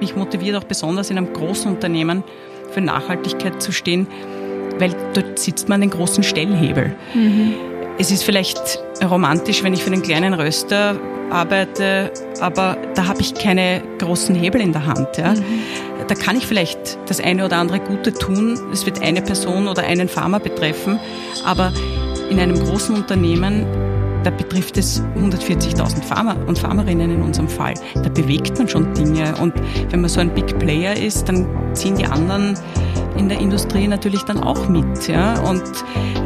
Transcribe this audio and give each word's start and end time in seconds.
mich 0.00 0.16
motiviert 0.16 0.56
auch 0.56 0.64
besonders 0.64 1.10
in 1.10 1.18
einem 1.18 1.32
großen 1.32 1.70
Unternehmen 1.70 2.22
für 2.70 2.80
Nachhaltigkeit 2.80 3.62
zu 3.62 3.72
stehen, 3.72 4.06
weil 4.78 4.94
dort 5.14 5.38
sitzt 5.38 5.68
man 5.68 5.80
den 5.80 5.90
großen 5.90 6.22
Stellhebel. 6.22 6.94
Mhm. 7.14 7.54
Es 7.98 8.10
ist 8.10 8.24
vielleicht 8.24 8.80
romantisch, 9.08 9.62
wenn 9.62 9.72
ich 9.72 9.84
für 9.84 9.92
einen 9.92 10.02
kleinen 10.02 10.34
Röster 10.34 10.96
arbeite, 11.30 12.12
aber 12.40 12.76
da 12.94 13.06
habe 13.06 13.20
ich 13.20 13.34
keine 13.34 13.82
großen 13.98 14.34
Hebel 14.34 14.60
in 14.60 14.72
der 14.72 14.86
Hand. 14.86 15.16
Ja. 15.16 15.34
Mhm. 15.34 15.44
Da 16.06 16.14
kann 16.14 16.36
ich 16.36 16.46
vielleicht 16.46 16.98
das 17.08 17.20
eine 17.20 17.44
oder 17.44 17.56
andere 17.56 17.80
Gute 17.80 18.12
tun. 18.12 18.58
Es 18.72 18.84
wird 18.84 19.00
eine 19.00 19.22
Person 19.22 19.68
oder 19.68 19.84
einen 19.84 20.08
Farmer 20.08 20.40
betreffen, 20.40 20.98
aber 21.44 21.72
in 22.30 22.38
einem 22.40 22.58
großen 22.58 22.94
Unternehmen 22.94 23.64
da 24.24 24.30
betrifft 24.30 24.78
es 24.78 25.02
140.000 25.16 26.02
Farmer 26.02 26.36
und 26.46 26.58
Farmerinnen 26.58 27.10
in 27.10 27.22
unserem 27.22 27.48
Fall. 27.48 27.74
Da 27.94 28.08
bewegt 28.08 28.58
man 28.58 28.68
schon 28.68 28.92
Dinge. 28.94 29.36
Und 29.36 29.54
wenn 29.90 30.00
man 30.00 30.08
so 30.08 30.20
ein 30.20 30.34
Big 30.34 30.58
Player 30.58 30.96
ist, 30.96 31.28
dann 31.28 31.46
ziehen 31.74 31.96
die 31.96 32.06
anderen 32.06 32.58
in 33.18 33.28
der 33.28 33.38
Industrie 33.38 33.86
natürlich 33.86 34.22
dann 34.22 34.42
auch 34.42 34.68
mit. 34.68 35.08
Ja? 35.08 35.38
Und 35.40 35.62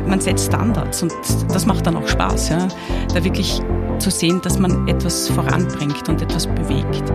man 0.06 0.20
setzt 0.20 0.46
Standards 0.46 1.02
und 1.02 1.12
das 1.52 1.66
macht 1.66 1.86
dann 1.86 1.96
auch 1.96 2.06
Spaß, 2.06 2.50
ja? 2.50 2.68
da 3.12 3.24
wirklich 3.24 3.60
zu 3.98 4.10
sehen, 4.10 4.40
dass 4.42 4.58
man 4.58 4.86
etwas 4.86 5.28
voranbringt 5.28 6.08
und 6.08 6.22
etwas 6.22 6.46
bewegt. 6.46 7.12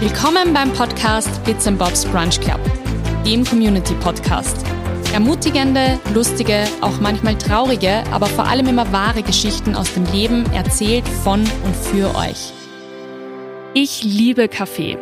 Willkommen 0.00 0.52
beim 0.52 0.70
Podcast 0.72 1.42
Bits 1.44 1.66
and 1.68 1.78
Bobs 1.78 2.04
Brunch 2.04 2.40
Club, 2.40 2.60
dem 3.24 3.44
Community 3.44 3.94
Podcast. 3.94 4.73
Ermutigende, 5.14 6.00
lustige, 6.12 6.64
auch 6.80 6.98
manchmal 7.00 7.38
traurige, 7.38 8.02
aber 8.10 8.26
vor 8.26 8.48
allem 8.48 8.66
immer 8.66 8.90
wahre 8.90 9.22
Geschichten 9.22 9.76
aus 9.76 9.94
dem 9.94 10.04
Leben 10.06 10.44
erzählt 10.52 11.06
von 11.06 11.38
und 11.38 11.76
für 11.76 12.16
euch. 12.16 12.52
Ich 13.74 14.02
liebe 14.02 14.48
Kaffee. 14.48 14.98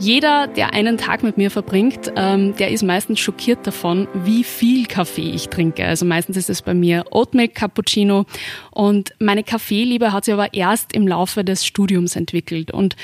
Jeder, 0.00 0.48
der 0.48 0.74
einen 0.74 0.98
Tag 0.98 1.22
mit 1.22 1.36
mir 1.36 1.52
verbringt, 1.52 2.12
ähm, 2.16 2.56
der 2.56 2.72
ist 2.72 2.82
meistens 2.82 3.20
schockiert 3.20 3.64
davon, 3.68 4.08
wie 4.14 4.42
viel 4.42 4.86
Kaffee 4.86 5.30
ich 5.30 5.48
trinke. 5.48 5.84
Also 5.84 6.04
meistens 6.04 6.36
ist 6.36 6.50
es 6.50 6.62
bei 6.62 6.74
mir 6.74 7.04
Oatmilk 7.12 7.54
Cappuccino 7.54 8.26
und 8.72 9.14
meine 9.20 9.44
Kaffeeliebe 9.44 10.12
hat 10.12 10.24
sich 10.24 10.34
aber 10.34 10.54
erst 10.54 10.92
im 10.92 11.06
Laufe 11.06 11.44
des 11.44 11.64
Studiums 11.64 12.16
entwickelt 12.16 12.72
und 12.72 12.96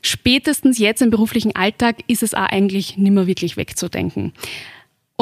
spätestens 0.00 0.78
jetzt 0.78 1.02
im 1.02 1.10
beruflichen 1.10 1.56
Alltag 1.56 1.96
ist 2.06 2.22
es 2.22 2.34
auch 2.34 2.46
eigentlich 2.46 2.96
nimmer 2.98 3.26
wirklich 3.26 3.56
wegzudenken. 3.56 4.32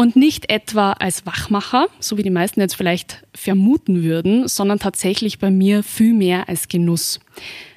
Und 0.00 0.16
nicht 0.16 0.50
etwa 0.50 0.92
als 0.92 1.26
Wachmacher, 1.26 1.88
so 1.98 2.16
wie 2.16 2.22
die 2.22 2.30
meisten 2.30 2.58
jetzt 2.58 2.74
vielleicht 2.74 3.22
vermuten 3.34 4.02
würden, 4.02 4.48
sondern 4.48 4.78
tatsächlich 4.78 5.38
bei 5.38 5.50
mir 5.50 5.82
viel 5.82 6.14
mehr 6.14 6.48
als 6.48 6.68
Genuss. 6.68 7.20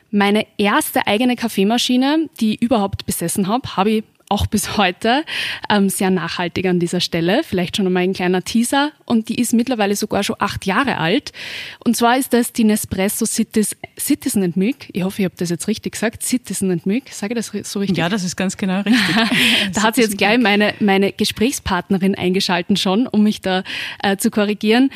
Meine 0.09 0.47
erste 0.57 1.05
eigene 1.05 1.35
Kaffeemaschine, 1.35 2.30
die 2.39 2.53
ich 2.53 2.61
überhaupt 2.61 3.05
besessen 3.05 3.49
habe, 3.49 3.75
habe 3.75 3.89
ich 3.89 4.03
auch 4.34 4.48
bis 4.48 4.78
heute 4.78 5.23
ähm, 5.70 5.89
sehr 5.89 6.09
nachhaltig 6.09 6.66
an 6.66 6.80
dieser 6.80 7.00
Stelle. 7.00 7.44
Vielleicht 7.44 7.78
schon 7.78 7.86
einmal 7.86 8.02
ein 8.02 8.14
kleiner 8.14 8.42
Teaser. 8.42 8.92
Und 9.06 9.30
die 9.30 9.39
ist 9.39 9.53
mittlerweile 9.53 9.95
sogar 9.95 10.23
schon 10.23 10.38
acht 10.39 10.66
Jahre 10.66 10.98
alt. 10.98 11.31
Und 11.86 11.95
zwar 11.95 12.17
ist 12.17 12.34
das 12.34 12.52
die 12.52 12.64
Nespresso 12.64 13.26
Citizen 13.26 14.44
and 14.44 14.58
Milk. 14.58 14.88
Ich 14.92 15.04
hoffe, 15.04 15.22
ich 15.22 15.26
habe 15.26 15.36
das 15.38 15.52
jetzt 15.52 15.67
richtig 15.67 15.94
gesagt. 15.94 16.23
Citizen 16.23 16.72
and 16.72 16.88
Milk. 16.88 17.04
Sage 17.11 17.34
ich 17.34 17.45
das 17.45 17.70
so 17.70 17.80
richtig? 17.80 17.98
Ja, 17.98 18.09
das 18.09 18.23
ist 18.23 18.36
ganz 18.36 18.58
genau 18.58 18.81
richtig. 18.81 19.16
da 19.73 19.84
hat 19.84 19.95
sie 19.95 20.02
jetzt 20.02 20.17
gleich 20.17 20.39
meine, 20.39 20.73
meine 20.80 21.11
Gesprächspartnerin 21.11 22.16
eingeschalten 22.16 22.76
schon, 22.76 23.06
um 23.06 23.22
mich 23.22 23.42
da 23.42 23.64
äh, 24.02 24.17
zu 24.17 24.31
korrigieren. 24.31 24.89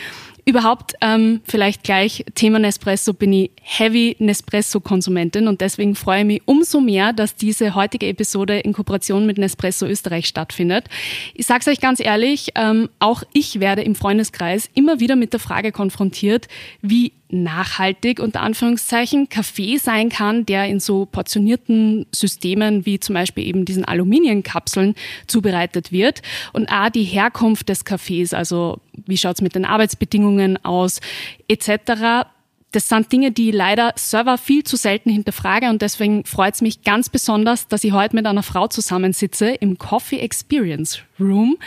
Überhaupt 0.48 0.94
ähm, 1.02 1.42
vielleicht 1.44 1.84
gleich 1.84 2.24
Thema 2.34 2.58
Nespresso 2.58 3.14
bin 3.14 3.34
ich 3.34 3.52
Heavy 3.62 4.16
Nespresso-Konsumentin 4.20 5.46
und 5.46 5.60
deswegen 5.60 5.94
freue 5.94 6.20
ich 6.20 6.26
mich 6.26 6.42
umso 6.46 6.80
mehr, 6.80 7.12
dass 7.12 7.36
diese 7.36 7.76
heutige 7.76 8.08
Episode 8.08 8.58
in 8.60 8.72
Kooperation 8.72 9.26
mit 9.26 9.38
Nespresso 9.38 9.86
Österreich 9.86 10.26
stattfindet. 10.26 10.86
Ich 11.34 11.48
sage 11.48 11.60
es 11.60 11.68
euch 11.68 11.82
ganz 11.82 12.00
ehrlich, 12.00 12.54
ähm, 12.56 12.88
auch 13.00 13.24
ich 13.34 13.60
werde 13.60 13.82
im 13.82 13.94
Freundeskreis 13.94 14.70
immer 14.74 15.02
wieder 15.02 15.18
mit 15.18 15.34
der 15.34 15.42
Frage 15.42 15.74
konfrontiert, 15.74 16.48
wie 16.82 17.12
nachhaltig 17.30 18.22
unter 18.22 18.42
Anführungszeichen 18.42 19.28
Kaffee 19.28 19.76
sein 19.76 20.08
kann, 20.08 20.46
der 20.46 20.66
in 20.68 20.80
so 20.80 21.06
portionierten 21.06 22.06
Systemen 22.14 22.86
wie 22.86 23.02
zum 23.02 23.16
Beispiel 23.16 23.46
eben 23.46 23.66
diesen 23.66 23.84
Aluminiumkapseln 23.84 24.96
zubereitet 25.28 25.92
wird 25.92 26.22
und 26.54 26.72
a 26.72 26.90
die 26.90 27.04
Herkunft 27.04 27.68
des 27.68 27.84
Kaffees, 27.84 28.34
also 28.34 28.80
wie 29.06 29.18
schaut's 29.18 29.42
mit 29.42 29.56
den 29.56 29.66
Arbeitsbedingungen 29.66 30.64
aus 30.64 31.00
etc 31.48 32.26
das 32.72 32.90
sind 32.90 33.12
Dinge, 33.12 33.32
die 33.32 33.52
leider 33.52 33.94
Server 33.96 34.38
viel 34.38 34.64
zu 34.64 34.76
selten 34.76 35.10
hinterfrage 35.10 35.70
und 35.70 35.82
deswegen 35.82 36.26
freut 36.26 36.56
es 36.56 36.62
mich 36.62 36.84
ganz 36.84 37.10
besonders, 37.10 37.68
dass 37.68 37.84
ich 37.84 37.94
heute 37.94 38.16
mit 38.16 38.26
einer 38.26 38.44
Frau 38.44 38.68
zusammensitze 38.68 39.50
im 39.50 39.78
Coffee 39.78 40.20
Experience 40.20 41.00
Room, 41.20 41.58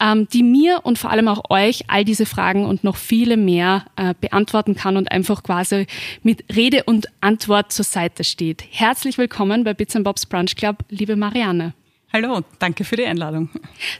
ähm, 0.00 0.28
die 0.32 0.42
mir 0.42 0.80
und 0.82 0.98
vor 0.98 1.10
allem 1.10 1.28
auch 1.28 1.50
euch 1.50 1.84
all 1.88 2.04
diese 2.04 2.26
Fragen 2.26 2.66
und 2.66 2.82
noch 2.82 2.96
viele 2.96 3.36
mehr 3.36 3.84
äh, 3.96 4.14
beantworten 4.20 4.74
kann 4.74 4.96
und 4.96 5.12
einfach 5.12 5.42
quasi 5.42 5.86
mit 6.22 6.44
Rede 6.54 6.84
und 6.84 7.06
Antwort 7.20 7.72
zur 7.72 7.84
Seite 7.84 8.24
steht. 8.24 8.64
Herzlich 8.70 9.16
willkommen 9.16 9.62
bei 9.64 9.74
Bits 9.74 9.96
Bobs 10.02 10.26
Brunch 10.26 10.56
Club, 10.56 10.84
liebe 10.88 11.16
Marianne. 11.16 11.72
Hallo, 12.12 12.42
danke 12.58 12.84
für 12.84 12.96
die 12.96 13.04
Einladung. 13.04 13.48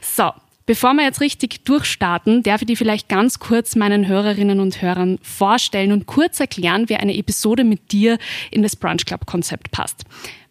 So, 0.01 0.31
Bevor 0.69 0.93
wir 0.93 1.03
jetzt 1.03 1.19
richtig 1.19 1.65
durchstarten, 1.65 2.43
darf 2.43 2.61
ich 2.61 2.67
dir 2.67 2.77
vielleicht 2.77 3.09
ganz 3.09 3.39
kurz 3.39 3.75
meinen 3.75 4.07
Hörerinnen 4.07 4.59
und 4.59 4.83
Hörern 4.83 5.17
vorstellen 5.23 5.91
und 5.91 6.05
kurz 6.05 6.39
erklären, 6.39 6.89
wie 6.89 6.95
eine 6.95 7.17
Episode 7.17 7.63
mit 7.63 7.91
dir 7.91 8.19
in 8.51 8.61
das 8.61 8.75
Brunch 8.75 9.03
Club 9.07 9.25
Konzept 9.25 9.71
passt. 9.71 10.03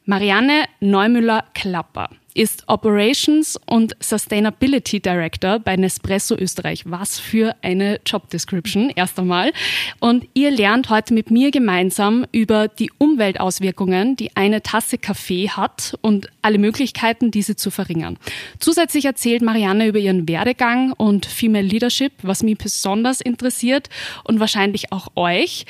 Marianne 0.06 0.64
Neumüller-Klapper 0.80 2.10
ist 2.38 2.62
Operations 2.68 3.58
und 3.66 3.96
Sustainability 3.98 5.00
Director 5.00 5.58
bei 5.58 5.74
Nespresso 5.74 6.36
Österreich. 6.36 6.84
Was 6.86 7.18
für 7.18 7.56
eine 7.62 7.98
Job 8.06 8.30
Description, 8.30 8.92
erst 8.94 9.18
einmal. 9.18 9.52
Und 9.98 10.28
ihr 10.34 10.52
lernt 10.52 10.88
heute 10.88 11.14
mit 11.14 11.32
mir 11.32 11.50
gemeinsam 11.50 12.26
über 12.30 12.68
die 12.68 12.92
Umweltauswirkungen, 12.96 14.14
die 14.14 14.36
eine 14.36 14.62
Tasse 14.62 14.98
Kaffee 14.98 15.50
hat 15.50 15.98
und 16.00 16.28
alle 16.40 16.58
Möglichkeiten, 16.58 17.32
diese 17.32 17.56
zu 17.56 17.72
verringern. 17.72 18.18
Zusätzlich 18.60 19.06
erzählt 19.06 19.42
Marianne 19.42 19.88
über 19.88 19.98
ihren 19.98 20.28
Werdegang 20.28 20.92
und 20.92 21.26
Female 21.26 21.66
Leadership, 21.66 22.12
was 22.22 22.44
mich 22.44 22.56
besonders 22.56 23.20
interessiert 23.20 23.88
und 24.22 24.38
wahrscheinlich 24.38 24.92
auch 24.92 25.08
euch. 25.16 25.66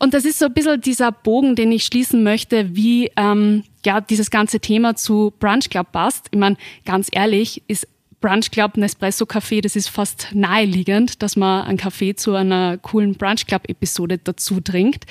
Und 0.00 0.14
das 0.14 0.24
ist 0.24 0.40
so 0.40 0.46
ein 0.46 0.52
bisschen 0.52 0.80
dieser 0.80 1.12
Bogen, 1.12 1.54
den 1.54 1.70
ich 1.70 1.84
schließen 1.84 2.24
möchte, 2.24 2.74
wie 2.74 3.12
ähm, 3.16 3.62
ja 3.84 4.00
dieses 4.00 4.30
ganze 4.30 4.60
Thema 4.60 4.96
zu 4.96 5.32
Brunch 5.38 5.70
Club 5.70 5.92
passt. 5.92 6.28
Ich 6.30 6.38
meine, 6.38 6.56
ganz 6.84 7.08
ehrlich, 7.12 7.62
ist 7.68 7.86
Brunch 8.20 8.50
Club 8.50 8.76
Nespresso 8.76 9.24
Café, 9.24 9.60
das 9.60 9.76
ist 9.76 9.88
fast 9.88 10.28
naheliegend, 10.32 11.22
dass 11.22 11.36
man 11.36 11.64
einen 11.64 11.78
Kaffee 11.78 12.16
zu 12.16 12.34
einer 12.34 12.76
coolen 12.78 13.14
Brunch 13.14 13.46
Club 13.46 13.68
Episode 13.68 14.18
dazu 14.18 14.60
trinkt. 14.60 15.04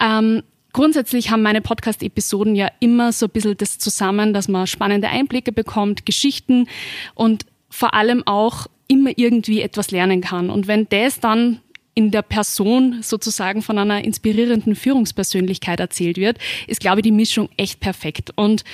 Ähm, 0.00 0.42
grundsätzlich 0.72 1.30
haben 1.30 1.42
meine 1.42 1.60
Podcast-Episoden 1.60 2.54
ja 2.54 2.70
immer 2.78 3.12
so 3.12 3.26
ein 3.26 3.30
bisschen 3.30 3.56
das 3.56 3.78
zusammen, 3.78 4.32
dass 4.32 4.48
man 4.48 4.66
spannende 4.66 5.08
Einblicke 5.08 5.50
bekommt, 5.50 6.06
Geschichten 6.06 6.68
und 7.14 7.44
vor 7.70 7.94
allem 7.94 8.22
auch 8.26 8.68
immer 8.86 9.10
irgendwie 9.16 9.60
etwas 9.60 9.90
lernen 9.90 10.20
kann. 10.20 10.50
Und 10.50 10.68
wenn 10.68 10.86
das 10.88 11.18
dann 11.18 11.60
in 11.94 12.10
der 12.10 12.22
Person 12.22 13.00
sozusagen 13.02 13.62
von 13.62 13.78
einer 13.78 14.04
inspirierenden 14.04 14.74
Führungspersönlichkeit 14.74 15.80
erzählt 15.80 16.16
wird, 16.16 16.38
ist, 16.66 16.80
glaube 16.80 17.00
ich, 17.00 17.04
die 17.04 17.12
Mischung 17.12 17.48
echt 17.56 17.80
perfekt. 17.80 18.32
Und 18.34 18.64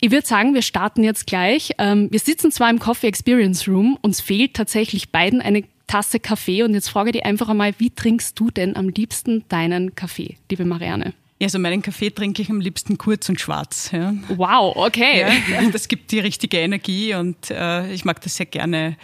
ich 0.00 0.10
würde 0.10 0.26
sagen, 0.26 0.54
wir 0.54 0.62
starten 0.62 1.02
jetzt 1.02 1.26
gleich. 1.26 1.72
Ähm, 1.78 2.08
wir 2.10 2.20
sitzen 2.20 2.52
zwar 2.52 2.70
im 2.70 2.78
Coffee 2.78 3.08
Experience 3.08 3.66
Room, 3.66 3.98
uns 4.00 4.20
fehlt 4.20 4.54
tatsächlich 4.54 5.10
beiden 5.10 5.40
eine 5.40 5.64
Tasse 5.88 6.20
Kaffee 6.20 6.62
und 6.62 6.74
jetzt 6.74 6.88
frage 6.88 7.08
ich 7.08 7.12
dich 7.14 7.24
einfach 7.24 7.48
einmal, 7.48 7.74
wie 7.78 7.90
trinkst 7.90 8.38
du 8.38 8.50
denn 8.50 8.76
am 8.76 8.90
liebsten 8.90 9.44
deinen 9.48 9.94
Kaffee, 9.94 10.36
liebe 10.50 10.64
Marianne? 10.64 11.14
Ja, 11.40 11.46
also 11.46 11.58
meinen 11.58 11.82
Kaffee 11.82 12.10
trinke 12.10 12.42
ich 12.42 12.50
am 12.50 12.60
liebsten 12.60 12.98
kurz 12.98 13.28
und 13.28 13.40
schwarz. 13.40 13.90
Ja. 13.92 14.12
Wow, 14.28 14.76
okay. 14.76 15.24
Ja, 15.50 15.62
das 15.70 15.88
gibt 15.88 16.10
die 16.10 16.18
richtige 16.18 16.58
Energie 16.58 17.14
und 17.14 17.50
äh, 17.50 17.90
ich 17.92 18.04
mag 18.04 18.20
das 18.20 18.36
sehr 18.36 18.46
gerne 18.46 18.96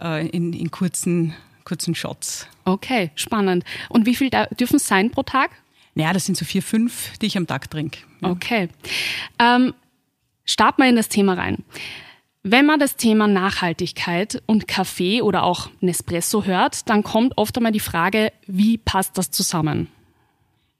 äh, 0.00 0.26
in, 0.28 0.52
in 0.52 0.70
kurzen 0.70 1.34
kurzen 1.68 1.94
Shots. 1.94 2.46
Okay, 2.64 3.10
spannend. 3.14 3.64
Und 3.88 4.06
wie 4.06 4.14
viel 4.14 4.30
dürfen 4.30 4.76
es 4.76 4.86
sein 4.86 5.10
pro 5.10 5.22
Tag? 5.22 5.50
Naja, 5.94 6.12
das 6.12 6.24
sind 6.24 6.36
so 6.36 6.44
vier, 6.44 6.62
fünf, 6.62 7.18
die 7.18 7.26
ich 7.26 7.36
am 7.36 7.46
Tag 7.46 7.70
trinke. 7.70 7.98
Ja. 8.22 8.30
Okay. 8.30 8.68
Ähm, 9.38 9.74
starten 10.44 10.82
wir 10.82 10.88
in 10.88 10.96
das 10.96 11.08
Thema 11.08 11.34
rein. 11.34 11.64
Wenn 12.42 12.64
man 12.66 12.80
das 12.80 12.96
Thema 12.96 13.26
Nachhaltigkeit 13.26 14.42
und 14.46 14.68
Kaffee 14.68 15.20
oder 15.20 15.42
auch 15.42 15.68
Nespresso 15.80 16.44
hört, 16.44 16.88
dann 16.88 17.02
kommt 17.02 17.36
oft 17.36 17.56
einmal 17.56 17.72
die 17.72 17.80
Frage, 17.80 18.32
wie 18.46 18.78
passt 18.78 19.18
das 19.18 19.30
zusammen? 19.30 19.88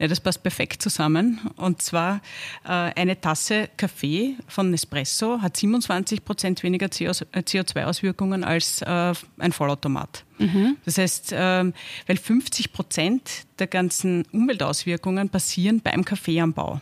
Ja, 0.00 0.06
das 0.06 0.20
passt 0.20 0.44
perfekt 0.44 0.80
zusammen. 0.80 1.40
Und 1.56 1.82
zwar 1.82 2.20
äh, 2.64 2.68
eine 2.68 3.20
Tasse 3.20 3.68
Kaffee 3.76 4.36
von 4.46 4.70
Nespresso 4.70 5.42
hat 5.42 5.56
27 5.56 6.24
Prozent 6.24 6.62
weniger 6.62 6.86
CO2-Auswirkungen 6.86 8.44
äh, 8.44 8.46
als 8.46 8.80
äh, 8.82 9.12
ein 9.38 9.52
Vollautomat. 9.52 10.24
Mhm. 10.38 10.76
Das 10.84 10.98
heißt, 10.98 11.32
äh, 11.32 11.72
weil 12.06 12.16
50 12.16 12.72
Prozent 12.72 13.46
der 13.58 13.66
ganzen 13.66 14.24
Umweltauswirkungen 14.30 15.30
passieren 15.30 15.80
beim 15.80 16.04
Kaffeeanbau. 16.04 16.80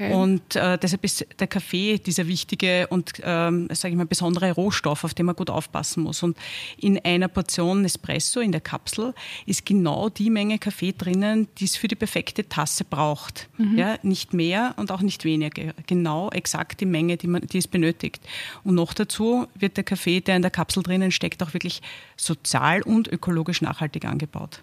Okay. 0.00 0.14
Und 0.14 0.56
äh, 0.56 0.78
deshalb 0.78 1.04
ist 1.04 1.26
der 1.38 1.46
Kaffee 1.46 1.98
dieser 1.98 2.26
wichtige 2.26 2.86
und, 2.86 3.12
ähm, 3.22 3.68
sage 3.70 3.92
ich 3.92 3.98
mal, 3.98 4.06
besondere 4.06 4.50
Rohstoff, 4.52 5.04
auf 5.04 5.12
den 5.12 5.26
man 5.26 5.36
gut 5.36 5.50
aufpassen 5.50 6.04
muss. 6.04 6.22
Und 6.22 6.38
in 6.78 6.98
einer 7.04 7.28
Portion 7.28 7.84
Espresso 7.84 8.40
in 8.40 8.50
der 8.50 8.62
Kapsel 8.62 9.12
ist 9.44 9.66
genau 9.66 10.08
die 10.08 10.30
Menge 10.30 10.58
Kaffee 10.58 10.92
drinnen, 10.92 11.48
die 11.58 11.66
es 11.66 11.76
für 11.76 11.86
die 11.86 11.96
perfekte 11.96 12.48
Tasse 12.48 12.84
braucht. 12.84 13.50
Mhm. 13.58 13.76
Ja, 13.76 13.98
nicht 14.02 14.32
mehr 14.32 14.72
und 14.78 14.90
auch 14.90 15.02
nicht 15.02 15.26
weniger. 15.26 15.74
Genau 15.86 16.30
exakt 16.30 16.80
die 16.80 16.86
Menge, 16.86 17.18
die, 17.18 17.26
man, 17.26 17.42
die 17.42 17.58
es 17.58 17.68
benötigt. 17.68 18.22
Und 18.64 18.76
noch 18.76 18.94
dazu 18.94 19.48
wird 19.54 19.76
der 19.76 19.84
Kaffee, 19.84 20.22
der 20.22 20.36
in 20.36 20.42
der 20.42 20.50
Kapsel 20.50 20.82
drinnen 20.82 21.10
steckt, 21.10 21.42
auch 21.42 21.52
wirklich 21.52 21.82
sozial 22.16 22.80
und 22.80 23.06
ökologisch 23.06 23.60
nachhaltig 23.60 24.06
angebaut 24.06 24.62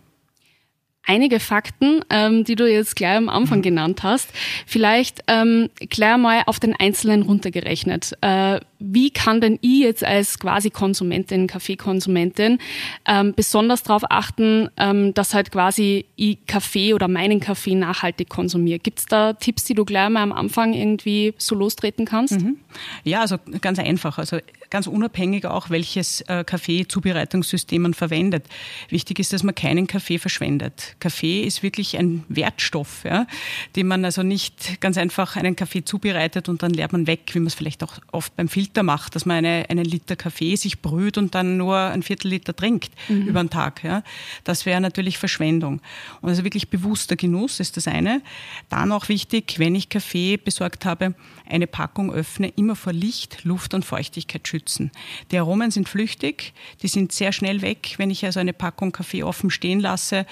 einige 1.07 1.39
Fakten, 1.39 2.01
ähm, 2.09 2.43
die 2.43 2.55
du 2.55 2.69
jetzt 2.69 2.95
gleich 2.95 3.17
am 3.17 3.29
Anfang 3.29 3.61
genannt 3.61 4.03
hast. 4.03 4.29
Vielleicht 4.65 5.23
ähm, 5.27 5.69
gleich 5.89 6.17
mal 6.17 6.43
auf 6.45 6.59
den 6.59 6.75
Einzelnen 6.75 7.23
runtergerechnet. 7.23 8.13
Äh, 8.21 8.59
wie 8.79 9.09
kann 9.09 9.41
denn 9.41 9.57
ich 9.61 9.81
jetzt 9.81 10.03
als 10.03 10.39
quasi 10.39 10.69
Konsumentin, 10.69 11.47
Kaffeekonsumentin, 11.47 12.59
ähm, 13.05 13.33
besonders 13.35 13.83
darauf 13.83 14.03
achten, 14.09 14.69
ähm, 14.77 15.13
dass 15.13 15.33
halt 15.33 15.51
quasi 15.51 16.05
ich 16.15 16.45
Kaffee 16.45 16.93
oder 16.93 17.07
meinen 17.07 17.39
Kaffee 17.39 17.75
nachhaltig 17.75 18.29
konsumiere? 18.29 18.79
Gibt 18.79 18.99
es 18.99 19.05
da 19.05 19.33
Tipps, 19.33 19.63
die 19.63 19.73
du 19.73 19.85
gleich 19.85 20.09
mal 20.09 20.21
am 20.21 20.31
Anfang 20.31 20.73
irgendwie 20.73 21.33
so 21.37 21.55
lostreten 21.55 22.05
kannst? 22.05 22.39
Mhm. 22.39 22.57
Ja, 23.03 23.21
also 23.21 23.37
ganz 23.61 23.79
einfach. 23.79 24.17
Also 24.17 24.37
ganz 24.69 24.87
unabhängig 24.87 25.45
auch, 25.45 25.69
welches 25.69 26.21
äh, 26.21 26.43
Kaffeezubereitungssystem 26.43 27.81
man 27.81 27.93
verwendet. 27.93 28.45
Wichtig 28.89 29.19
ist, 29.19 29.33
dass 29.33 29.43
man 29.43 29.55
keinen 29.55 29.87
Kaffee 29.87 30.19
verschwendet. 30.19 30.95
Kaffee 30.99 31.41
ist 31.41 31.63
wirklich 31.63 31.97
ein 31.97 32.23
Wertstoff, 32.29 33.03
ja, 33.05 33.27
den 33.75 33.87
man 33.87 34.03
also 34.05 34.23
nicht 34.23 34.81
ganz 34.81 34.97
einfach 34.97 35.35
einen 35.35 35.55
Kaffee 35.55 35.83
zubereitet 35.83 36.49
und 36.49 36.63
dann 36.63 36.71
leert 36.71 36.91
man 36.91 37.07
weg, 37.07 37.21
wie 37.33 37.39
man 37.39 37.47
es 37.47 37.55
vielleicht 37.55 37.83
auch 37.83 37.93
oft 38.11 38.35
beim 38.35 38.47
Filter 38.49 38.66
macht, 38.83 39.15
dass 39.15 39.25
man 39.25 39.37
eine, 39.37 39.65
einen 39.69 39.85
Liter 39.85 40.15
Kaffee 40.15 40.55
sich 40.55 40.81
brüht 40.81 41.17
und 41.17 41.35
dann 41.35 41.57
nur 41.57 41.77
ein 41.77 42.03
Viertel 42.03 42.29
Liter 42.29 42.55
trinkt 42.55 42.91
mhm. 43.07 43.27
über 43.27 43.43
den 43.43 43.49
Tag. 43.49 43.83
Ja. 43.83 44.03
Das 44.43 44.65
wäre 44.65 44.81
natürlich 44.81 45.17
Verschwendung. 45.17 45.81
Und 46.21 46.29
also 46.29 46.43
wirklich 46.43 46.69
bewusster 46.69 47.15
Genuss 47.15 47.59
ist 47.59 47.77
das 47.77 47.87
eine. 47.87 48.21
Dann 48.69 48.91
auch 48.91 49.09
wichtig, 49.09 49.59
wenn 49.59 49.75
ich 49.75 49.89
Kaffee 49.89 50.37
besorgt 50.37 50.85
habe, 50.85 51.15
eine 51.49 51.67
Packung 51.67 52.11
öffne, 52.11 52.49
immer 52.49 52.75
vor 52.75 52.93
Licht, 52.93 53.43
Luft 53.43 53.73
und 53.73 53.85
Feuchtigkeit 53.85 54.47
schützen. 54.47 54.91
Die 55.31 55.37
Aromen 55.37 55.71
sind 55.71 55.89
flüchtig, 55.89 56.53
die 56.81 56.87
sind 56.87 57.11
sehr 57.11 57.31
schnell 57.31 57.61
weg. 57.61 57.95
Wenn 57.97 58.11
ich 58.11 58.25
also 58.25 58.39
eine 58.39 58.53
Packung 58.53 58.91
Kaffee 58.91 59.23
offen 59.23 59.49
stehen 59.49 59.79
lasse, 59.79 60.25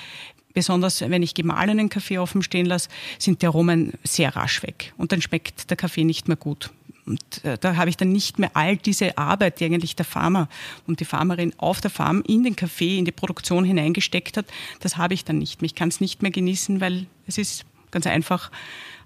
besonders 0.54 1.02
wenn 1.02 1.22
ich 1.22 1.36
gemahlenen 1.36 1.90
Kaffee 1.90 2.18
offen 2.18 2.42
stehen 2.42 2.66
lasse, 2.66 2.90
sind 3.20 3.44
die 3.44 3.48
Aromen 3.48 3.94
sehr 4.04 4.36
rasch 4.36 4.64
weg. 4.64 4.94
Und 4.98 5.12
dann 5.12 5.22
schmeckt 5.22 5.70
der 5.70 5.78
Kaffee 5.78 6.04
nicht 6.04 6.28
mehr 6.28 6.38
gut. 6.38 6.72
Und 7.06 7.44
äh, 7.44 7.58
da 7.60 7.76
habe 7.76 7.90
ich 7.90 7.98
dann 7.98 8.12
nicht 8.12 8.40
mehr 8.40 8.52
all 8.54 8.78
diese 8.78 9.18
Arbeit, 9.18 9.60
die 9.60 9.66
eigentlich 9.66 9.96
der 9.96 10.06
Farmer 10.06 10.50
und 10.88 11.00
die 11.00 11.06
Farmerin 11.06 11.54
auf 11.58 11.82
der 11.82 11.92
Farm 11.92 12.24
in 12.28 12.44
den 12.44 12.56
Kaffee, 12.56 12.98
in 12.98 13.06
die 13.06 13.12
Produktion 13.12 13.64
hineingesteckt 13.64 14.38
hat. 14.38 14.46
Das 14.80 14.98
habe 14.98 15.14
ich 15.14 15.24
dann 15.24 15.38
nicht 15.38 15.62
mehr. 15.62 15.68
Ich 15.68 15.76
kann 15.76 15.90
es 15.90 16.02
nicht 16.02 16.22
mehr 16.22 16.32
genießen, 16.32 16.82
weil 16.82 17.06
es 17.28 17.38
ist 17.38 17.66
ganz 17.92 18.08
einfach, 18.08 18.52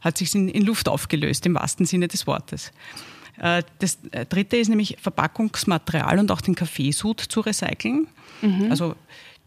hat 0.01 0.17
sich 0.17 0.33
in, 0.33 0.47
in 0.47 0.65
Luft 0.65 0.87
aufgelöst, 0.87 1.45
im 1.45 1.55
wahrsten 1.55 1.85
Sinne 1.85 2.07
des 2.07 2.25
Wortes. 2.25 2.71
Äh, 3.37 3.63
das 3.79 3.99
äh, 4.11 4.25
dritte 4.25 4.57
ist 4.57 4.69
nämlich 4.69 4.97
Verpackungsmaterial 5.01 6.19
und 6.19 6.31
auch 6.31 6.41
den 6.41 6.55
Kaffeesud 6.55 7.19
zu 7.19 7.41
recyceln. 7.41 8.07
Mhm. 8.41 8.67
Also 8.69 8.95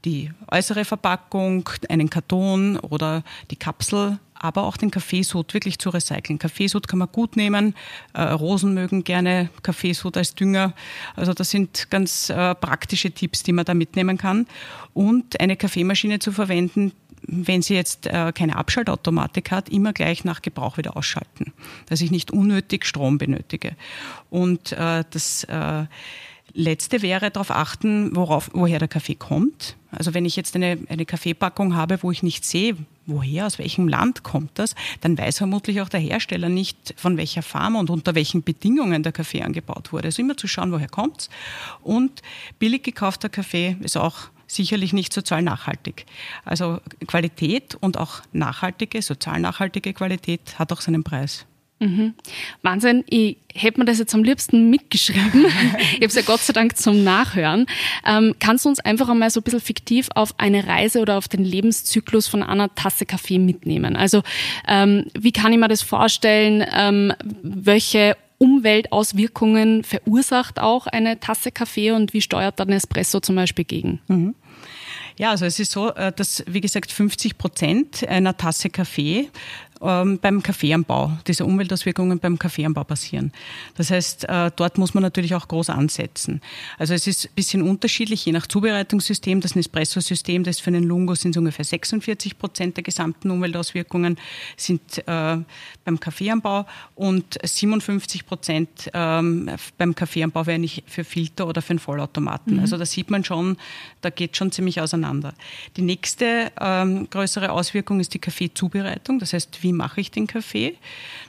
die 0.04 0.31
äußere 0.50 0.84
Verpackung, 0.84 1.69
einen 1.88 2.10
Karton 2.10 2.76
oder 2.78 3.22
die 3.50 3.56
Kapsel, 3.56 4.19
aber 4.42 4.64
auch 4.64 4.76
den 4.76 4.90
Kaffeesud 4.90 5.54
wirklich 5.54 5.78
zu 5.78 5.90
recyceln. 5.90 6.38
Kaffeesud 6.38 6.88
kann 6.88 6.98
man 6.98 7.08
gut 7.10 7.36
nehmen. 7.36 7.74
Äh, 8.12 8.22
Rosen 8.22 8.74
mögen 8.74 9.04
gerne 9.04 9.50
Kaffeesud 9.62 10.16
als 10.16 10.34
Dünger. 10.34 10.74
Also 11.16 11.32
das 11.32 11.50
sind 11.50 11.90
ganz 11.90 12.30
äh, 12.30 12.54
praktische 12.54 13.10
Tipps, 13.10 13.42
die 13.42 13.52
man 13.52 13.64
da 13.64 13.74
mitnehmen 13.74 14.18
kann. 14.18 14.46
Und 14.94 15.40
eine 15.40 15.56
Kaffeemaschine 15.56 16.18
zu 16.18 16.32
verwenden, 16.32 16.92
wenn 17.26 17.62
sie 17.62 17.74
jetzt 17.74 18.06
äh, 18.06 18.32
keine 18.34 18.56
Abschaltautomatik 18.56 19.50
hat, 19.50 19.68
immer 19.68 19.92
gleich 19.92 20.24
nach 20.24 20.42
Gebrauch 20.42 20.76
wieder 20.76 20.96
ausschalten, 20.96 21.52
dass 21.86 22.00
ich 22.00 22.10
nicht 22.10 22.32
unnötig 22.32 22.84
Strom 22.84 23.18
benötige. 23.18 23.76
Und 24.28 24.72
äh, 24.72 25.04
das 25.08 25.44
äh, 25.44 25.86
Letzte 26.54 27.00
wäre 27.00 27.30
darauf 27.30 27.50
achten, 27.50 28.14
worauf, 28.14 28.50
woher 28.52 28.78
der 28.78 28.88
Kaffee 28.88 29.14
kommt. 29.14 29.76
Also 29.90 30.12
wenn 30.12 30.26
ich 30.26 30.36
jetzt 30.36 30.54
eine, 30.54 30.78
eine 30.88 31.06
Kaffeepackung 31.06 31.74
habe, 31.74 32.02
wo 32.02 32.10
ich 32.10 32.22
nicht 32.22 32.44
sehe, 32.44 32.76
woher, 33.06 33.46
aus 33.46 33.58
welchem 33.58 33.88
Land 33.88 34.22
kommt 34.22 34.58
das, 34.58 34.75
dann 35.00 35.16
weiß 35.19 35.38
vermutlich 35.38 35.81
auch 35.81 35.88
der 35.88 36.00
Hersteller 36.00 36.49
nicht, 36.49 36.94
von 36.96 37.16
welcher 37.16 37.43
Farm 37.43 37.76
und 37.76 37.90
unter 37.90 38.14
welchen 38.14 38.43
Bedingungen 38.43 39.02
der 39.02 39.12
Kaffee 39.12 39.43
angebaut 39.43 39.93
wurde. 39.93 40.06
Also 40.06 40.22
immer 40.22 40.37
zu 40.37 40.46
schauen, 40.46 40.72
woher 40.72 40.88
kommt's. 40.88 41.28
Und 41.82 42.22
billig 42.58 42.82
gekaufter 42.82 43.28
Kaffee 43.28 43.76
ist 43.81 43.96
auch 43.96 44.31
sicherlich 44.46 44.93
nicht 44.93 45.12
sozial 45.12 45.43
nachhaltig. 45.43 46.06
Also 46.44 46.81
Qualität 47.06 47.76
und 47.81 47.96
auch 47.96 48.20
nachhaltige, 48.32 49.00
sozial 49.02 49.40
nachhaltige 49.40 49.93
Qualität 49.94 50.58
hat 50.58 50.72
auch 50.72 50.81
seinen 50.81 51.04
Preis. 51.04 51.46
Mhm. 51.82 52.14
Wahnsinn, 52.62 53.02
ich 53.11 53.38
hätte 53.52 53.81
mir 53.81 53.84
das 53.84 53.99
jetzt 53.99 54.14
am 54.14 54.23
liebsten 54.23 54.70
mitgeschrieben. 54.70 55.46
ich 55.90 55.96
habe 55.96 56.06
es 56.06 56.14
ja 56.14 56.23
Gott 56.23 56.40
sei 56.40 56.52
Dank 56.52 56.76
zum 56.76 57.02
Nachhören. 57.02 57.67
Ähm, 58.06 58.37
kannst 58.38 58.64
du 58.64 58.69
uns 58.69 58.79
einfach 58.79 59.08
einmal 59.08 59.31
so 59.31 59.40
ein 59.40 59.43
bisschen 59.43 59.61
fiktiv 59.61 60.08
auf 60.14 60.38
eine 60.38 60.67
Reise 60.67 61.00
oder 61.00 61.19
auf 61.19 61.26
den 61.26 61.44
Lebenszyklus 61.44 62.29
von 62.29 62.44
einer 62.44 62.73
Tasse 62.76 63.05
Kaffee 63.05 63.40
mitnehmen? 63.40 63.96
Also 63.96 64.23
ähm, 64.69 65.06
wie 65.19 65.32
kann 65.32 65.52
ich 65.52 65.58
mir 65.58 65.69
das 65.69 65.82
vorstellen? 65.82 66.64
Ähm, 66.73 67.12
welche 67.43 68.17
Umweltauswirkungen 68.38 69.82
verursacht 69.82 70.61
auch 70.61 70.87
eine 70.87 71.19
Tasse 71.19 71.50
Kaffee 71.50 71.90
und 71.90 72.12
wie 72.12 72.20
steuert 72.20 72.61
dann 72.61 72.70
Espresso 72.70 73.19
zum 73.19 73.35
Beispiel 73.35 73.64
gegen? 73.64 74.00
Mhm. 74.06 74.37
Ja, 75.19 75.31
also 75.31 75.44
es 75.44 75.58
ist 75.58 75.73
so, 75.73 75.93
äh, 75.94 76.12
dass, 76.12 76.43
wie 76.46 76.61
gesagt, 76.61 76.90
50 76.90 77.38
Prozent 77.38 78.08
einer 78.08 78.37
Tasse 78.37 78.70
Kaffee 78.70 79.28
ähm, 79.82 80.19
beim 80.20 80.43
Kaffeeanbau, 80.43 81.12
diese 81.26 81.44
Umweltauswirkungen 81.44 82.19
beim 82.19 82.38
Kaffeeanbau 82.38 82.84
passieren. 82.84 83.32
Das 83.76 83.90
heißt, 83.90 84.29
äh, 84.29 84.50
dort 84.55 84.79
muss 84.79 84.94
man 84.94 85.02
natürlich 85.02 85.34
auch 85.34 85.49
groß 85.49 85.70
ansetzen. 85.70 86.40
Also 86.79 86.94
es 86.94 87.06
ist 87.06 87.26
ein 87.26 87.34
bisschen 87.34 87.62
unterschiedlich, 87.62 88.25
je 88.25 88.32
nach 88.32 88.46
Zubereitungssystem. 88.46 89.40
Das 89.40 89.54
Nespresso-System, 89.56 90.45
das 90.45 90.61
für 90.61 90.68
einen 90.68 90.85
Lungo 90.85 91.14
sind 91.14 91.37
ungefähr 91.37 91.64
46 91.64 92.38
Prozent 92.38 92.76
der 92.76 92.85
gesamten 92.85 93.30
Umweltauswirkungen 93.30 94.18
sind 94.56 94.99
äh, 95.06 95.38
beim 95.85 96.00
Kaffeeanbau 96.00 96.66
und 96.95 97.38
57 97.42 98.26
Prozent 98.26 98.90
ähm, 98.95 99.50
beim 99.78 99.95
Kaffeeanbau 99.95 100.47
wäre 100.47 100.59
nicht 100.59 100.85
für 100.87 101.04
Filter 101.04 101.47
oder 101.47 101.62
für 101.62 101.71
einen 101.71 101.78
Vollautomaten. 101.78 102.54
Mhm. 102.54 102.61
Also 102.61 102.76
da 102.76 102.87
sieht 102.87 103.11
man 103.11 103.25
schon, 103.25 103.56
da 104.00 104.11
geht 104.11 104.37
schon 104.37 104.52
ziemlich 104.52 104.80
auseinander. 104.80 105.35
Die 105.76 105.83
nächste 105.83 106.52
ähm, 106.61 107.09
größere 107.11 107.50
Auswirkung 107.50 108.00
ist 108.00 108.14
die 108.14 108.18
Kaffeezubereitung. 108.18 109.18
Das 109.18 109.33
heißt, 109.33 109.62
wie 109.62 109.72
wie 109.73 109.76
mache 109.76 110.00
ich 110.00 110.11
den 110.11 110.26
Kaffee. 110.26 110.76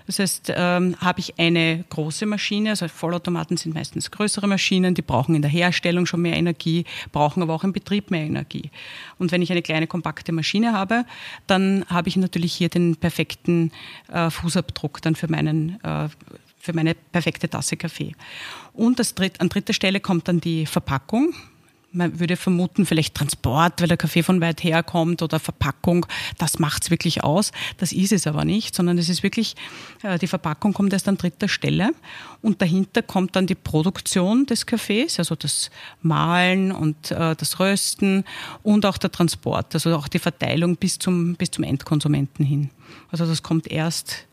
Das 0.05 0.19
heißt, 0.19 0.53
ähm, 0.55 0.95
habe 0.99 1.19
ich 1.19 1.39
eine 1.39 1.85
große 1.89 2.25
Maschine, 2.25 2.71
also 2.71 2.87
Vollautomaten 2.87 3.57
sind 3.57 3.73
meistens 3.73 4.11
größere 4.11 4.47
Maschinen, 4.47 4.93
die 4.93 5.01
brauchen 5.01 5.33
in 5.33 5.41
der 5.41 5.51
Herstellung 5.51 6.05
schon 6.05 6.21
mehr 6.21 6.35
Energie, 6.35 6.85
brauchen 7.11 7.41
aber 7.41 7.53
auch 7.53 7.63
im 7.63 7.71
Betrieb 7.71 8.11
mehr 8.11 8.25
Energie. 8.25 8.69
Und 9.17 9.31
wenn 9.31 9.41
ich 9.41 9.51
eine 9.51 9.61
kleine 9.61 9.87
kompakte 9.87 10.31
Maschine 10.31 10.73
habe, 10.73 11.05
dann 11.47 11.85
habe 11.87 12.09
ich 12.09 12.17
natürlich 12.17 12.53
hier 12.53 12.69
den 12.69 12.97
perfekten 12.97 13.71
äh, 14.11 14.29
Fußabdruck 14.29 15.01
dann 15.01 15.15
für 15.15 15.29
meinen 15.29 15.81
äh, 15.83 16.09
für 16.59 16.73
meine 16.73 16.95
perfekte 16.95 17.49
Tasse 17.49 17.75
Kaffee. 17.75 18.13
Und 18.71 18.97
dritt, 19.19 19.41
an 19.41 19.49
dritter 19.49 19.73
Stelle 19.73 19.99
kommt 19.99 20.29
dann 20.29 20.39
die 20.39 20.65
Verpackung 20.65 21.33
man 21.93 22.19
würde 22.19 22.35
vermuten, 22.35 22.85
vielleicht 22.85 23.15
Transport, 23.15 23.79
weil 23.79 23.87
der 23.87 23.97
Kaffee 23.97 24.23
von 24.23 24.41
weit 24.41 24.63
her 24.63 24.83
kommt 24.83 25.21
oder 25.21 25.39
Verpackung, 25.39 26.05
das 26.37 26.59
macht's 26.59 26.89
wirklich 26.89 27.23
aus. 27.23 27.51
Das 27.77 27.91
ist 27.91 28.11
es 28.11 28.27
aber 28.27 28.45
nicht, 28.45 28.75
sondern 28.75 28.97
es 28.97 29.09
ist 29.09 29.23
wirklich, 29.23 29.55
äh, 30.01 30.17
die 30.17 30.27
Verpackung 30.27 30.73
kommt 30.73 30.91
erst 30.91 31.07
an 31.07 31.17
dritter 31.17 31.47
Stelle 31.47 31.91
und 32.41 32.61
dahinter 32.61 33.03
kommt 33.03 33.35
dann 33.35 33.47
die 33.47 33.55
Produktion 33.55 34.45
des 34.45 34.65
Kaffees, 34.65 35.19
also 35.19 35.35
das 35.35 35.69
Mahlen 36.01 36.71
und 36.71 37.11
äh, 37.11 37.35
das 37.35 37.59
Rösten 37.59 38.23
und 38.63 38.85
auch 38.85 38.97
der 38.97 39.11
Transport, 39.11 39.73
also 39.75 39.95
auch 39.95 40.07
die 40.07 40.19
Verteilung 40.19 40.75
bis 40.75 40.99
zum, 40.99 41.35
bis 41.35 41.51
zum 41.51 41.63
Endkonsumenten 41.63 42.45
hin. 42.45 42.69
Also 43.11 43.25
das 43.25 43.43
kommt 43.43 43.67
erst 43.67 44.25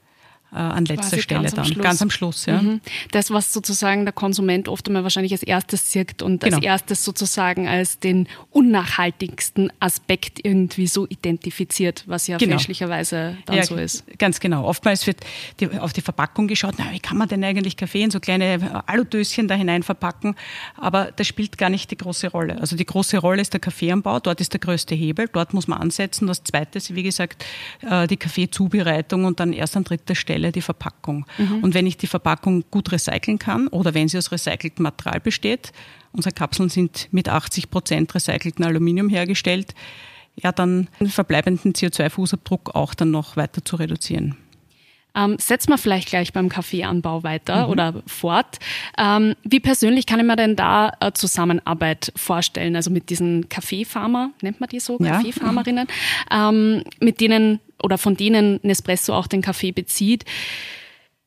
an 0.56 0.84
letzter 0.84 1.10
Quasi 1.10 1.22
Stelle 1.22 1.50
dann, 1.50 1.64
Schluss. 1.64 1.84
ganz 1.84 2.02
am 2.02 2.10
Schluss. 2.10 2.46
Ja. 2.46 2.60
Mhm. 2.60 2.80
Das, 3.12 3.30
was 3.30 3.52
sozusagen 3.52 4.04
der 4.04 4.12
Konsument 4.12 4.68
oft 4.68 4.86
einmal 4.88 5.04
wahrscheinlich 5.04 5.32
als 5.32 5.42
erstes 5.42 5.92
sieht 5.92 6.22
und 6.22 6.42
genau. 6.42 6.56
als 6.56 6.64
erstes 6.64 7.04
sozusagen 7.04 7.68
als 7.68 8.00
den 8.00 8.26
unnachhaltigsten 8.50 9.72
Aspekt 9.78 10.44
irgendwie 10.44 10.86
so 10.86 11.06
identifiziert, 11.08 12.04
was 12.06 12.26
ja 12.26 12.36
genau. 12.36 12.52
fälschlicherweise 12.52 13.36
dann 13.46 13.56
ja, 13.56 13.64
so 13.64 13.76
ist. 13.76 14.04
Ganz 14.18 14.40
genau. 14.40 14.64
Oftmals 14.64 15.06
wird 15.06 15.18
die, 15.60 15.68
auf 15.78 15.92
die 15.92 16.00
Verpackung 16.00 16.48
geschaut, 16.48 16.74
na, 16.78 16.90
wie 16.90 17.00
kann 17.00 17.16
man 17.16 17.28
denn 17.28 17.44
eigentlich 17.44 17.76
Kaffee 17.76 18.02
in 18.02 18.10
so 18.10 18.18
kleine 18.18 18.82
Aludöschen 18.86 19.46
da 19.46 19.54
hinein 19.54 19.82
verpacken? 19.82 20.34
Aber 20.76 21.12
das 21.12 21.26
spielt 21.26 21.58
gar 21.58 21.70
nicht 21.70 21.90
die 21.90 21.96
große 21.96 22.28
Rolle. 22.28 22.60
Also 22.60 22.76
die 22.76 22.86
große 22.86 23.18
Rolle 23.18 23.40
ist 23.40 23.52
der 23.52 23.60
Kaffeeanbau, 23.60 24.18
dort 24.20 24.40
ist 24.40 24.52
der 24.52 24.60
größte 24.60 24.94
Hebel, 24.94 25.28
dort 25.32 25.54
muss 25.54 25.68
man 25.68 25.80
ansetzen. 25.80 26.26
Das 26.26 26.42
zweite 26.42 26.78
ist, 26.78 26.94
wie 26.94 27.02
gesagt, 27.02 27.44
äh, 27.88 28.06
die 28.06 28.16
Kaffeezubereitung 28.16 29.24
und 29.24 29.38
dann 29.38 29.52
erst 29.52 29.76
an 29.76 29.84
dritter 29.84 30.14
Stelle 30.14 30.39
Stelle 30.40 30.52
die 30.52 30.62
Verpackung. 30.62 31.26
Mhm. 31.38 31.62
Und 31.62 31.74
wenn 31.74 31.86
ich 31.86 31.96
die 31.96 32.06
Verpackung 32.06 32.64
gut 32.70 32.90
recyceln 32.92 33.38
kann 33.38 33.68
oder 33.68 33.94
wenn 33.94 34.08
sie 34.08 34.18
aus 34.18 34.32
recyceltem 34.32 34.82
Material 34.82 35.20
besteht, 35.20 35.72
unsere 36.12 36.34
Kapseln 36.34 36.70
sind 36.70 37.08
mit 37.12 37.28
80 37.28 37.70
Prozent 37.70 38.14
recycelten 38.14 38.64
Aluminium 38.64 39.08
hergestellt, 39.08 39.74
ja, 40.36 40.52
dann 40.52 40.88
den 40.98 41.08
verbleibenden 41.08 41.74
CO2-Fußabdruck 41.74 42.74
auch 42.74 42.94
dann 42.94 43.10
noch 43.10 43.36
weiter 43.36 43.64
zu 43.64 43.76
reduzieren. 43.76 44.36
Ähm, 45.12 45.36
setzen 45.40 45.70
wir 45.70 45.78
vielleicht 45.78 46.08
gleich 46.08 46.32
beim 46.32 46.48
Kaffeeanbau 46.48 47.24
weiter 47.24 47.66
mhm. 47.66 47.72
oder 47.72 48.02
fort. 48.06 48.58
Ähm, 48.96 49.34
wie 49.42 49.58
persönlich 49.58 50.06
kann 50.06 50.20
ich 50.20 50.24
mir 50.24 50.36
denn 50.36 50.54
da 50.54 50.92
äh, 51.00 51.10
Zusammenarbeit 51.12 52.12
vorstellen? 52.14 52.76
Also 52.76 52.90
mit 52.90 53.10
diesen 53.10 53.48
Kaffeefarmer, 53.48 54.30
nennt 54.40 54.60
man 54.60 54.68
die 54.68 54.78
so, 54.78 54.98
ja. 55.00 55.16
Kaffeefarmerinnen, 55.16 55.88
ähm, 56.30 56.84
mit 57.00 57.20
denen 57.20 57.58
oder 57.82 57.98
von 57.98 58.16
denen 58.16 58.60
Nespresso 58.62 59.14
auch 59.14 59.26
den 59.26 59.42
Kaffee 59.42 59.72
bezieht. 59.72 60.24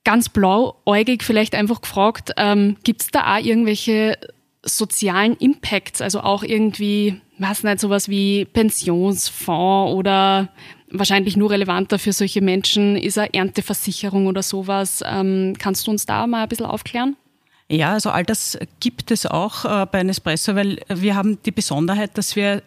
Ganz 0.04 0.30
blauäugig 0.30 1.24
vielleicht 1.24 1.56
einfach 1.56 1.82
gefragt, 1.82 2.32
ähm, 2.38 2.78
gibt 2.84 3.04
es 3.04 3.08
da 3.08 3.36
auch 3.36 3.44
irgendwelche 3.44 4.18
sozialen 4.66 5.36
Impacts, 5.38 6.02
also 6.02 6.22
auch 6.22 6.44
irgendwie, 6.44 7.22
was 7.38 7.64
nicht, 7.64 7.80
sowas 7.80 8.10
wie 8.10 8.46
Pensionsfonds 8.46 9.94
oder 9.94 10.50
wahrscheinlich 10.90 11.36
nur 11.36 11.52
relevanter 11.52 12.00
für 12.00 12.14
solche 12.14 12.42
Menschen 12.42 12.96
ist 12.96 13.18
eine 13.18 13.34
Ernteversicherung 13.34 14.28
oder 14.28 14.44
sowas. 14.44 15.04
Ähm, 15.06 15.54
kannst 15.58 15.88
du 15.88 15.92
uns 15.92 16.06
da 16.06 16.28
mal 16.28 16.44
ein 16.44 16.50
bisschen 16.50 16.66
aufklären? 16.66 17.16
Ja, 17.70 17.94
also 17.94 18.12
all 18.12 18.24
das 18.24 18.58
gibt 18.80 19.10
es 19.10 19.26
auch 19.26 19.66
äh, 19.66 19.86
bei 19.92 20.04
Nespresso, 20.04 20.56
weil 20.56 20.80
wir 20.90 21.16
haben 21.16 21.42
die 21.44 21.52
Besonderheit, 21.52 22.18
dass 22.18 22.36
wir 22.36 22.62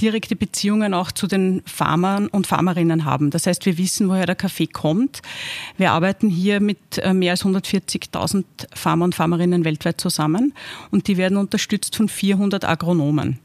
direkte 0.00 0.36
Beziehungen 0.36 0.94
auch 0.94 1.12
zu 1.12 1.26
den 1.26 1.62
Farmern 1.66 2.28
und 2.28 2.46
Farmerinnen 2.46 3.04
haben. 3.04 3.30
Das 3.30 3.46
heißt, 3.46 3.66
wir 3.66 3.78
wissen, 3.78 4.08
woher 4.08 4.26
der 4.26 4.34
Kaffee 4.34 4.66
kommt. 4.66 5.22
Wir 5.76 5.92
arbeiten 5.92 6.28
hier 6.28 6.60
mit 6.60 6.98
äh, 6.98 7.14
mehr 7.14 7.32
als 7.32 7.44
140.000 7.44 8.44
Farmer 8.74 9.04
und 9.04 9.14
Farmerinnen 9.14 9.64
weltweit 9.64 10.00
zusammen 10.00 10.54
und 10.90 11.08
die 11.08 11.16
werden 11.16 11.38
unterstützt 11.38 11.96
von 11.96 12.08
400 12.08 12.64
Agronomen. 12.64 13.38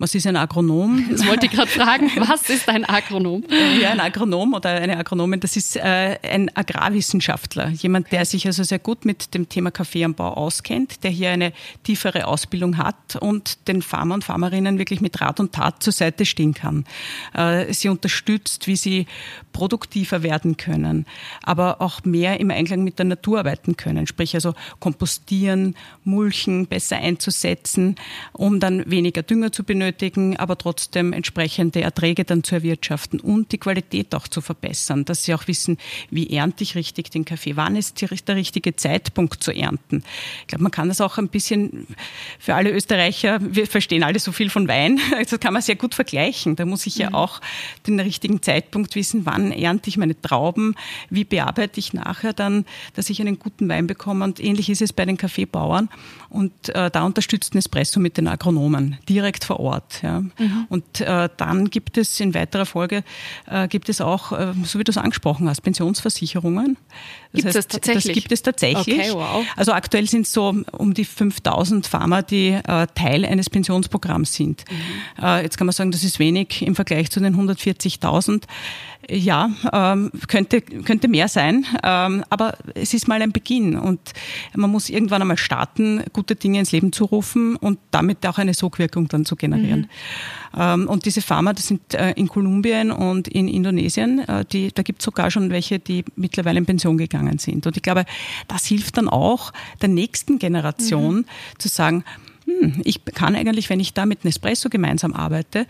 Was 0.00 0.14
ist 0.14 0.26
ein 0.26 0.36
Agronom? 0.36 1.04
Das 1.10 1.26
wollte 1.26 1.46
ich 1.46 1.52
gerade 1.52 1.70
fragen. 1.70 2.10
Was 2.16 2.48
ist 2.48 2.68
ein 2.70 2.86
Agronom? 2.86 3.44
Ja, 3.82 3.90
ein 3.90 4.00
Agronom 4.00 4.54
oder 4.54 4.70
eine 4.70 4.96
Agronomin, 4.96 5.40
das 5.40 5.56
ist 5.56 5.76
äh, 5.76 6.18
ein 6.22 6.50
Agrarwissenschaftler. 6.56 7.68
Jemand, 7.68 8.10
der 8.10 8.24
sich 8.24 8.46
also 8.46 8.62
sehr 8.62 8.78
gut 8.78 9.04
mit 9.04 9.34
dem 9.34 9.50
Thema 9.50 9.70
Kaffeeanbau 9.70 10.32
auskennt, 10.32 11.04
der 11.04 11.10
hier 11.10 11.30
eine 11.30 11.52
tiefere 11.82 12.26
Ausbildung 12.26 12.78
hat 12.78 13.16
und 13.16 13.68
den 13.68 13.82
Farmer 13.82 14.14
und 14.14 14.24
Farmerinnen 14.24 14.78
wirklich 14.78 15.02
mit 15.02 15.20
Rat 15.20 15.38
und 15.38 15.52
Tat 15.52 15.82
zur 15.82 15.92
Seite 15.92 16.24
stehen 16.24 16.54
kann. 16.54 16.86
Äh, 17.34 17.70
sie 17.74 17.90
unterstützt, 17.90 18.66
wie 18.66 18.76
sie 18.76 19.06
produktiver 19.52 20.22
werden 20.22 20.56
können, 20.56 21.04
aber 21.42 21.82
auch 21.82 22.04
mehr 22.04 22.40
im 22.40 22.50
Einklang 22.50 22.84
mit 22.84 22.98
der 22.98 23.06
Natur 23.06 23.40
arbeiten 23.40 23.76
können. 23.76 24.06
Sprich 24.06 24.34
also 24.34 24.54
kompostieren, 24.78 25.74
mulchen 26.04 26.66
besser 26.68 26.96
einzusetzen, 26.96 27.96
um 28.32 28.60
dann 28.60 28.90
weniger 28.90 29.22
Dünger 29.22 29.52
zu 29.52 29.62
benötigen 29.62 29.89
benötigen, 29.90 30.36
aber 30.36 30.56
trotzdem 30.56 31.12
entsprechende 31.12 31.82
Erträge 31.82 32.24
dann 32.24 32.44
zu 32.44 32.54
erwirtschaften 32.54 33.20
und 33.20 33.52
die 33.52 33.58
Qualität 33.58 34.14
auch 34.14 34.28
zu 34.28 34.40
verbessern, 34.40 35.04
dass 35.04 35.24
sie 35.24 35.34
auch 35.34 35.46
wissen, 35.48 35.78
wie 36.10 36.30
ernte 36.30 36.62
ich 36.62 36.74
richtig 36.74 37.10
den 37.10 37.24
Kaffee, 37.24 37.56
wann 37.56 37.76
ist 37.76 38.00
der 38.00 38.36
richtige 38.36 38.76
Zeitpunkt 38.76 39.42
zu 39.42 39.52
ernten. 39.52 40.02
Ich 40.42 40.48
glaube, 40.48 40.62
man 40.62 40.72
kann 40.72 40.88
das 40.88 41.00
auch 41.00 41.18
ein 41.18 41.28
bisschen 41.28 41.86
für 42.38 42.54
alle 42.54 42.70
Österreicher, 42.70 43.38
wir 43.40 43.66
verstehen 43.66 44.02
alle 44.02 44.18
so 44.18 44.32
viel 44.32 44.50
von 44.50 44.68
Wein, 44.68 45.00
das 45.28 45.38
kann 45.40 45.52
man 45.52 45.62
sehr 45.62 45.76
gut 45.76 45.94
vergleichen. 45.94 46.56
Da 46.56 46.64
muss 46.64 46.86
ich 46.86 46.96
ja 46.96 47.10
mhm. 47.10 47.14
auch 47.14 47.40
den 47.86 48.00
richtigen 48.00 48.42
Zeitpunkt 48.42 48.94
wissen, 48.94 49.26
wann 49.26 49.52
ernte 49.52 49.88
ich 49.88 49.96
meine 49.96 50.20
Trauben, 50.20 50.74
wie 51.08 51.24
bearbeite 51.24 51.80
ich 51.80 51.92
nachher 51.92 52.32
dann, 52.32 52.64
dass 52.94 53.10
ich 53.10 53.20
einen 53.20 53.38
guten 53.38 53.68
Wein 53.68 53.86
bekomme. 53.86 54.24
Und 54.24 54.40
ähnlich 54.40 54.70
ist 54.70 54.82
es 54.82 54.92
bei 54.92 55.04
den 55.04 55.16
Kaffeebauern. 55.16 55.88
Und 56.28 56.68
äh, 56.70 56.90
da 56.90 57.04
unterstützt 57.04 57.54
Nespresso 57.54 57.98
mit 58.00 58.16
den 58.16 58.28
Agronomen 58.28 58.98
direkt 59.08 59.44
vor 59.44 59.60
Ort. 59.60 59.79
Ort. 59.80 60.02
Ja. 60.02 60.20
Mhm. 60.20 60.66
Und 60.68 61.00
äh, 61.00 61.28
dann 61.36 61.70
gibt 61.70 61.98
es 61.98 62.18
in 62.20 62.34
weiterer 62.34 62.66
Folge, 62.66 63.02
äh, 63.46 63.68
gibt 63.68 63.88
es 63.88 64.00
auch, 64.00 64.32
äh, 64.32 64.52
so 64.64 64.78
wie 64.78 64.84
du 64.84 64.90
es 64.90 64.98
angesprochen 64.98 65.48
hast, 65.48 65.62
Pensionsversicherungen. 65.62 66.76
Das 67.32 67.32
gibt 67.32 67.46
heißt, 67.46 67.56
es 67.56 67.68
tatsächlich? 67.68 68.04
Das 68.04 68.14
gibt 68.14 68.32
es 68.32 68.42
tatsächlich. 68.42 68.98
Okay, 68.98 69.12
wow. 69.12 69.44
Also 69.56 69.72
aktuell 69.72 70.08
sind 70.08 70.26
es 70.26 70.32
so 70.32 70.54
um 70.72 70.94
die 70.94 71.04
5000 71.04 71.86
Pharma, 71.86 72.22
die 72.22 72.48
äh, 72.48 72.86
Teil 72.94 73.24
eines 73.24 73.50
Pensionsprogramms 73.50 74.34
sind. 74.34 74.64
Mhm. 74.70 75.24
Äh, 75.24 75.42
jetzt 75.42 75.56
kann 75.56 75.66
man 75.66 75.72
sagen, 75.72 75.90
das 75.90 76.04
ist 76.04 76.18
wenig 76.18 76.62
im 76.62 76.74
Vergleich 76.74 77.10
zu 77.10 77.20
den 77.20 77.36
140.000. 77.36 78.44
Ja, 79.08 79.50
ähm, 79.72 80.10
könnte, 80.28 80.60
könnte 80.60 81.08
mehr 81.08 81.28
sein, 81.28 81.64
ähm, 81.82 82.22
aber 82.28 82.56
es 82.74 82.92
ist 82.94 83.08
mal 83.08 83.20
ein 83.22 83.32
Beginn 83.32 83.76
und 83.76 83.98
man 84.54 84.70
muss 84.70 84.88
irgendwann 84.90 85.22
einmal 85.22 85.38
starten, 85.38 86.04
gute 86.12 86.36
Dinge 86.36 86.60
ins 86.60 86.70
Leben 86.70 86.92
zu 86.92 87.06
rufen 87.06 87.56
und 87.56 87.78
damit 87.90 88.26
auch 88.26 88.38
eine 88.38 88.54
Sogwirkung 88.54 89.08
dann 89.08 89.24
zu 89.24 89.36
generieren. 89.36 89.88
Mhm. 90.52 90.60
Ähm, 90.60 90.88
und 90.88 91.06
diese 91.06 91.22
Pharma, 91.22 91.54
das 91.54 91.66
sind 91.66 91.94
äh, 91.94 92.12
in 92.12 92.28
Kolumbien 92.28 92.90
und 92.90 93.26
in 93.26 93.48
Indonesien, 93.48 94.20
äh, 94.20 94.44
die, 94.44 94.70
da 94.72 94.82
gibt 94.82 95.00
es 95.00 95.06
sogar 95.06 95.30
schon 95.30 95.50
welche, 95.50 95.78
die 95.78 96.04
mittlerweile 96.16 96.58
in 96.58 96.66
Pension 96.66 96.98
gegangen 96.98 97.38
sind. 97.38 97.66
Und 97.66 97.76
ich 97.76 97.82
glaube, 97.82 98.04
das 98.48 98.66
hilft 98.66 98.98
dann 98.98 99.08
auch 99.08 99.52
der 99.80 99.88
nächsten 99.88 100.38
Generation 100.38 101.16
mhm. 101.16 101.24
zu 101.58 101.68
sagen, 101.68 102.04
hm, 102.44 102.82
ich 102.84 103.04
kann 103.04 103.34
eigentlich, 103.34 103.70
wenn 103.70 103.80
ich 103.80 103.94
da 103.94 104.06
mit 104.06 104.24
Nespresso 104.24 104.68
gemeinsam 104.68 105.14
arbeite, 105.14 105.66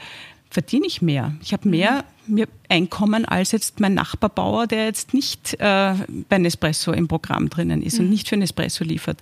verdiene 0.50 0.86
ich 0.86 1.00
mehr. 1.00 1.34
Ich 1.40 1.52
habe 1.52 1.68
mehr 1.68 2.04
mir 2.26 2.48
Einkommen 2.68 3.24
als 3.24 3.50
jetzt 3.52 3.80
mein 3.80 3.94
Nachbarbauer, 3.94 4.66
der 4.66 4.84
jetzt 4.84 5.14
nicht 5.14 5.54
äh, 5.58 5.94
bei 6.28 6.38
Nespresso 6.38 6.92
im 6.92 7.08
Programm 7.08 7.48
drinnen 7.48 7.82
ist 7.82 7.98
mhm. 7.98 8.04
und 8.04 8.10
nicht 8.10 8.28
für 8.28 8.36
Nespresso 8.36 8.84
liefert. 8.84 9.18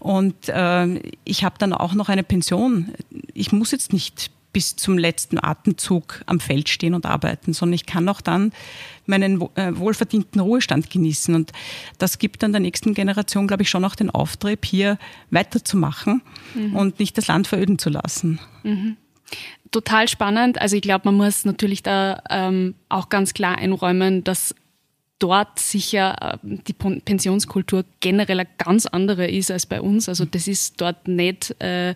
Und 0.00 0.48
äh, 0.48 1.00
ich 1.24 1.44
habe 1.44 1.56
dann 1.58 1.72
auch 1.72 1.94
noch 1.94 2.08
eine 2.08 2.22
Pension. 2.22 2.92
Ich 3.34 3.52
muss 3.52 3.72
jetzt 3.72 3.92
nicht 3.92 4.30
bis 4.52 4.74
zum 4.74 4.96
letzten 4.96 5.38
Atemzug 5.38 6.22
am 6.24 6.40
Feld 6.40 6.70
stehen 6.70 6.94
und 6.94 7.04
arbeiten, 7.04 7.52
sondern 7.52 7.74
ich 7.74 7.84
kann 7.84 8.08
auch 8.08 8.22
dann 8.22 8.52
meinen 9.04 9.42
äh, 9.56 9.76
wohlverdienten 9.76 10.40
Ruhestand 10.40 10.88
genießen. 10.88 11.34
Und 11.34 11.52
das 11.98 12.18
gibt 12.18 12.42
dann 12.42 12.52
der 12.52 12.60
nächsten 12.60 12.94
Generation, 12.94 13.46
glaube 13.46 13.64
ich, 13.64 13.68
schon 13.68 13.84
auch 13.84 13.94
den 13.94 14.08
Auftrieb, 14.08 14.64
hier 14.64 14.98
weiterzumachen 15.30 16.22
mhm. 16.54 16.74
und 16.74 16.98
nicht 16.98 17.18
das 17.18 17.26
Land 17.26 17.46
veröden 17.46 17.78
zu 17.78 17.90
lassen. 17.90 18.40
Mhm 18.62 18.96
total 19.70 20.08
spannend. 20.08 20.60
Also 20.60 20.76
ich 20.76 20.82
glaube, 20.82 21.02
man 21.04 21.14
muss 21.16 21.44
natürlich 21.44 21.82
da 21.82 22.22
ähm, 22.30 22.74
auch 22.88 23.08
ganz 23.08 23.34
klar 23.34 23.58
einräumen, 23.58 24.24
dass 24.24 24.54
dort 25.18 25.58
sicher 25.58 26.38
äh, 26.42 26.58
die 26.66 26.72
Pensionskultur 26.72 27.84
generell 28.00 28.40
eine 28.40 28.48
ganz 28.58 28.86
andere 28.86 29.26
ist 29.26 29.50
als 29.50 29.64
bei 29.66 29.80
uns. 29.80 30.08
Also 30.08 30.24
das 30.24 30.46
ist 30.46 30.80
dort 30.80 31.08
nicht, 31.08 31.54
äh, 31.60 31.90
äh 31.90 31.94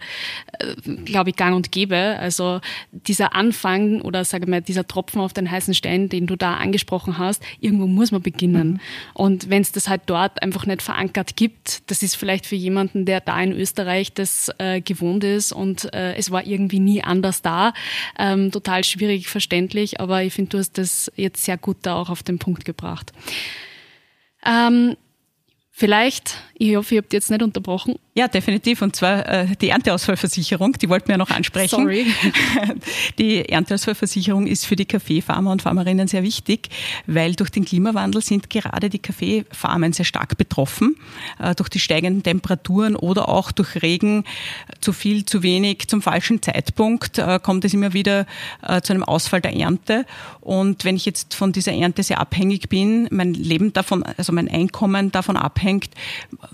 glaube 1.04 1.30
ich, 1.30 1.36
gang 1.36 1.54
und 1.54 1.70
gäbe. 1.70 2.16
Also 2.18 2.60
dieser 2.92 3.34
Anfang 3.34 4.00
oder 4.00 4.24
sage 4.24 4.48
mal 4.48 4.62
dieser 4.62 4.86
Tropfen 4.86 5.20
auf 5.20 5.32
den 5.32 5.50
heißen 5.50 5.74
Stein, 5.74 6.08
den 6.08 6.26
du 6.26 6.36
da 6.36 6.54
angesprochen 6.54 7.18
hast, 7.18 7.42
irgendwo 7.60 7.86
muss 7.86 8.10
man 8.10 8.22
beginnen. 8.22 8.72
Mhm. 8.72 8.80
Und 9.12 9.50
wenn 9.50 9.62
es 9.62 9.72
das 9.72 9.88
halt 9.88 10.02
dort 10.06 10.42
einfach 10.42 10.64
nicht 10.64 10.80
verankert 10.80 11.36
gibt, 11.36 11.90
das 11.90 12.02
ist 12.02 12.16
vielleicht 12.16 12.46
für 12.46 12.56
jemanden, 12.56 13.04
der 13.04 13.20
da 13.20 13.40
in 13.42 13.52
Österreich 13.52 14.14
das 14.14 14.50
äh, 14.58 14.80
gewohnt 14.80 15.24
ist 15.24 15.52
und 15.52 15.92
äh, 15.92 16.14
es 16.14 16.30
war 16.30 16.46
irgendwie 16.46 16.80
nie 16.80 17.02
anders 17.02 17.42
da, 17.42 17.74
ähm, 18.18 18.50
total 18.50 18.82
schwierig 18.84 19.28
verständlich. 19.28 20.00
Aber 20.00 20.22
ich 20.22 20.32
finde, 20.32 20.50
du 20.50 20.58
hast 20.58 20.78
das 20.78 21.12
jetzt 21.16 21.44
sehr 21.44 21.58
gut 21.58 21.78
da 21.82 21.96
auch 21.96 22.08
auf 22.08 22.22
den 22.22 22.38
Punkt 22.38 22.64
gebracht. 22.64 23.09
Ähm, 24.44 24.96
vielleicht, 25.80 26.36
ich 26.58 26.76
hoffe, 26.76 26.94
ihr 26.94 27.00
habt 27.00 27.14
jetzt 27.14 27.30
nicht 27.30 27.42
unterbrochen. 27.42 27.96
Ja, 28.14 28.28
definitiv. 28.28 28.82
Und 28.82 28.94
zwar 28.94 29.26
äh, 29.26 29.46
die 29.62 29.70
Ernteausfallversicherung, 29.70 30.74
die 30.74 30.90
wollten 30.90 31.08
wir 31.08 31.16
noch 31.16 31.30
ansprechen. 31.30 31.76
Sorry. 31.76 32.06
Die 33.18 33.48
Ernteausfallversicherung 33.48 34.46
ist 34.46 34.66
für 34.66 34.76
die 34.76 34.84
Kaffeefarmer 34.84 35.52
und 35.52 35.62
Farmerinnen 35.62 36.06
sehr 36.06 36.22
wichtig, 36.22 36.68
weil 37.06 37.34
durch 37.34 37.50
den 37.50 37.64
Klimawandel 37.64 38.20
sind 38.20 38.50
gerade 38.50 38.90
die 38.90 38.98
Kaffeefarmen 38.98 39.92
sehr 39.92 40.04
stark 40.04 40.36
betroffen. 40.36 40.96
Äh, 41.38 41.54
durch 41.54 41.70
die 41.70 41.78
steigenden 41.78 42.22
Temperaturen 42.22 42.94
oder 42.94 43.28
auch 43.28 43.52
durch 43.52 43.80
Regen 43.82 44.24
zu 44.80 44.92
viel, 44.92 45.24
zu 45.24 45.42
wenig, 45.42 45.88
zum 45.88 46.02
falschen 46.02 46.42
Zeitpunkt 46.42 47.18
äh, 47.18 47.38
kommt 47.42 47.64
es 47.64 47.72
immer 47.72 47.94
wieder 47.94 48.26
äh, 48.62 48.82
zu 48.82 48.92
einem 48.92 49.04
Ausfall 49.04 49.40
der 49.40 49.56
Ernte. 49.56 50.04
Und 50.40 50.84
wenn 50.84 50.96
ich 50.96 51.06
jetzt 51.06 51.34
von 51.34 51.52
dieser 51.52 51.72
Ernte 51.72 52.02
sehr 52.02 52.20
abhängig 52.20 52.68
bin, 52.68 53.08
mein 53.10 53.32
Leben 53.32 53.72
davon, 53.72 54.02
also 54.02 54.32
mein 54.32 54.48
Einkommen 54.48 55.10
davon 55.12 55.36
abhängt, 55.36 55.69
zusammenhängt, 55.70 55.90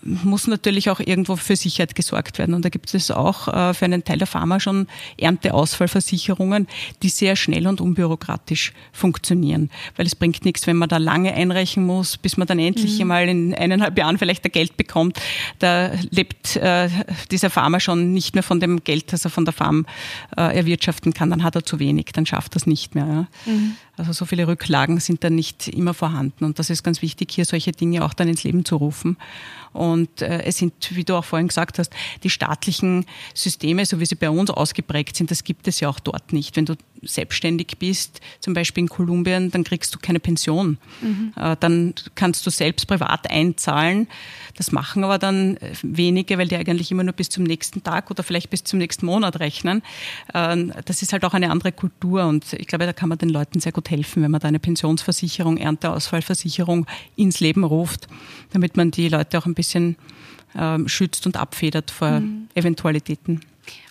muss 0.03 0.47
natürlich 0.47 0.91
auch 0.91 1.01
irgendwo 1.01 1.37
für 1.37 1.57
Sicherheit 1.57 1.95
gesorgt 1.95 2.39
werden. 2.39 2.55
Und 2.55 2.65
da 2.65 2.69
gibt 2.69 2.93
es 2.93 3.11
auch 3.11 3.49
äh, 3.49 3.75
für 3.75 3.85
einen 3.85 4.05
Teil 4.05 4.19
der 4.19 4.27
Pharma 4.27 4.61
schon 4.61 4.87
Ernteausfallversicherungen, 5.19 6.67
die 7.03 7.09
sehr 7.09 7.37
schnell 7.37 7.67
und 7.67 7.81
unbürokratisch 7.81 8.73
funktionieren. 8.93 9.71
Weil 9.97 10.07
es 10.07 10.15
bringt 10.15 10.45
nichts, 10.45 10.67
wenn 10.67 10.77
man 10.77 10.89
da 10.89 10.99
lange 10.99 11.33
einreichen 11.35 11.85
muss, 11.85 12.17
bis 12.17 12.37
man 12.37 12.47
dann 12.47 12.59
endlich 12.59 12.99
mhm. 12.99 13.07
mal 13.07 13.29
in 13.29 13.55
eineinhalb 13.55 13.97
Jahren 13.99 14.19
vielleicht 14.19 14.45
ein 14.45 14.53
Geld 14.53 14.77
bekommt. 14.77 15.19
Da 15.59 15.93
lebt 16.11 16.57
äh, 16.57 16.89
dieser 17.31 17.51
Farmer 17.51 17.81
schon 17.81 18.13
nicht 18.13 18.35
mehr 18.35 18.43
von 18.43 18.61
dem 18.61 18.85
Geld, 18.85 19.13
das 19.13 19.25
er 19.25 19.31
von 19.31 19.45
der 19.45 19.55
Farm 19.55 19.87
äh, 20.37 20.57
erwirtschaften 20.57 21.15
kann. 21.15 21.31
Dann 21.31 21.43
hat 21.43 21.55
er 21.55 21.65
zu 21.65 21.79
wenig, 21.79 22.07
dann 22.13 22.27
schafft 22.27 22.55
er 22.55 22.59
es 22.59 22.67
nicht 22.67 22.95
mehr. 22.95 23.07
Ja. 23.07 23.53
Mhm. 23.53 23.77
Also 23.97 24.13
so 24.13 24.27
viele 24.27 24.47
Rücklagen 24.47 25.01
sind 25.01 25.25
dann 25.25 25.35
nicht 25.35 25.69
immer 25.69 25.95
vorhanden. 25.95 26.45
Und 26.45 26.59
das 26.59 26.69
ist 26.69 26.83
ganz 26.83 27.01
wichtig, 27.01 27.31
hier 27.33 27.45
solche 27.45 27.73
Dinge 27.73 28.05
auch 28.05 28.13
dann 28.13 28.29
ins 28.29 28.45
Leben 28.45 28.65
zu 28.65 28.77
rufen. 28.77 29.17
Und 29.77 30.23
äh, 30.23 30.43
es 30.45 30.59
sind, 30.59 30.73
wie 30.91 31.05
du 31.05 31.15
auch 31.15 31.25
vorhin 31.25 31.49
gesagt 31.49 31.79
hast, 31.79 31.93
die 32.23 32.31
staatlichen 32.31 33.05
Systeme, 33.35 33.85
so 33.85 34.01
wie 34.01 34.07
sie 34.07 34.15
bei 34.15 34.31
uns 34.31 34.51
ausgeprägt 34.51 35.17
sind, 35.17 35.31
das 35.31 35.45
gibt 35.45 35.69
es 35.69 35.81
ja 35.81 35.89
auch 35.89 36.01
dort 36.01 36.33
nicht. 36.33 36.57
Wenn 36.57 36.65
du 36.65 36.75
selbstständig 37.03 37.77
bist, 37.79 38.21
zum 38.41 38.55
Beispiel 38.55 38.85
in 38.85 38.89
Kolumbien, 38.89 39.51
dann 39.51 39.65
kriegst 39.65 39.95
du 39.95 39.99
keine 39.99 40.21
Pension. 40.21 40.79
Mhm. 41.01 41.33
Äh, 41.37 41.57
dann 41.61 41.95
kannst 42.15 42.47
du 42.47 42.51
selbst 42.51 42.87
privat 42.87 43.31
einzahlen. 43.31 44.09
Das 44.57 44.73
machen 44.73 45.05
aber 45.05 45.19
dann 45.19 45.59
wenige, 45.83 46.39
weil 46.39 46.49
die 46.49 46.57
eigentlich 46.57 46.91
immer 46.91 47.05
nur 47.05 47.13
bis 47.13 47.29
zum 47.29 47.45
nächsten 47.45 47.83
Tag 47.83 48.11
oder 48.11 48.23
vielleicht 48.23 48.51
bis 48.51 48.65
zum 48.65 48.79
nächsten 48.79 49.07
Monat 49.07 49.39
rechnen. 49.41 49.83
Äh, 50.33 50.67
das 50.85 51.03
ist 51.03 51.13
halt 51.13 51.25
auch 51.25 51.35
eine 51.35 51.51
andere 51.51 51.73
Kultur 51.73 52.27
und 52.27 52.53
ich 52.55 52.67
glaube, 52.67 52.87
da 52.87 52.93
kann 52.93 53.09
man 53.09 53.19
den 53.19 53.29
Leuten 53.29 53.61
sehr 53.61 53.73
gut 53.73 53.91
helfen, 53.91 54.23
wenn 54.23 54.31
man 54.31 54.41
da 54.41 54.49
eine 54.49 54.59
Pensionsversicherung, 54.59 55.59
Ernteausfallversicherung 55.59 56.87
ins 57.17 57.41
Leben 57.41 57.65
ruft, 57.65 58.09
damit 58.51 58.77
man 58.77 58.91
die 58.91 59.09
Leute 59.09 59.39
auch 59.39 59.47
ein 59.47 59.55
bisschen 59.55 59.66
bisschen 59.67 59.97
ähm, 60.57 60.89
schützt 60.89 61.27
und 61.27 61.37
abfedert 61.37 61.91
vor 61.91 62.21
mhm. 62.21 62.49
Eventualitäten. 62.55 63.41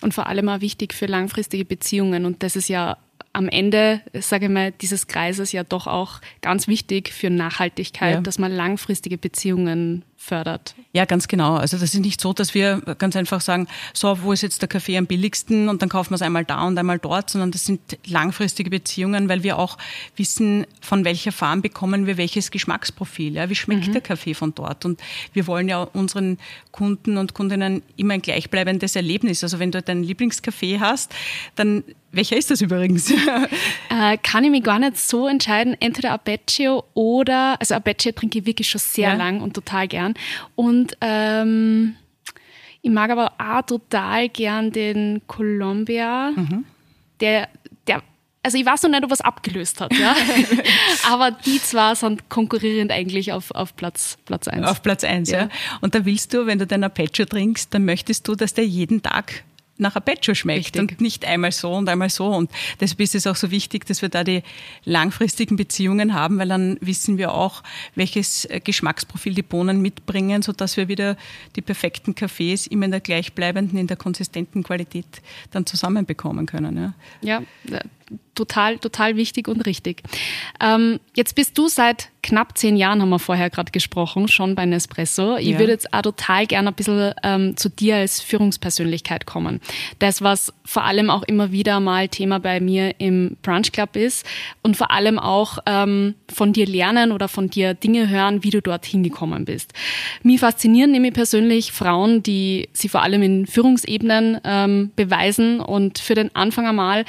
Und 0.01 0.13
vor 0.13 0.27
allem 0.27 0.49
auch 0.49 0.61
wichtig 0.61 0.93
für 0.93 1.05
langfristige 1.05 1.65
Beziehungen. 1.65 2.25
Und 2.25 2.43
das 2.43 2.55
ist 2.55 2.69
ja 2.69 2.97
am 3.33 3.49
Ende, 3.49 4.01
sage 4.13 4.45
ich 4.45 4.51
mal, 4.51 4.71
dieses 4.71 5.07
Kreises 5.07 5.51
ja 5.51 5.63
doch 5.63 5.87
auch 5.87 6.21
ganz 6.41 6.67
wichtig 6.67 7.09
für 7.09 7.29
Nachhaltigkeit, 7.29 8.15
ja. 8.15 8.21
dass 8.21 8.39
man 8.39 8.51
langfristige 8.51 9.17
Beziehungen 9.17 10.03
fördert. 10.15 10.75
Ja, 10.95 11.03
ganz 11.03 11.27
genau. 11.27 11.55
Also 11.55 11.77
das 11.77 11.93
ist 11.93 11.99
nicht 11.99 12.21
so, 12.21 12.31
dass 12.31 12.53
wir 12.53 12.79
ganz 12.97 13.17
einfach 13.17 13.41
sagen, 13.41 13.67
so, 13.93 14.17
wo 14.21 14.31
ist 14.31 14.43
jetzt 14.43 14.61
der 14.61 14.69
Kaffee 14.69 14.97
am 14.97 15.07
billigsten 15.07 15.67
und 15.67 15.81
dann 15.81 15.89
kaufen 15.89 16.11
wir 16.11 16.15
es 16.15 16.21
einmal 16.21 16.45
da 16.45 16.65
und 16.65 16.77
einmal 16.77 16.99
dort, 16.99 17.29
sondern 17.29 17.51
das 17.51 17.65
sind 17.65 17.97
langfristige 18.05 18.69
Beziehungen, 18.69 19.27
weil 19.27 19.43
wir 19.43 19.59
auch 19.59 19.77
wissen, 20.15 20.65
von 20.79 21.03
welcher 21.03 21.33
Farm 21.33 21.61
bekommen 21.61 22.07
wir 22.07 22.15
welches 22.15 22.49
Geschmacksprofil. 22.49 23.33
Ja? 23.33 23.49
Wie 23.49 23.55
schmeckt 23.55 23.89
mhm. 23.89 23.91
der 23.91 23.99
Kaffee 23.99 24.33
von 24.33 24.55
dort? 24.55 24.85
Und 24.85 25.01
wir 25.33 25.47
wollen 25.47 25.67
ja 25.67 25.83
unseren 25.83 26.37
Kunden 26.71 27.17
und 27.17 27.33
Kundinnen 27.33 27.83
immer 27.97 28.13
ein 28.13 28.21
gleichbleibendes 28.21 28.95
Erlebnis. 28.95 29.43
Also 29.43 29.59
wenn 29.59 29.71
du 29.71 29.81
deinen 29.81 30.05
Lieblingskaffee 30.05 30.79
hast, 30.79 31.13
dann 31.55 31.83
welcher 32.15 32.37
ist 32.37 32.51
das 32.51 32.61
übrigens? 32.61 33.13
Äh, 33.89 34.17
kann 34.17 34.43
ich 34.43 34.49
mich 34.49 34.63
gar 34.63 34.77
nicht 34.77 34.97
so 34.97 35.25
entscheiden. 35.25 35.77
Entweder 35.79 36.11
Apache 36.11 36.83
oder, 36.95 37.55
also 37.59 37.75
Apache 37.75 38.13
trinke 38.13 38.39
ich 38.39 38.45
wirklich 38.45 38.67
schon 38.67 38.81
sehr 38.81 39.09
ja. 39.09 39.15
lang 39.15 39.39
und 39.39 39.53
total 39.53 39.87
gern. 39.87 40.15
Und 40.55 40.97
ähm, 40.99 41.95
ich 42.81 42.91
mag 42.91 43.09
aber 43.09 43.31
auch 43.37 43.61
total 43.61 44.27
gern 44.29 44.71
den 44.71 45.21
Columbia, 45.27 46.31
mhm. 46.35 46.65
der, 47.19 47.47
der, 47.87 48.03
also 48.43 48.57
ich 48.57 48.65
weiß 48.65 48.83
noch 48.83 48.91
nicht, 48.91 49.03
ob 49.03 49.11
was 49.11 49.21
abgelöst 49.21 49.79
hat, 49.79 49.93
ja. 49.93 50.15
aber 51.09 51.31
die 51.31 51.61
zwei 51.61 51.95
sind 51.95 52.29
konkurrierend 52.29 52.91
eigentlich 52.91 53.31
auf, 53.31 53.51
auf 53.51 53.75
Platz, 53.75 54.17
Platz 54.25 54.47
eins. 54.47 54.67
Auf 54.67 54.81
Platz 54.81 55.03
eins, 55.03 55.31
ja. 55.31 55.43
ja. 55.43 55.49
Und 55.81 55.95
da 55.95 56.05
willst 56.05 56.33
du, 56.33 56.45
wenn 56.47 56.59
du 56.59 56.67
den 56.67 56.83
Apache 56.83 57.25
trinkst, 57.25 57.73
dann 57.73 57.85
möchtest 57.85 58.27
du, 58.27 58.35
dass 58.35 58.53
der 58.53 58.67
jeden 58.67 59.01
Tag 59.01 59.43
nach 59.77 59.95
Apecho 59.95 60.33
schmeckt 60.33 60.77
Richtig. 60.77 60.81
und 60.81 61.01
nicht 61.01 61.25
einmal 61.25 61.51
so 61.51 61.73
und 61.73 61.89
einmal 61.89 62.09
so. 62.09 62.27
Und 62.27 62.49
deshalb 62.79 63.01
ist 63.01 63.15
es 63.15 63.27
auch 63.27 63.35
so 63.35 63.51
wichtig, 63.51 63.85
dass 63.85 64.01
wir 64.01 64.09
da 64.09 64.23
die 64.23 64.41
langfristigen 64.85 65.57
Beziehungen 65.57 66.13
haben, 66.13 66.39
weil 66.39 66.47
dann 66.47 66.77
wissen 66.81 67.17
wir 67.17 67.33
auch, 67.33 67.61
welches 67.95 68.45
äh, 68.45 68.61
Geschmacksprofil 68.63 69.33
die 69.33 69.41
Bohnen 69.41 69.81
mitbringen, 69.81 70.41
sodass 70.41 70.77
wir 70.77 70.87
wieder 70.87 71.17
die 71.55 71.61
perfekten 71.61 72.15
Kaffees 72.15 72.67
immer 72.67 72.85
in 72.85 72.91
der 72.91 73.01
gleichbleibenden, 73.01 73.77
in 73.77 73.87
der 73.87 73.97
konsistenten 73.97 74.63
Qualität 74.63 75.05
dann 75.51 75.65
zusammenbekommen 75.65 76.45
können. 76.45 76.93
Ja, 77.21 77.41
ja 77.69 77.81
total, 78.35 78.77
total 78.77 79.15
wichtig 79.15 79.47
und 79.47 79.65
richtig. 79.65 80.03
Ähm, 80.59 80.99
jetzt 81.15 81.35
bist 81.35 81.57
du 81.57 81.67
seit 81.67 82.09
knapp 82.21 82.57
zehn 82.57 82.75
Jahren, 82.75 83.01
haben 83.01 83.09
wir 83.09 83.19
vorher 83.19 83.49
gerade 83.49 83.71
gesprochen, 83.71 84.27
schon 84.27 84.55
bei 84.55 84.65
Nespresso. 84.65 85.37
Ich 85.37 85.49
ja. 85.49 85.59
würde 85.59 85.73
jetzt 85.73 85.93
auch 85.93 86.01
total 86.01 86.47
gerne 86.47 86.69
ein 86.69 86.73
bisschen 86.73 87.13
ähm, 87.23 87.55
zu 87.55 87.69
dir 87.69 87.97
als 87.97 88.19
Führungspersönlichkeit 88.19 89.25
kommen. 89.25 89.61
Das, 89.99 90.21
was 90.21 90.51
vor 90.65 90.83
allem 90.83 91.09
auch 91.09 91.23
immer 91.23 91.51
wieder 91.51 91.79
mal 91.79 92.07
Thema 92.07 92.39
bei 92.39 92.59
mir 92.59 92.99
im 92.99 93.37
Brunch 93.43 93.71
Club 93.71 93.95
ist 93.95 94.25
und 94.63 94.75
vor 94.75 94.91
allem 94.91 95.19
auch 95.19 95.59
ähm, 95.67 96.15
von 96.33 96.51
dir 96.51 96.65
lernen 96.65 97.11
oder 97.11 97.27
von 97.27 97.49
dir 97.49 97.75
Dinge 97.75 98.09
hören, 98.09 98.43
wie 98.43 98.49
du 98.49 98.61
dort 98.61 98.85
hingekommen 98.85 99.45
bist. 99.45 99.73
Mich 100.23 100.39
faszinieren 100.39 100.91
nämlich 100.91 101.13
persönlich 101.13 101.71
Frauen, 101.71 102.23
die 102.23 102.69
sie 102.73 102.89
vor 102.89 103.03
allem 103.03 103.21
in 103.21 103.45
Führungsebenen 103.45 104.41
ähm, 104.43 104.91
beweisen 104.95 105.59
und 105.59 105.99
für 105.99 106.15
den 106.15 106.35
Anfang 106.35 106.65
einmal 106.65 107.05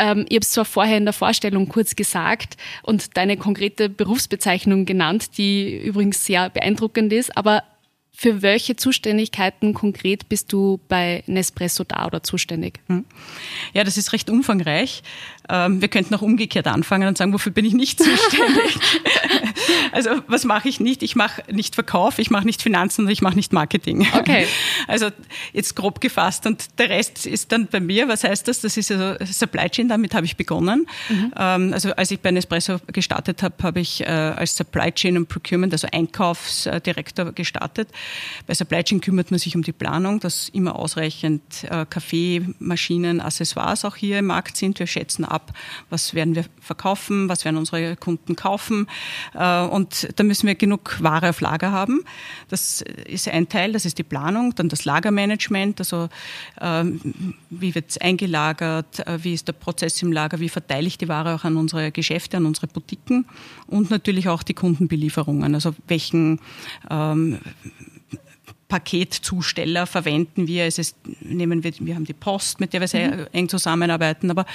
ähm, 0.00 0.24
ich 0.28 0.36
habe 0.36 0.42
es 0.42 0.50
zwar 0.50 0.64
vorher 0.64 0.96
in 0.96 1.04
der 1.04 1.12
Vorstellung 1.12 1.68
kurz 1.68 1.94
gesagt 1.94 2.56
und 2.82 3.16
deine 3.16 3.36
konkrete 3.36 3.90
Berufsbezeichnung 3.90 4.86
genannt, 4.86 5.36
die 5.36 5.76
übrigens 5.76 6.24
sehr 6.24 6.48
beeindruckend 6.48 7.12
ist, 7.12 7.36
aber 7.36 7.62
für 8.12 8.42
welche 8.42 8.76
Zuständigkeiten 8.76 9.72
konkret 9.72 10.28
bist 10.28 10.52
du 10.52 10.78
bei 10.88 11.22
Nespresso 11.26 11.84
da 11.84 12.06
oder 12.06 12.22
zuständig? 12.22 12.80
Hm. 12.88 13.04
Ja, 13.72 13.82
das 13.84 13.96
ist 13.96 14.12
recht 14.12 14.28
umfangreich. 14.28 15.02
Ähm, 15.48 15.80
wir 15.80 15.88
könnten 15.88 16.14
auch 16.14 16.20
umgekehrt 16.22 16.66
anfangen 16.66 17.08
und 17.08 17.16
sagen, 17.16 17.32
wofür 17.32 17.52
bin 17.52 17.64
ich 17.64 17.72
nicht 17.72 17.98
zuständig? 18.02 18.78
also 19.92 20.10
was 20.26 20.44
mache 20.44 20.68
ich 20.68 20.80
nicht? 20.80 21.02
Ich 21.02 21.16
mache 21.16 21.42
nicht 21.50 21.74
Verkauf, 21.74 22.18
ich 22.18 22.30
mache 22.30 22.44
nicht 22.44 22.62
Finanzen 22.62 23.04
und 23.04 23.10
ich 23.10 23.22
mache 23.22 23.36
nicht 23.36 23.52
Marketing. 23.52 24.06
Okay. 24.14 24.46
Also 24.86 25.10
jetzt 25.52 25.76
grob 25.76 26.00
gefasst 26.00 26.46
und 26.46 26.78
der 26.78 26.90
Rest 26.90 27.26
ist 27.26 27.52
dann 27.52 27.66
bei 27.66 27.80
mir. 27.80 28.08
Was 28.08 28.24
heißt 28.24 28.48
das? 28.48 28.60
Das 28.60 28.76
ist 28.76 28.90
also 28.90 29.24
Supply 29.24 29.68
Chain, 29.68 29.88
damit 29.88 30.14
habe 30.14 30.26
ich 30.26 30.36
begonnen. 30.36 30.86
Mhm. 31.08 31.32
Ähm, 31.36 31.72
also 31.72 31.92
als 31.92 32.10
ich 32.10 32.20
bei 32.20 32.30
Nespresso 32.30 32.78
gestartet 32.88 33.42
habe, 33.42 33.54
habe 33.62 33.80
ich 33.80 34.00
äh, 34.00 34.06
als 34.06 34.56
Supply 34.56 34.90
Chain 34.90 35.16
und 35.16 35.28
Procurement, 35.28 35.72
also 35.72 35.86
Einkaufsdirektor 35.92 37.32
gestartet. 37.32 37.88
Bei 38.46 38.54
Supply 38.54 38.82
Chain 38.82 39.00
kümmert 39.00 39.30
man 39.30 39.38
sich 39.38 39.54
um 39.54 39.62
die 39.62 39.72
Planung, 39.72 40.20
dass 40.20 40.48
immer 40.48 40.76
ausreichend 40.76 41.42
äh, 41.64 41.86
Kaffee, 41.88 42.42
Maschinen, 42.58 43.20
Accessoires 43.20 43.84
auch 43.84 43.96
hier 43.96 44.18
im 44.18 44.26
Markt 44.26 44.56
sind. 44.56 44.78
Wir 44.78 44.86
schätzen 44.86 45.24
ab, 45.24 45.52
was 45.88 46.14
werden 46.14 46.34
wir 46.34 46.44
verkaufen, 46.60 47.28
was 47.28 47.44
werden 47.44 47.56
unsere 47.56 47.96
Kunden 47.96 48.36
kaufen. 48.36 48.86
Äh, 49.60 49.68
und 49.68 50.08
da 50.16 50.24
müssen 50.24 50.46
wir 50.46 50.54
genug 50.54 50.98
Ware 51.00 51.30
auf 51.30 51.40
Lager 51.40 51.72
haben. 51.72 52.02
Das 52.48 52.82
ist 53.06 53.28
ein 53.28 53.48
Teil, 53.48 53.72
das 53.72 53.84
ist 53.84 53.98
die 53.98 54.02
Planung. 54.02 54.54
Dann 54.54 54.68
das 54.68 54.84
Lagermanagement, 54.84 55.80
also 55.80 56.08
ähm, 56.60 57.34
wie 57.50 57.74
wird 57.74 57.90
es 57.90 57.98
eingelagert, 57.98 59.06
äh, 59.06 59.22
wie 59.22 59.34
ist 59.34 59.48
der 59.48 59.52
Prozess 59.52 60.00
im 60.02 60.12
Lager, 60.12 60.40
wie 60.40 60.48
verteile 60.48 60.86
ich 60.86 60.98
die 60.98 61.08
Ware 61.08 61.34
auch 61.34 61.44
an 61.44 61.56
unsere 61.56 61.92
Geschäfte, 61.92 62.36
an 62.36 62.46
unsere 62.46 62.66
Boutiquen 62.66 63.26
und 63.66 63.90
natürlich 63.90 64.28
auch 64.28 64.42
die 64.42 64.54
Kundenbelieferungen. 64.54 65.54
Also 65.54 65.74
welchen 65.88 66.40
ähm, 66.90 67.38
Paketzusteller 68.70 69.84
verwenden 69.84 70.46
wir. 70.46 70.64
Es 70.64 70.78
ist, 70.78 70.96
nehmen 71.20 71.64
wir, 71.64 71.72
wir 71.80 71.96
haben 71.96 72.04
die 72.04 72.14
Post, 72.14 72.60
mit 72.60 72.72
der 72.72 72.80
wir 72.80 72.88
sehr 72.88 73.10
mhm. 73.10 73.26
eng 73.32 73.48
zusammenarbeiten, 73.48 74.30
aber 74.30 74.46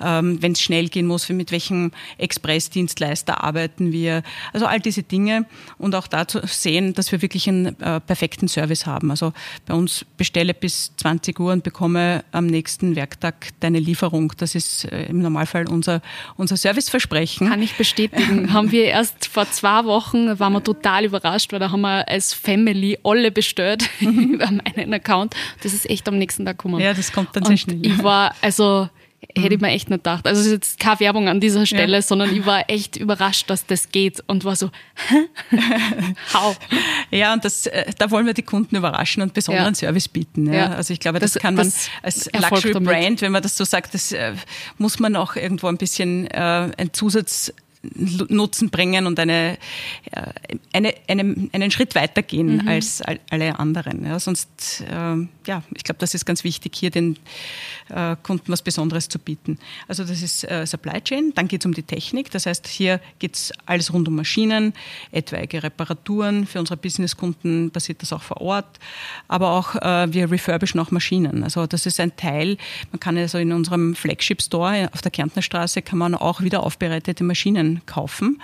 ähm, 0.00 0.42
wenn 0.42 0.52
es 0.52 0.60
schnell 0.60 0.88
gehen 0.88 1.06
muss, 1.06 1.28
mit 1.28 1.52
welchem 1.52 1.92
Expressdienstleister 2.18 3.42
arbeiten 3.42 3.92
wir. 3.92 4.22
Also 4.52 4.66
all 4.66 4.80
diese 4.80 5.04
Dinge 5.04 5.46
und 5.78 5.94
auch 5.94 6.08
dazu 6.08 6.40
sehen, 6.44 6.94
dass 6.94 7.12
wir 7.12 7.22
wirklich 7.22 7.48
einen 7.48 7.80
äh, 7.80 8.00
perfekten 8.00 8.48
Service 8.48 8.86
haben. 8.86 9.10
Also 9.10 9.32
bei 9.66 9.74
uns 9.74 10.04
bestelle 10.16 10.52
bis 10.52 10.94
20 10.96 11.38
Uhr 11.38 11.52
und 11.52 11.62
bekomme 11.62 12.24
am 12.32 12.46
nächsten 12.46 12.96
Werktag 12.96 13.50
deine 13.60 13.78
Lieferung. 13.78 14.32
Das 14.36 14.56
ist 14.56 14.84
äh, 14.86 15.04
im 15.04 15.22
Normalfall 15.22 15.68
unser, 15.68 16.02
unser 16.36 16.56
Serviceversprechen. 16.56 17.48
Kann 17.48 17.62
ich 17.62 17.76
bestätigen. 17.76 18.52
haben 18.52 18.72
wir 18.72 18.86
erst 18.86 19.26
vor 19.26 19.48
zwei 19.52 19.84
Wochen, 19.84 20.40
waren 20.40 20.54
wir 20.54 20.64
total 20.64 21.04
überrascht, 21.04 21.52
weil 21.52 21.60
da 21.60 21.70
haben 21.70 21.82
wir 21.82 22.08
als 22.08 22.34
Family 22.34 22.98
alle 23.04 23.30
bestellt 23.30 23.59
bestellt 23.60 23.90
über 24.00 24.50
meinen 24.50 24.94
Account. 24.94 25.34
Das 25.62 25.72
ist 25.72 25.88
echt 25.88 26.08
am 26.08 26.18
nächsten 26.18 26.44
Tag 26.44 26.58
gekommen. 26.58 26.80
Ja, 26.80 26.94
das 26.94 27.12
kommt 27.12 27.34
dann 27.34 27.44
sehr 27.44 27.56
schnell. 27.56 27.84
Ich 27.84 28.02
war, 28.02 28.34
also 28.40 28.88
hätte 29.36 29.54
ich 29.54 29.60
mir 29.60 29.68
echt 29.68 29.90
nicht 29.90 29.98
gedacht. 29.98 30.26
Also 30.26 30.40
es 30.40 30.46
ist 30.46 30.52
jetzt 30.52 30.80
keine 30.80 31.00
Werbung 31.00 31.28
an 31.28 31.40
dieser 31.40 31.66
Stelle, 31.66 31.98
ja. 31.98 32.02
sondern 32.02 32.34
ich 32.34 32.46
war 32.46 32.68
echt 32.68 32.96
überrascht, 32.96 33.50
dass 33.50 33.66
das 33.66 33.90
geht 33.90 34.24
und 34.26 34.44
war 34.44 34.56
so, 34.56 34.70
how? 36.34 36.58
Ja, 37.10 37.34
und 37.34 37.44
das, 37.44 37.66
äh, 37.66 37.92
da 37.98 38.10
wollen 38.10 38.26
wir 38.26 38.34
die 38.34 38.42
Kunden 38.42 38.76
überraschen 38.76 39.22
und 39.22 39.34
besonderen 39.34 39.74
ja. 39.74 39.74
Service 39.74 40.08
bieten. 40.08 40.46
Ja. 40.46 40.54
ja. 40.54 40.66
Also 40.70 40.94
ich 40.94 41.00
glaube, 41.00 41.18
das, 41.18 41.34
das 41.34 41.42
kann 41.42 41.54
man 41.54 41.66
das 41.66 41.90
als 42.02 42.30
Luxury 42.32 42.80
Brand, 42.80 43.20
wenn 43.20 43.32
man 43.32 43.42
das 43.42 43.56
so 43.56 43.64
sagt, 43.64 43.94
das 43.94 44.12
äh, 44.12 44.32
muss 44.78 44.98
man 44.98 45.14
auch 45.16 45.36
irgendwo 45.36 45.66
ein 45.66 45.76
bisschen 45.76 46.26
äh, 46.28 46.70
ein 46.76 46.92
Zusatz 46.92 47.52
Nutzen 47.82 48.68
bringen 48.68 49.06
und 49.06 49.18
eine, 49.18 49.56
äh, 50.10 50.22
eine, 50.72 50.94
eine, 51.08 51.48
einen 51.52 51.70
Schritt 51.70 51.94
weitergehen 51.94 52.58
mhm. 52.58 52.68
als 52.68 53.02
alle 53.30 53.58
anderen. 53.58 54.04
Ja, 54.04 54.20
sonst, 54.20 54.82
äh, 54.82 55.26
ja, 55.46 55.62
ich 55.74 55.84
glaube, 55.84 55.98
das 55.98 56.14
ist 56.14 56.26
ganz 56.26 56.44
wichtig, 56.44 56.76
hier 56.76 56.90
den 56.90 57.16
äh, 57.88 58.16
Kunden 58.22 58.52
was 58.52 58.60
Besonderes 58.60 59.08
zu 59.08 59.18
bieten. 59.18 59.58
Also 59.88 60.04
das 60.04 60.20
ist 60.20 60.44
äh, 60.44 60.66
Supply 60.66 61.00
Chain, 61.00 61.32
dann 61.34 61.48
geht 61.48 61.62
es 61.62 61.66
um 61.66 61.72
die 61.72 61.82
Technik, 61.82 62.30
das 62.30 62.44
heißt, 62.44 62.68
hier 62.68 63.00
geht 63.18 63.36
es 63.36 63.52
alles 63.64 63.92
rund 63.94 64.06
um 64.08 64.14
Maschinen, 64.14 64.74
etwaige 65.10 65.62
Reparaturen, 65.62 66.46
für 66.46 66.58
unsere 66.58 66.76
Businesskunden 66.76 67.70
passiert 67.70 68.02
das 68.02 68.12
auch 68.12 68.22
vor 68.22 68.42
Ort, 68.42 68.78
aber 69.26 69.52
auch 69.52 69.74
äh, 69.76 70.12
wir 70.12 70.30
refurbischen 70.30 70.80
auch 70.80 70.90
Maschinen. 70.90 71.44
Also 71.44 71.66
das 71.66 71.86
ist 71.86 71.98
ein 71.98 72.14
Teil, 72.16 72.58
man 72.92 73.00
kann 73.00 73.16
also 73.16 73.38
in 73.38 73.52
unserem 73.52 73.94
Flagship 73.94 74.42
Store 74.42 74.90
auf 74.92 75.00
der 75.00 75.10
Kärntner 75.10 75.40
Straße 75.40 75.80
kann 75.80 75.98
man 75.98 76.14
auch 76.14 76.42
wieder 76.42 76.62
aufbereitete 76.62 77.24
Maschinen 77.24 77.69
kaufen. 77.86 78.40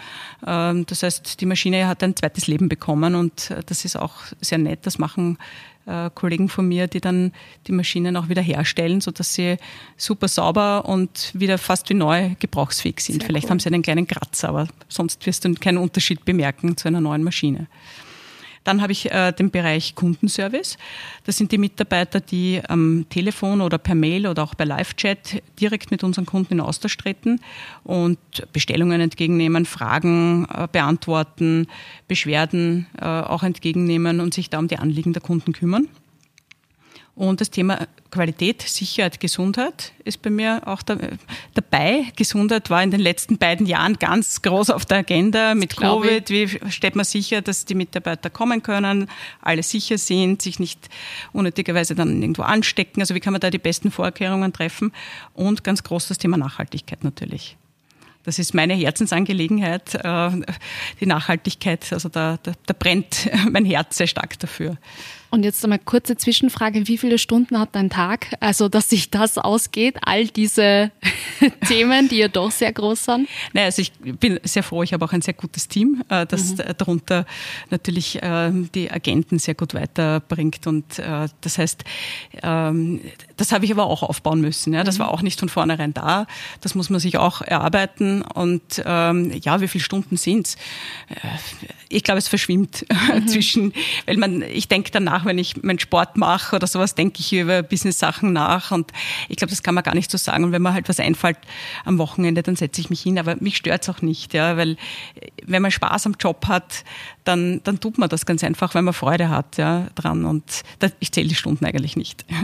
Ähm, 0.46 0.86
das 0.86 1.02
heißt, 1.02 1.40
die 1.40 1.46
Maschine 1.46 1.86
hat 1.88 2.02
ein 2.02 2.16
zweites 2.16 2.46
Leben 2.46 2.68
bekommen 2.68 3.14
und 3.14 3.50
äh, 3.50 3.62
das 3.66 3.84
ist 3.84 3.96
auch 3.96 4.14
sehr 4.40 4.58
nett. 4.58 4.80
Das 4.82 4.98
machen 4.98 5.38
äh, 5.86 6.10
Kollegen 6.14 6.48
von 6.48 6.66
mir, 6.66 6.86
die 6.86 7.00
dann 7.00 7.32
die 7.66 7.72
Maschinen 7.72 8.16
auch 8.16 8.28
wieder 8.28 8.42
herstellen, 8.42 9.00
sodass 9.00 9.34
sie 9.34 9.56
super 9.96 10.28
sauber 10.28 10.84
und 10.84 11.30
wieder 11.34 11.58
fast 11.58 11.88
wie 11.90 11.94
neu 11.94 12.30
gebrauchsfähig 12.38 13.00
sind. 13.00 13.20
Sehr 13.20 13.26
Vielleicht 13.26 13.46
cool. 13.46 13.50
haben 13.50 13.60
sie 13.60 13.68
einen 13.68 13.82
kleinen 13.82 14.06
Kratzer, 14.06 14.48
aber 14.48 14.68
sonst 14.88 15.24
wirst 15.26 15.44
du 15.44 15.54
keinen 15.54 15.78
Unterschied 15.78 16.24
bemerken 16.24 16.76
zu 16.76 16.88
einer 16.88 17.00
neuen 17.00 17.22
Maschine. 17.22 17.68
Dann 18.66 18.82
habe 18.82 18.90
ich 18.90 19.12
äh, 19.12 19.30
den 19.30 19.52
Bereich 19.52 19.94
Kundenservice. 19.94 20.76
Das 21.24 21.36
sind 21.36 21.52
die 21.52 21.58
Mitarbeiter, 21.58 22.18
die 22.18 22.60
am 22.66 23.06
Telefon 23.08 23.60
oder 23.60 23.78
per 23.78 23.94
Mail 23.94 24.26
oder 24.26 24.42
auch 24.42 24.56
per 24.56 24.66
Live-Chat 24.66 25.40
direkt 25.60 25.92
mit 25.92 26.02
unseren 26.02 26.26
Kunden 26.26 26.54
in 26.54 26.60
Austausch 26.60 26.96
treten 26.96 27.38
und 27.84 28.18
Bestellungen 28.52 29.00
entgegennehmen, 29.00 29.66
Fragen 29.66 30.48
äh, 30.52 30.66
beantworten, 30.70 31.68
Beschwerden 32.08 32.88
äh, 33.00 33.04
auch 33.04 33.44
entgegennehmen 33.44 34.18
und 34.18 34.34
sich 34.34 34.50
da 34.50 34.58
um 34.58 34.66
die 34.66 34.78
Anliegen 34.78 35.12
der 35.12 35.22
Kunden 35.22 35.52
kümmern. 35.52 35.86
Und 37.14 37.40
das 37.40 37.50
Thema 37.50 37.86
Qualität, 38.16 38.62
Sicherheit, 38.62 39.20
Gesundheit 39.20 39.92
ist 40.04 40.22
bei 40.22 40.30
mir 40.30 40.62
auch 40.64 40.80
da, 40.80 40.96
dabei. 41.52 42.06
Gesundheit 42.16 42.70
war 42.70 42.82
in 42.82 42.90
den 42.90 43.00
letzten 43.00 43.36
beiden 43.36 43.66
Jahren 43.66 43.98
ganz 43.98 44.40
groß 44.40 44.70
auf 44.70 44.86
der 44.86 44.98
Agenda 44.98 45.54
mit 45.54 45.76
Covid. 45.76 46.30
Wie 46.30 46.48
stellt 46.70 46.96
man 46.96 47.04
sicher, 47.04 47.42
dass 47.42 47.66
die 47.66 47.74
Mitarbeiter 47.74 48.30
kommen 48.30 48.62
können, 48.62 49.10
alle 49.42 49.62
sicher 49.62 49.98
sind, 49.98 50.40
sich 50.40 50.58
nicht 50.58 50.88
unnötigerweise 51.34 51.94
dann 51.94 52.22
irgendwo 52.22 52.42
anstecken? 52.42 53.02
Also 53.02 53.14
wie 53.14 53.20
kann 53.20 53.34
man 53.34 53.40
da 53.40 53.50
die 53.50 53.58
besten 53.58 53.90
Vorkehrungen 53.90 54.50
treffen? 54.50 54.92
Und 55.34 55.62
ganz 55.62 55.82
groß 55.82 56.08
das 56.08 56.16
Thema 56.16 56.38
Nachhaltigkeit 56.38 57.04
natürlich. 57.04 57.58
Das 58.24 58.40
ist 58.40 58.54
meine 58.54 58.74
Herzensangelegenheit, 58.74 59.94
äh, 59.94 60.30
die 61.00 61.06
Nachhaltigkeit. 61.06 61.92
Also 61.92 62.08
da, 62.08 62.38
da, 62.42 62.52
da 62.66 62.74
brennt 62.76 63.30
mein 63.50 63.64
Herz 63.64 63.98
sehr 63.98 64.08
stark 64.08 64.38
dafür. 64.38 64.78
Und 65.36 65.42
jetzt 65.42 65.62
einmal 65.62 65.78
kurze 65.78 66.16
Zwischenfrage. 66.16 66.88
Wie 66.88 66.96
viele 66.96 67.18
Stunden 67.18 67.58
hat 67.58 67.74
dein 67.74 67.90
Tag? 67.90 68.28
Also, 68.40 68.70
dass 68.70 68.88
sich 68.88 69.10
das 69.10 69.36
ausgeht, 69.36 69.98
all 70.00 70.28
diese 70.28 70.90
Themen, 71.68 72.08
die 72.08 72.16
ja 72.16 72.28
doch 72.28 72.50
sehr 72.50 72.72
groß 72.72 73.04
sind? 73.04 73.28
Naja, 73.52 73.66
also 73.66 73.82
ich 73.82 73.92
bin 73.92 74.40
sehr 74.44 74.62
froh. 74.62 74.82
Ich 74.82 74.94
habe 74.94 75.04
auch 75.04 75.12
ein 75.12 75.20
sehr 75.20 75.34
gutes 75.34 75.68
Team, 75.68 76.02
äh, 76.08 76.24
das 76.24 76.52
mhm. 76.52 76.62
darunter 76.78 77.26
natürlich 77.68 78.22
äh, 78.22 78.50
die 78.74 78.90
Agenten 78.90 79.38
sehr 79.38 79.54
gut 79.54 79.74
weiterbringt. 79.74 80.66
Und 80.66 80.98
äh, 81.00 81.28
das 81.42 81.58
heißt, 81.58 81.84
ähm, 82.42 83.02
das 83.36 83.52
habe 83.52 83.66
ich 83.66 83.72
aber 83.72 83.84
auch 83.84 84.02
aufbauen 84.02 84.40
müssen. 84.40 84.72
Das 84.72 84.96
mhm. 84.96 85.02
war 85.02 85.10
auch 85.10 85.20
nicht 85.20 85.38
von 85.38 85.50
vornherein 85.50 85.92
da. 85.92 86.26
Das 86.62 86.74
muss 86.74 86.88
man 86.88 86.98
sich 86.98 87.18
auch 87.18 87.42
erarbeiten. 87.42 88.22
Und 88.22 88.82
ähm, 88.86 89.32
ja, 89.42 89.60
wie 89.60 89.68
viele 89.68 89.84
Stunden 89.84 90.16
sind 90.16 90.46
es? 90.46 90.56
Ich 91.90 92.04
glaube, 92.04 92.16
es 92.16 92.26
verschwimmt 92.26 92.86
mhm. 93.14 93.28
zwischen, 93.28 93.74
weil 94.06 94.16
man, 94.16 94.40
ich 94.40 94.68
denke 94.68 94.90
danach, 94.90 95.25
nach, 95.25 95.25
wenn 95.26 95.38
ich 95.38 95.62
meinen 95.62 95.78
Sport 95.78 96.16
mache 96.16 96.56
oder 96.56 96.66
sowas, 96.66 96.94
denke 96.94 97.20
ich 97.20 97.32
über 97.32 97.62
Business-Sachen 97.62 98.32
nach. 98.32 98.70
Und 98.70 98.92
ich 99.28 99.36
glaube, 99.36 99.50
das 99.50 99.62
kann 99.62 99.74
man 99.74 99.84
gar 99.84 99.94
nicht 99.94 100.10
so 100.10 100.18
sagen. 100.18 100.44
Und 100.44 100.52
wenn 100.52 100.62
mir 100.62 100.72
halt 100.72 100.88
was 100.88 101.00
einfällt 101.00 101.38
am 101.84 101.98
Wochenende, 101.98 102.42
dann 102.42 102.56
setze 102.56 102.80
ich 102.80 102.90
mich 102.90 103.02
hin. 103.02 103.18
Aber 103.18 103.36
mich 103.40 103.56
stört 103.56 103.82
es 103.82 103.88
auch 103.88 104.02
nicht, 104.02 104.34
ja, 104.34 104.56
weil 104.56 104.76
wenn 105.44 105.62
man 105.62 105.70
Spaß 105.70 106.06
am 106.06 106.16
Job 106.18 106.46
hat, 106.48 106.84
dann, 107.24 107.60
dann 107.64 107.80
tut 107.80 107.98
man 107.98 108.08
das 108.08 108.24
ganz 108.24 108.42
einfach, 108.44 108.74
weil 108.74 108.82
man 108.82 108.94
Freude 108.94 109.28
hat 109.28 109.58
ja, 109.58 109.88
dran. 109.94 110.24
Und 110.24 110.62
da, 110.78 110.88
ich 111.00 111.12
zähle 111.12 111.28
die 111.28 111.34
Stunden 111.34 111.64
eigentlich 111.64 111.96
nicht. 111.96 112.24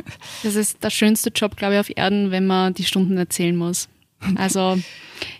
Das 0.42 0.56
ist 0.56 0.82
der 0.82 0.90
schönste 0.90 1.30
Job, 1.30 1.56
glaube 1.56 1.74
ich, 1.74 1.80
auf 1.80 1.96
Erden, 1.96 2.30
wenn 2.30 2.46
man 2.46 2.74
die 2.74 2.84
Stunden 2.84 3.16
erzählen 3.16 3.56
muss. 3.56 3.88
Also 4.36 4.78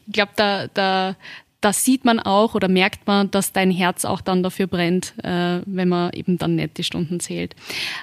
ich 0.07 0.13
glaube, 0.13 0.33
da, 0.37 0.67
da, 0.69 1.17
das 1.63 1.85
sieht 1.85 2.05
man 2.05 2.21
auch 2.21 2.55
oder 2.55 2.69
merkt 2.69 3.07
man, 3.07 3.31
dass 3.31 3.53
dein 3.53 3.71
Herz 3.71 4.05
auch 4.05 4.21
dann 4.21 4.43
dafür 4.43 4.67
brennt, 4.67 5.15
äh, 5.23 5.61
wenn 5.65 5.89
man 5.89 6.13
eben 6.13 6.37
dann 6.37 6.57
nicht 6.57 6.77
die 6.77 6.85
Stunden 6.85 7.21
zählt. 7.21 7.55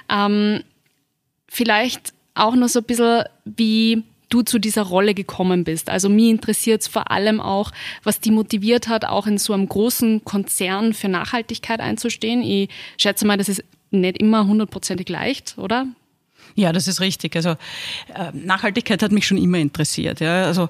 Ähm, 0.08 0.64
vielleicht 1.46 2.12
auch 2.34 2.56
noch 2.56 2.68
so 2.68 2.80
ein 2.80 2.84
bisschen, 2.84 3.24
wie 3.44 4.02
du 4.30 4.42
zu 4.42 4.58
dieser 4.58 4.82
Rolle 4.82 5.12
gekommen 5.12 5.64
bist. 5.64 5.90
Also 5.90 6.08
mir 6.08 6.30
interessiert 6.30 6.82
es 6.82 6.88
vor 6.88 7.10
allem 7.10 7.40
auch, 7.40 7.72
was 8.02 8.20
die 8.20 8.30
motiviert 8.30 8.88
hat, 8.88 9.04
auch 9.04 9.26
in 9.26 9.38
so 9.38 9.52
einem 9.52 9.68
großen 9.68 10.24
Konzern 10.24 10.94
für 10.94 11.08
Nachhaltigkeit 11.08 11.80
einzustehen. 11.80 12.42
Ich 12.42 12.70
schätze 12.96 13.26
mal, 13.26 13.36
das 13.36 13.48
ist 13.48 13.64
nicht 13.90 14.18
immer 14.18 14.46
hundertprozentig 14.46 15.08
leicht, 15.08 15.58
oder? 15.58 15.86
Ja, 16.54 16.72
das 16.72 16.88
ist 16.88 17.00
richtig. 17.00 17.36
Also 17.36 17.50
äh, 17.50 17.56
Nachhaltigkeit 18.32 19.02
hat 19.02 19.12
mich 19.12 19.26
schon 19.26 19.38
immer 19.38 19.58
interessiert. 19.58 20.20
Ja. 20.20 20.44
Also 20.44 20.68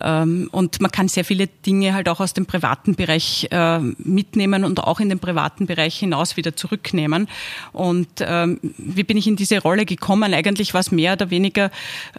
ähm, 0.00 0.48
und 0.52 0.80
man 0.80 0.90
kann 0.90 1.08
sehr 1.08 1.24
viele 1.24 1.46
Dinge 1.46 1.94
halt 1.94 2.08
auch 2.08 2.20
aus 2.20 2.34
dem 2.34 2.46
privaten 2.46 2.94
Bereich 2.94 3.48
äh, 3.50 3.78
mitnehmen 3.78 4.64
und 4.64 4.80
auch 4.80 5.00
in 5.00 5.08
den 5.08 5.18
privaten 5.18 5.66
Bereich 5.66 5.98
hinaus 5.98 6.36
wieder 6.36 6.54
zurücknehmen. 6.56 7.28
Und 7.72 8.08
ähm, 8.20 8.60
wie 8.78 9.02
bin 9.02 9.16
ich 9.16 9.26
in 9.26 9.36
diese 9.36 9.60
Rolle 9.60 9.84
gekommen? 9.84 10.34
Eigentlich 10.34 10.74
war 10.74 10.80
es 10.80 10.90
mehr 10.90 11.14
oder 11.14 11.30
weniger, 11.30 11.70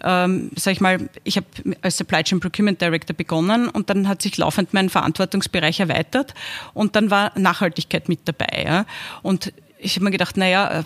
ähm, 0.02 0.50
sag 0.56 0.72
ich 0.72 0.80
mal, 0.80 1.08
ich 1.24 1.36
habe 1.36 1.46
als 1.82 1.96
Supply 1.96 2.22
Chain 2.22 2.40
Procurement 2.40 2.80
Director 2.80 3.16
begonnen 3.16 3.68
und 3.68 3.90
dann 3.90 4.08
hat 4.08 4.22
sich 4.22 4.36
laufend 4.36 4.74
mein 4.74 4.90
Verantwortungsbereich 4.90 5.80
erweitert 5.80 6.34
und 6.72 6.96
dann 6.96 7.10
war 7.10 7.32
Nachhaltigkeit 7.38 8.08
mit 8.08 8.20
dabei. 8.24 8.64
Ja. 8.66 8.86
Und 9.22 9.52
ich 9.78 9.96
habe 9.96 10.04
mir 10.04 10.10
gedacht, 10.10 10.36
naja, 10.36 10.84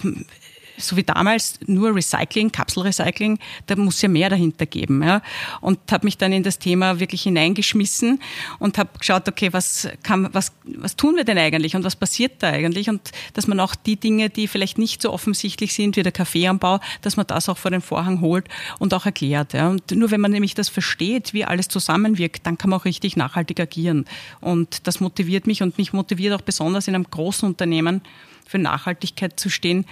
so 0.78 0.96
wie 0.96 1.02
damals 1.02 1.58
nur 1.66 1.94
Recycling, 1.94 2.50
Kapselrecycling, 2.52 3.38
da 3.66 3.76
muss 3.76 4.00
ja 4.02 4.08
mehr 4.08 4.30
dahinter 4.30 4.66
geben. 4.66 5.02
Ja? 5.02 5.22
Und 5.60 5.78
habe 5.90 6.06
mich 6.06 6.18
dann 6.18 6.32
in 6.32 6.42
das 6.42 6.58
Thema 6.58 7.00
wirklich 7.00 7.22
hineingeschmissen 7.22 8.20
und 8.58 8.78
habe 8.78 8.90
geschaut, 8.98 9.28
okay, 9.28 9.52
was, 9.52 9.88
kann, 10.02 10.28
was, 10.32 10.52
was 10.64 10.96
tun 10.96 11.16
wir 11.16 11.24
denn 11.24 11.38
eigentlich 11.38 11.76
und 11.76 11.84
was 11.84 11.96
passiert 11.96 12.42
da 12.42 12.48
eigentlich? 12.48 12.88
Und 12.88 13.10
dass 13.34 13.46
man 13.46 13.60
auch 13.60 13.74
die 13.74 13.96
Dinge, 13.96 14.30
die 14.30 14.48
vielleicht 14.48 14.78
nicht 14.78 15.02
so 15.02 15.12
offensichtlich 15.12 15.74
sind 15.74 15.96
wie 15.96 16.02
der 16.02 16.12
Kaffeeanbau, 16.12 16.80
dass 17.02 17.16
man 17.16 17.26
das 17.26 17.48
auch 17.48 17.58
vor 17.58 17.70
den 17.70 17.80
Vorhang 17.80 18.20
holt 18.20 18.46
und 18.78 18.94
auch 18.94 19.06
erklärt. 19.06 19.52
Ja? 19.52 19.68
Und 19.68 19.90
nur 19.90 20.10
wenn 20.10 20.20
man 20.20 20.30
nämlich 20.30 20.54
das 20.54 20.68
versteht, 20.68 21.34
wie 21.34 21.44
alles 21.44 21.68
zusammenwirkt, 21.68 22.46
dann 22.46 22.56
kann 22.56 22.70
man 22.70 22.80
auch 22.80 22.84
richtig 22.84 23.16
nachhaltig 23.16 23.60
agieren. 23.60 24.04
Und 24.40 24.86
das 24.86 25.00
motiviert 25.00 25.46
mich 25.46 25.62
und 25.62 25.78
mich 25.78 25.92
motiviert 25.92 26.34
auch 26.34 26.42
besonders 26.42 26.88
in 26.88 26.94
einem 26.94 27.04
großen 27.10 27.48
Unternehmen 27.48 28.02
für 28.46 28.58
Nachhaltigkeit 28.58 29.38
zu 29.38 29.50
stehen, 29.50 29.84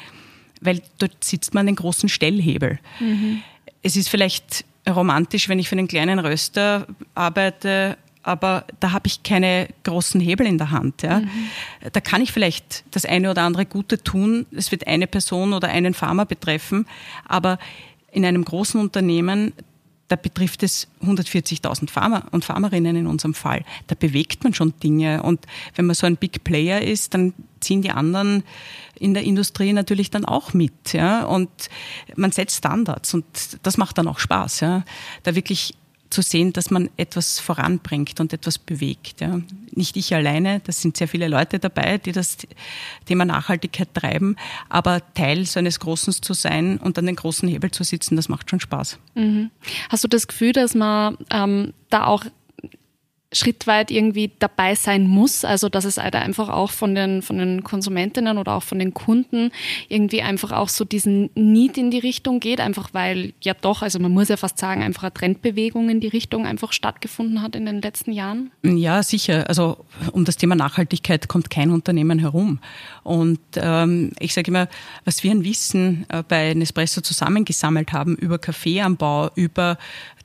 weil 0.67 0.83
dort 0.99 1.25
sitzt 1.25 1.55
man 1.55 1.63
an 1.63 1.67
den 1.67 1.77
großen 1.77 2.09
Stellhebel. 2.09 2.79
Mhm. 3.01 3.43
Es 3.83 3.97
ist 3.97 4.09
vielleicht 4.09 4.65
romantisch, 4.89 5.49
wenn 5.49 5.59
ich 5.59 5.69
für 5.69 5.77
einen 5.77 5.89
kleinen 5.89 6.19
Röster 6.19 6.87
arbeite, 7.15 7.97
aber 8.23 8.65
da 8.81 8.91
habe 8.91 9.07
ich 9.07 9.23
keine 9.23 9.69
großen 9.85 10.21
Hebel 10.21 10.47
in 10.47 10.59
der 10.59 10.73
Hand. 10.73 11.03
Ja. 11.03 11.21
Mhm. 11.21 11.31
Da 11.93 12.01
kann 12.01 12.21
ich 12.21 12.33
vielleicht 12.33 12.85
das 12.91 13.05
eine 13.05 13.31
oder 13.31 13.43
andere 13.43 13.67
Gute 13.67 14.03
tun. 14.03 14.47
Es 14.51 14.73
wird 14.73 14.87
eine 14.87 15.07
Person 15.07 15.53
oder 15.53 15.69
einen 15.69 15.95
Farmer 15.95 16.27
betreffen, 16.27 16.87
aber 17.25 17.59
in 18.11 18.25
einem 18.25 18.45
großen 18.45 18.81
Unternehmen, 18.81 19.53
da 20.09 20.17
betrifft 20.17 20.63
es 20.63 20.87
140.000 21.05 21.91
Farmer 21.91 22.25
und 22.31 22.45
Farmerinnen 22.45 22.97
in 22.97 23.07
unserem 23.07 23.35
Fall. 23.35 23.65
Da 23.89 23.97
bewegt 23.99 24.45
man 24.45 24.55
schon 24.55 24.73
Dinge. 24.83 25.23
Und 25.23 25.47
wenn 25.75 25.87
man 25.87 25.95
so 25.95 26.07
ein 26.07 26.17
Big 26.17 26.45
Player 26.45 26.81
ist, 26.81 27.15
dann 27.15 27.35
ziehen 27.61 27.83
die 27.83 27.91
anderen 27.91 28.45
in 28.95 29.15
der 29.15 29.25
Industrie 29.25 29.73
natürlich 29.73 30.11
dann 30.11 30.25
auch 30.25 30.55
mit. 30.55 30.93
Ja? 30.93 31.25
Und 31.25 31.51
man 32.15 32.31
setzt 32.31 32.59
Standards 32.59 33.15
und 33.15 33.25
das 33.63 33.79
macht 33.79 33.99
dann 33.99 34.07
auch 34.09 34.19
Spaß. 34.19 34.61
Ja? 34.61 34.85
Da 35.25 35.35
wirklich 35.35 35.75
zu 36.11 36.23
sehen, 36.23 36.53
dass 36.53 36.71
man 36.71 36.91
etwas 36.97 37.41
voranbringt 37.41 38.21
und 38.21 38.33
etwas 38.33 38.59
bewegt. 38.59 39.21
Ja. 39.21 39.41
Nicht 39.73 39.97
ich 39.97 40.15
alleine, 40.15 40.61
das 40.61 40.81
sind 40.81 40.97
sehr 40.97 41.09
viele 41.09 41.29
Leute 41.29 41.59
dabei, 41.59 41.99
die 41.99 42.13
das 42.13 42.39
Thema 43.07 43.25
Nachhaltigkeit 43.25 43.93
treiben, 43.95 44.37
aber 44.69 45.03
Teil 45.15 45.45
so 45.47 45.59
eines 45.59 45.81
Großen 45.81 46.13
zu 46.15 46.33
sein 46.33 46.79
und 46.79 46.99
an 46.99 47.07
den 47.07 47.17
großen 47.17 47.49
Hebel 47.49 47.71
zu 47.71 47.85
sitzen, 47.85 48.17
das 48.17 48.29
macht 48.29 48.51
schon 48.51 48.61
Spaß. 48.61 48.99
Mhm. 49.15 49.51
Hast 49.91 50.05
du 50.05 50.09
das 50.09 50.27
Gefühl, 50.27 50.53
dass 50.53 50.75
man 50.75 51.19
ähm, 51.31 51.73
da 51.91 52.07
auch 52.07 52.25
schrittweit 53.37 53.91
irgendwie 53.91 54.33
dabei 54.39 54.75
sein 54.75 55.07
muss, 55.07 55.45
also 55.45 55.69
dass 55.69 55.85
es 55.85 55.99
halt 55.99 56.15
einfach 56.15 56.49
auch 56.49 56.71
von 56.71 56.95
den, 56.95 57.23
von 57.23 57.39
den 57.39 57.65
Konsumentinnen 57.65 58.39
oder 58.39 58.55
auch 58.55 58.63
von 58.63 58.79
den 58.79 58.95
Kunden 58.95 59.51
irgendwie 59.89 60.23
einfach 60.23 60.53
auch 60.53 60.69
so 60.69 60.85
diesen 60.85 61.31
Need 61.35 61.77
in 61.79 61.91
die 61.91 61.99
Richtung 61.99 62.41
geht, 62.41 62.61
einfach 62.61 62.91
weil 62.93 63.35
ja 63.43 63.55
doch, 63.55 63.83
also 63.83 63.99
man 63.99 64.13
muss 64.13 64.29
ja 64.29 64.37
fast 64.37 64.59
sagen, 64.59 64.83
einfach 64.83 65.05
eine 65.05 65.15
Trendbewegung 65.15 65.91
in 65.91 66.01
die 66.01 66.09
Richtung 66.09 66.47
einfach 66.47 66.73
stattgefunden 66.73 67.43
hat 67.43 67.57
in 67.57 67.67
den 67.67 67.83
letzten 67.83 68.13
Jahren? 68.13 68.51
Ja, 68.63 69.03
sicher. 69.03 69.49
Also 69.49 69.85
um 70.13 70.25
das 70.25 70.37
Thema 70.37 70.55
Nachhaltigkeit 70.55 71.29
kommt 71.29 71.51
kein 71.51 71.71
Unternehmen 71.71 72.19
herum. 72.19 72.59
Und 73.03 73.41
ähm, 73.57 74.13
ich 74.19 74.35
sage 74.35 74.51
immer, 74.51 74.69
was 75.05 75.23
wir 75.23 75.33
an 75.33 75.45
Wissen 75.45 76.07
äh, 76.09 76.23
bei 76.27 76.55
Nespresso 76.55 77.01
zusammengesammelt 77.01 77.93
haben 77.93 78.17
über 78.17 78.39
Kaffeeanbau, 78.39 79.31
über 79.35 79.79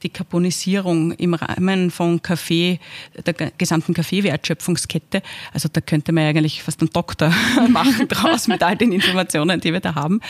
die 0.04 0.10
Karbonisierung 0.10 1.12
im 1.14 1.34
Rahmen 1.34 1.92
von 1.92 2.22
Kaffee, 2.22 2.80
der 3.26 3.34
gesamten 3.58 3.94
Kaffeewertschöpfungskette. 3.94 5.22
Also 5.54 5.70
da 5.72 5.82
könnte 5.82 6.12
man 6.12 6.26
eigentlich 6.26 6.64
fast 6.64 6.82
einen 6.82 6.90
Doktor 6.92 7.34
machen 7.70 8.08
draus 8.08 8.48
mit 8.48 8.64
all 8.64 8.76
den 8.76 8.92
Informationen, 8.92 9.62
die 9.62 9.72
wir 9.72 9.80
da 9.80 9.96
haben. 9.96 10.22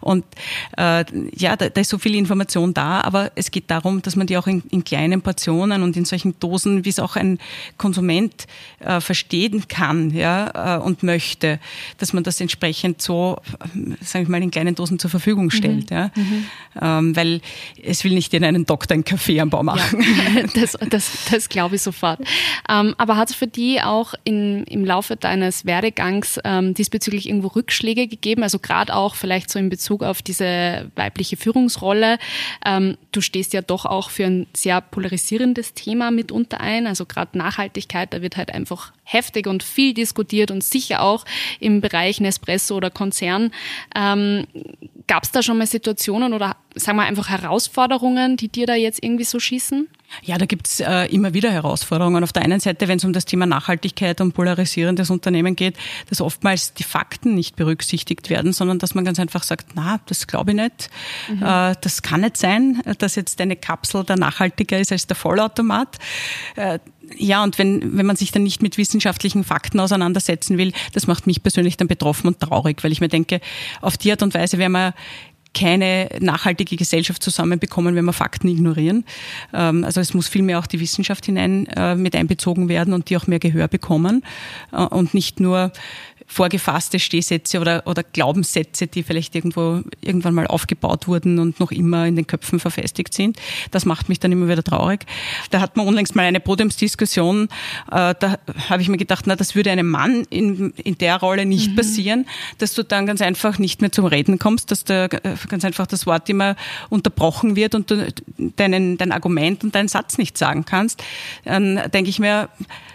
Und 0.00 0.24
äh, 0.76 1.04
ja, 1.34 1.56
da, 1.56 1.68
da, 1.68 1.80
ist 1.80 1.90
so 1.90 1.98
viel 1.98 2.14
Information 2.14 2.74
da, 2.74 3.00
aber 3.00 3.32
es 3.34 3.50
geht 3.50 3.70
darum, 3.70 4.02
dass 4.02 4.16
man 4.16 4.26
die 4.26 4.36
auch 4.36 4.46
in, 4.46 4.62
in 4.70 4.84
kleinen 4.84 5.22
Portionen 5.22 5.82
und 5.82 5.96
in 5.96 6.04
solchen 6.04 6.38
Dosen, 6.40 6.84
wie 6.84 6.90
es 6.90 6.98
auch 6.98 7.16
ein 7.16 7.38
Konsument 7.76 8.46
äh, 8.80 9.00
verstehen 9.00 9.68
kann 9.68 10.10
ja, 10.10 10.76
äh, 10.76 10.80
und 10.80 11.02
möchte, 11.02 11.60
dass 11.98 12.12
man 12.12 12.24
das 12.24 12.40
entsprechend 12.40 13.00
so, 13.00 13.38
sage 14.00 14.24
ich 14.24 14.28
mal, 14.28 14.42
in 14.42 14.50
kleinen 14.50 14.74
Dosen 14.74 14.98
zur 14.98 15.10
Verfügung 15.10 15.50
stellt. 15.50 15.90
Mhm. 15.90 15.96
Ja. 15.96 16.10
Mhm. 16.14 16.44
Ähm, 16.80 17.16
weil 17.16 17.40
es 17.82 18.04
will 18.04 18.12
nicht 18.12 18.32
in 18.34 18.44
einen 18.44 18.66
Doktor 18.66 18.94
ein 18.94 19.04
Kaffee 19.04 19.40
am 19.40 19.50
Bau 19.50 19.62
machen. 19.62 20.02
Ja, 20.02 20.42
das 20.54 20.76
das, 20.88 21.10
das 21.30 21.48
glaube 21.48 21.76
ich 21.76 21.82
sofort. 21.82 22.09
Ähm, 22.68 22.94
aber 22.98 23.16
hat 23.16 23.30
es 23.30 23.36
für 23.36 23.46
die 23.46 23.80
auch 23.80 24.14
in, 24.24 24.64
im 24.64 24.84
Laufe 24.84 25.16
deines 25.16 25.66
Werdegangs 25.66 26.38
ähm, 26.44 26.74
diesbezüglich 26.74 27.28
irgendwo 27.28 27.48
Rückschläge 27.48 28.06
gegeben? 28.06 28.42
Also 28.42 28.58
gerade 28.58 28.94
auch 28.94 29.14
vielleicht 29.14 29.50
so 29.50 29.58
in 29.58 29.68
Bezug 29.68 30.02
auf 30.02 30.22
diese 30.22 30.90
weibliche 30.96 31.36
Führungsrolle. 31.36 32.18
Ähm, 32.64 32.96
du 33.12 33.20
stehst 33.20 33.52
ja 33.52 33.62
doch 33.62 33.86
auch 33.86 34.10
für 34.10 34.24
ein 34.24 34.46
sehr 34.54 34.80
polarisierendes 34.80 35.74
Thema 35.74 36.10
mitunter 36.10 36.60
ein. 36.60 36.86
Also 36.86 37.06
gerade 37.06 37.36
Nachhaltigkeit, 37.38 38.12
da 38.12 38.22
wird 38.22 38.36
halt 38.36 38.52
einfach 38.52 38.92
heftig 39.04 39.46
und 39.46 39.62
viel 39.62 39.94
diskutiert 39.94 40.50
und 40.50 40.62
sicher 40.62 41.02
auch 41.02 41.24
im 41.58 41.80
Bereich 41.80 42.20
Nespresso 42.20 42.76
oder 42.76 42.90
Konzern. 42.90 43.50
Ähm, 43.94 44.46
Gab 45.10 45.24
es 45.24 45.32
da 45.32 45.42
schon 45.42 45.58
mal 45.58 45.66
Situationen 45.66 46.32
oder 46.32 46.56
sagen 46.76 46.96
wir 46.96 47.02
einfach 47.02 47.28
Herausforderungen, 47.28 48.36
die 48.36 48.46
dir 48.46 48.66
da 48.66 48.76
jetzt 48.76 49.02
irgendwie 49.02 49.24
so 49.24 49.40
schießen? 49.40 49.88
Ja, 50.22 50.38
da 50.38 50.46
gibt's 50.46 50.80
äh, 50.80 51.06
immer 51.06 51.34
wieder 51.34 51.50
Herausforderungen. 51.50 52.24
Auf 52.24 52.32
der 52.32 52.42
einen 52.42 52.60
Seite, 52.60 52.88
wenn 52.88 52.98
es 52.98 53.04
um 53.04 53.12
das 53.12 53.24
Thema 53.24 53.46
Nachhaltigkeit 53.46 54.20
und 54.20 54.32
polarisierendes 54.32 55.10
Unternehmen 55.10 55.56
geht, 55.56 55.76
dass 56.08 56.20
oftmals 56.20 56.74
die 56.74 56.82
Fakten 56.82 57.34
nicht 57.34 57.56
berücksichtigt 57.56 58.28
werden, 58.30 58.52
sondern 58.52 58.78
dass 58.78 58.94
man 58.94 59.04
ganz 59.04 59.18
einfach 59.18 59.42
sagt, 59.42 59.68
na, 59.74 60.00
das 60.06 60.26
glaube 60.26 60.50
ich 60.50 60.56
nicht. 60.56 60.90
Mhm. 61.28 61.42
Äh, 61.42 61.74
das 61.80 62.02
kann 62.02 62.22
nicht 62.22 62.36
sein, 62.36 62.82
dass 62.98 63.14
jetzt 63.14 63.40
eine 63.40 63.56
Kapsel 63.56 64.04
da 64.04 64.16
nachhaltiger 64.16 64.78
ist 64.78 64.92
als 64.92 65.06
der 65.06 65.16
Vollautomat. 65.16 65.98
Äh, 66.56 66.78
ja, 67.16 67.42
und 67.42 67.58
wenn, 67.58 67.96
wenn 67.96 68.06
man 68.06 68.16
sich 68.16 68.30
dann 68.30 68.42
nicht 68.42 68.62
mit 68.62 68.78
wissenschaftlichen 68.78 69.44
Fakten 69.44 69.80
auseinandersetzen 69.80 70.58
will, 70.58 70.72
das 70.92 71.06
macht 71.06 71.26
mich 71.26 71.42
persönlich 71.42 71.76
dann 71.76 71.88
betroffen 71.88 72.28
und 72.28 72.40
traurig, 72.40 72.82
weil 72.84 72.92
ich 72.92 73.00
mir 73.00 73.08
denke, 73.08 73.40
auf 73.80 73.96
die 73.96 74.10
Art 74.10 74.22
und 74.22 74.34
Weise 74.34 74.58
werden 74.58 74.72
wir 74.72 74.94
keine 75.54 76.08
nachhaltige 76.20 76.76
Gesellschaft 76.76 77.22
zusammenbekommen, 77.22 77.94
wenn 77.94 78.04
wir 78.04 78.12
Fakten 78.12 78.48
ignorieren. 78.48 79.04
Ähm, 79.52 79.84
also 79.84 80.00
es 80.00 80.14
muss 80.14 80.28
vielmehr 80.28 80.58
auch 80.58 80.66
die 80.66 80.80
Wissenschaft 80.80 81.26
hinein 81.26 81.66
äh, 81.66 81.94
mit 81.94 82.14
einbezogen 82.14 82.68
werden 82.68 82.94
und 82.94 83.10
die 83.10 83.16
auch 83.16 83.26
mehr 83.26 83.40
Gehör 83.40 83.68
bekommen 83.68 84.22
äh, 84.72 84.82
und 84.82 85.14
nicht 85.14 85.40
nur 85.40 85.72
vorgefasste 86.30 87.00
Stehsätze 87.00 87.60
oder, 87.60 87.82
oder 87.86 88.04
Glaubenssätze, 88.04 88.86
die 88.86 89.02
vielleicht 89.02 89.34
irgendwo 89.34 89.82
irgendwann 90.00 90.32
mal 90.32 90.46
aufgebaut 90.46 91.08
wurden 91.08 91.40
und 91.40 91.58
noch 91.58 91.72
immer 91.72 92.06
in 92.06 92.14
den 92.14 92.26
Köpfen 92.26 92.60
verfestigt 92.60 93.12
sind. 93.14 93.36
Das 93.72 93.84
macht 93.84 94.08
mich 94.08 94.20
dann 94.20 94.30
immer 94.30 94.46
wieder 94.46 94.62
traurig. 94.62 95.06
Da 95.50 95.60
hat 95.60 95.76
man 95.76 95.88
unlängst 95.88 96.14
mal 96.14 96.22
eine 96.22 96.38
Podiumsdiskussion, 96.38 97.48
äh, 97.90 98.14
da 98.16 98.38
habe 98.68 98.80
ich 98.80 98.88
mir 98.88 98.96
gedacht, 98.96 99.24
na, 99.26 99.34
das 99.34 99.56
würde 99.56 99.72
einem 99.72 99.88
Mann 99.88 100.24
in, 100.30 100.70
in 100.84 100.96
der 100.98 101.16
Rolle 101.16 101.46
nicht 101.46 101.72
mhm. 101.72 101.76
passieren, 101.76 102.26
dass 102.58 102.74
du 102.74 102.84
dann 102.84 103.06
ganz 103.06 103.20
einfach 103.22 103.58
nicht 103.58 103.80
mehr 103.80 103.90
zum 103.90 104.04
Reden 104.04 104.38
kommst, 104.38 104.70
dass 104.70 104.84
da 104.84 105.08
ganz 105.08 105.64
einfach 105.64 105.88
das 105.88 106.06
Wort 106.06 106.28
immer 106.28 106.54
unterbrochen 106.90 107.56
wird 107.56 107.74
und 107.74 107.90
du 107.90 108.06
deinen, 108.54 108.98
dein 108.98 109.10
Argument 109.10 109.64
und 109.64 109.74
deinen 109.74 109.88
Satz 109.88 110.16
nicht 110.16 110.38
sagen 110.38 110.64
kannst. 110.64 111.02
Dann 111.44 111.80
denke 111.92 112.08
ich 112.08 112.20
mir, 112.20 112.48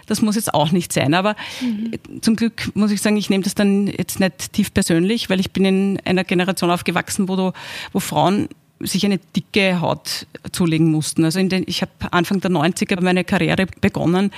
das 0.06 0.22
muss 0.22 0.36
jetzt 0.36 0.54
auch 0.54 0.72
nicht 0.72 0.92
sein. 0.92 1.14
Aber 1.14 1.36
mhm. 1.60 2.22
zum 2.22 2.36
Glück 2.36 2.70
muss 2.74 2.90
ich 2.90 3.02
sagen, 3.02 3.16
ich 3.16 3.30
nehme 3.30 3.44
das 3.44 3.54
dann 3.54 3.86
jetzt 3.86 4.20
nicht 4.20 4.52
tief 4.52 4.72
persönlich, 4.72 5.30
weil 5.30 5.40
ich 5.40 5.52
bin 5.52 5.64
in 5.64 6.00
einer 6.04 6.24
Generation 6.24 6.70
aufgewachsen, 6.70 7.28
wo, 7.28 7.36
du, 7.36 7.52
wo 7.92 8.00
Frauen 8.00 8.48
sich 8.80 9.04
eine 9.04 9.18
dicke 9.18 9.80
Haut 9.80 10.26
zulegen 10.52 10.90
mussten. 10.90 11.24
Also 11.24 11.38
in 11.38 11.48
den, 11.48 11.64
ich 11.66 11.82
habe 11.82 11.92
Anfang 12.10 12.40
der 12.40 12.50
90er 12.50 13.00
meine 13.02 13.24
Karriere 13.24 13.66
begonnen 13.80 14.30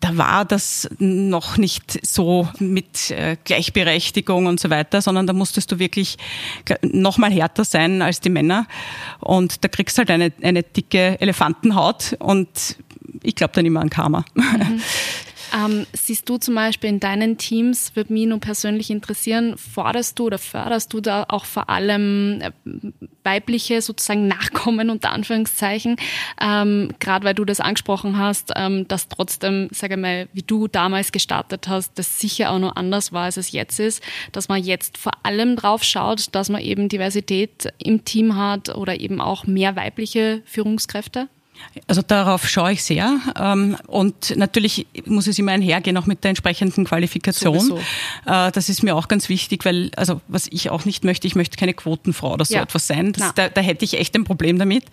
da 0.00 0.16
war 0.16 0.44
das 0.44 0.88
noch 0.98 1.56
nicht 1.56 2.06
so 2.06 2.48
mit 2.58 3.10
äh, 3.10 3.36
Gleichberechtigung 3.44 4.46
und 4.46 4.60
so 4.60 4.70
weiter, 4.70 5.00
sondern 5.00 5.26
da 5.26 5.32
musstest 5.32 5.72
du 5.72 5.78
wirklich 5.78 6.16
noch 6.82 7.18
mal 7.18 7.30
härter 7.30 7.64
sein 7.64 8.02
als 8.02 8.20
die 8.20 8.28
Männer. 8.28 8.66
Und 9.20 9.64
da 9.64 9.68
kriegst 9.68 9.96
halt 9.98 10.10
eine, 10.10 10.32
eine 10.42 10.62
dicke 10.62 11.20
Elefantenhaut 11.20 12.16
und 12.18 12.76
ich 13.22 13.34
glaube 13.34 13.52
dann 13.54 13.66
immer 13.66 13.80
an 13.80 13.90
Karma. 13.90 14.24
Mhm. 14.34 14.80
Ähm, 15.54 15.86
siehst 15.92 16.28
du 16.28 16.38
zum 16.38 16.54
Beispiel 16.54 16.90
in 16.90 17.00
deinen 17.00 17.38
Teams, 17.38 17.94
würde 17.94 18.12
mich 18.12 18.26
nur 18.26 18.40
persönlich 18.40 18.90
interessieren, 18.90 19.56
forderst 19.56 20.18
du 20.18 20.26
oder 20.26 20.38
förderst 20.38 20.92
du 20.92 21.00
da 21.00 21.24
auch 21.28 21.44
vor 21.44 21.70
allem 21.70 22.40
äh, 22.40 22.50
weibliche 23.22 23.80
sozusagen 23.80 24.26
Nachkommen 24.28 24.90
unter 24.90 25.12
Anführungszeichen, 25.12 25.96
ähm, 26.40 26.90
gerade 26.98 27.24
weil 27.24 27.34
du 27.34 27.44
das 27.44 27.60
angesprochen 27.60 28.18
hast, 28.18 28.52
ähm, 28.56 28.88
dass 28.88 29.08
trotzdem, 29.08 29.68
sage 29.72 29.96
mal, 29.96 30.28
wie 30.32 30.42
du 30.42 30.68
damals 30.68 31.12
gestartet 31.12 31.68
hast, 31.68 31.98
das 31.98 32.20
sicher 32.20 32.50
auch 32.50 32.58
noch 32.58 32.76
anders 32.76 33.12
war, 33.12 33.24
als 33.24 33.36
es 33.36 33.52
jetzt 33.52 33.78
ist, 33.78 34.02
dass 34.32 34.48
man 34.48 34.62
jetzt 34.62 34.98
vor 34.98 35.12
allem 35.22 35.56
drauf 35.56 35.82
schaut, 35.82 36.34
dass 36.34 36.48
man 36.48 36.60
eben 36.60 36.88
Diversität 36.88 37.72
im 37.78 38.04
Team 38.04 38.36
hat 38.36 38.74
oder 38.74 39.00
eben 39.00 39.20
auch 39.20 39.46
mehr 39.46 39.76
weibliche 39.76 40.42
Führungskräfte? 40.44 41.28
Also 41.86 42.02
darauf 42.02 42.48
schaue 42.48 42.72
ich 42.72 42.82
sehr. 42.82 43.18
Ähm, 43.38 43.76
und 43.86 44.36
natürlich 44.36 44.86
muss 45.04 45.26
es 45.26 45.38
immer 45.38 45.52
einhergehen, 45.52 45.96
auch 45.96 46.06
mit 46.06 46.24
der 46.24 46.30
entsprechenden 46.30 46.84
Qualifikation. 46.84 47.60
Sowieso. 47.60 47.78
Äh, 48.26 48.50
das 48.52 48.68
ist 48.68 48.82
mir 48.82 48.96
auch 48.96 49.08
ganz 49.08 49.28
wichtig, 49.28 49.64
weil, 49.64 49.90
also 49.96 50.20
was 50.28 50.46
ich 50.50 50.70
auch 50.70 50.84
nicht 50.84 51.04
möchte, 51.04 51.26
ich 51.26 51.34
möchte 51.34 51.56
keine 51.56 51.74
Quotenfrau 51.74 52.32
oder 52.32 52.44
so 52.44 52.54
ja. 52.54 52.62
etwas 52.62 52.86
sein. 52.86 53.12
Das, 53.12 53.34
da, 53.34 53.48
da, 53.48 53.60
hätte 53.60 53.84
ich 53.84 53.98
echt 53.98 54.14
ein 54.14 54.24
Problem 54.24 54.58
damit, 54.58 54.84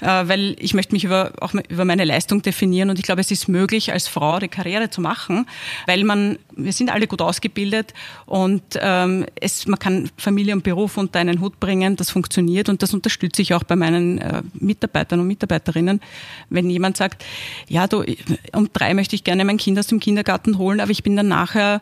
äh, 0.00 0.06
weil 0.06 0.56
ich 0.58 0.74
möchte 0.74 0.94
mich 0.94 1.04
über, 1.04 1.32
auch 1.40 1.54
über 1.68 1.84
meine 1.84 2.04
Leistung 2.04 2.42
definieren 2.42 2.90
und 2.90 2.98
ich 2.98 3.04
glaube, 3.04 3.20
es 3.20 3.30
ist 3.30 3.48
möglich, 3.48 3.92
als 3.92 4.08
Frau 4.08 4.34
eine 4.34 4.48
Karriere 4.48 4.90
zu 4.90 5.00
machen, 5.00 5.46
weil 5.86 6.04
man, 6.04 6.38
wir 6.56 6.72
sind 6.72 6.90
alle 6.90 7.06
gut 7.06 7.20
ausgebildet 7.20 7.94
und 8.26 8.62
ähm, 8.80 9.26
es, 9.40 9.66
man 9.66 9.78
kann 9.78 10.10
Familie 10.16 10.54
und 10.54 10.62
Beruf 10.62 10.96
unter 10.96 11.18
einen 11.18 11.40
Hut 11.40 11.60
bringen, 11.60 11.96
das 11.96 12.10
funktioniert 12.10 12.68
und 12.68 12.82
das 12.82 12.94
unterstütze 12.94 13.42
ich 13.42 13.54
auch 13.54 13.64
bei 13.64 13.76
meinen 13.76 14.18
äh, 14.18 14.42
Mitarbeitern 14.54 15.20
und 15.20 15.26
Mitarbeiterinnen 15.26 16.00
wenn 16.48 16.68
jemand 16.70 16.96
sagt, 16.96 17.24
ja, 17.68 17.86
du, 17.86 18.04
um 18.52 18.68
drei 18.72 18.94
möchte 18.94 19.16
ich 19.16 19.24
gerne 19.24 19.44
mein 19.44 19.56
Kind 19.56 19.78
aus 19.78 19.86
dem 19.86 20.00
Kindergarten 20.00 20.58
holen, 20.58 20.80
aber 20.80 20.90
ich 20.90 21.02
bin 21.02 21.16
dann 21.16 21.28
nachher 21.28 21.80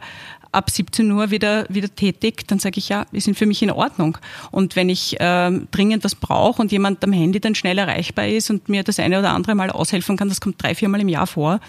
ab 0.52 0.70
17 0.70 1.10
Uhr 1.10 1.30
wieder, 1.30 1.66
wieder 1.68 1.94
tätig, 1.94 2.46
dann 2.46 2.58
sage 2.58 2.78
ich 2.78 2.88
ja, 2.88 3.06
wir 3.10 3.20
sind 3.20 3.36
für 3.36 3.46
mich 3.46 3.62
in 3.62 3.70
Ordnung. 3.70 4.18
Und 4.50 4.76
wenn 4.76 4.88
ich 4.88 5.20
äh, 5.20 5.50
dringend 5.70 6.04
was 6.04 6.14
brauche 6.14 6.62
und 6.62 6.72
jemand 6.72 7.04
am 7.04 7.12
Handy 7.12 7.40
dann 7.40 7.54
schnell 7.54 7.78
erreichbar 7.78 8.26
ist 8.26 8.50
und 8.50 8.68
mir 8.68 8.82
das 8.82 8.98
eine 8.98 9.18
oder 9.18 9.32
andere 9.32 9.54
Mal 9.54 9.70
aushelfen 9.70 10.16
kann, 10.16 10.28
das 10.28 10.40
kommt 10.40 10.62
drei, 10.62 10.74
viermal 10.74 11.00
im 11.00 11.08
Jahr 11.08 11.26
vor, 11.26 11.60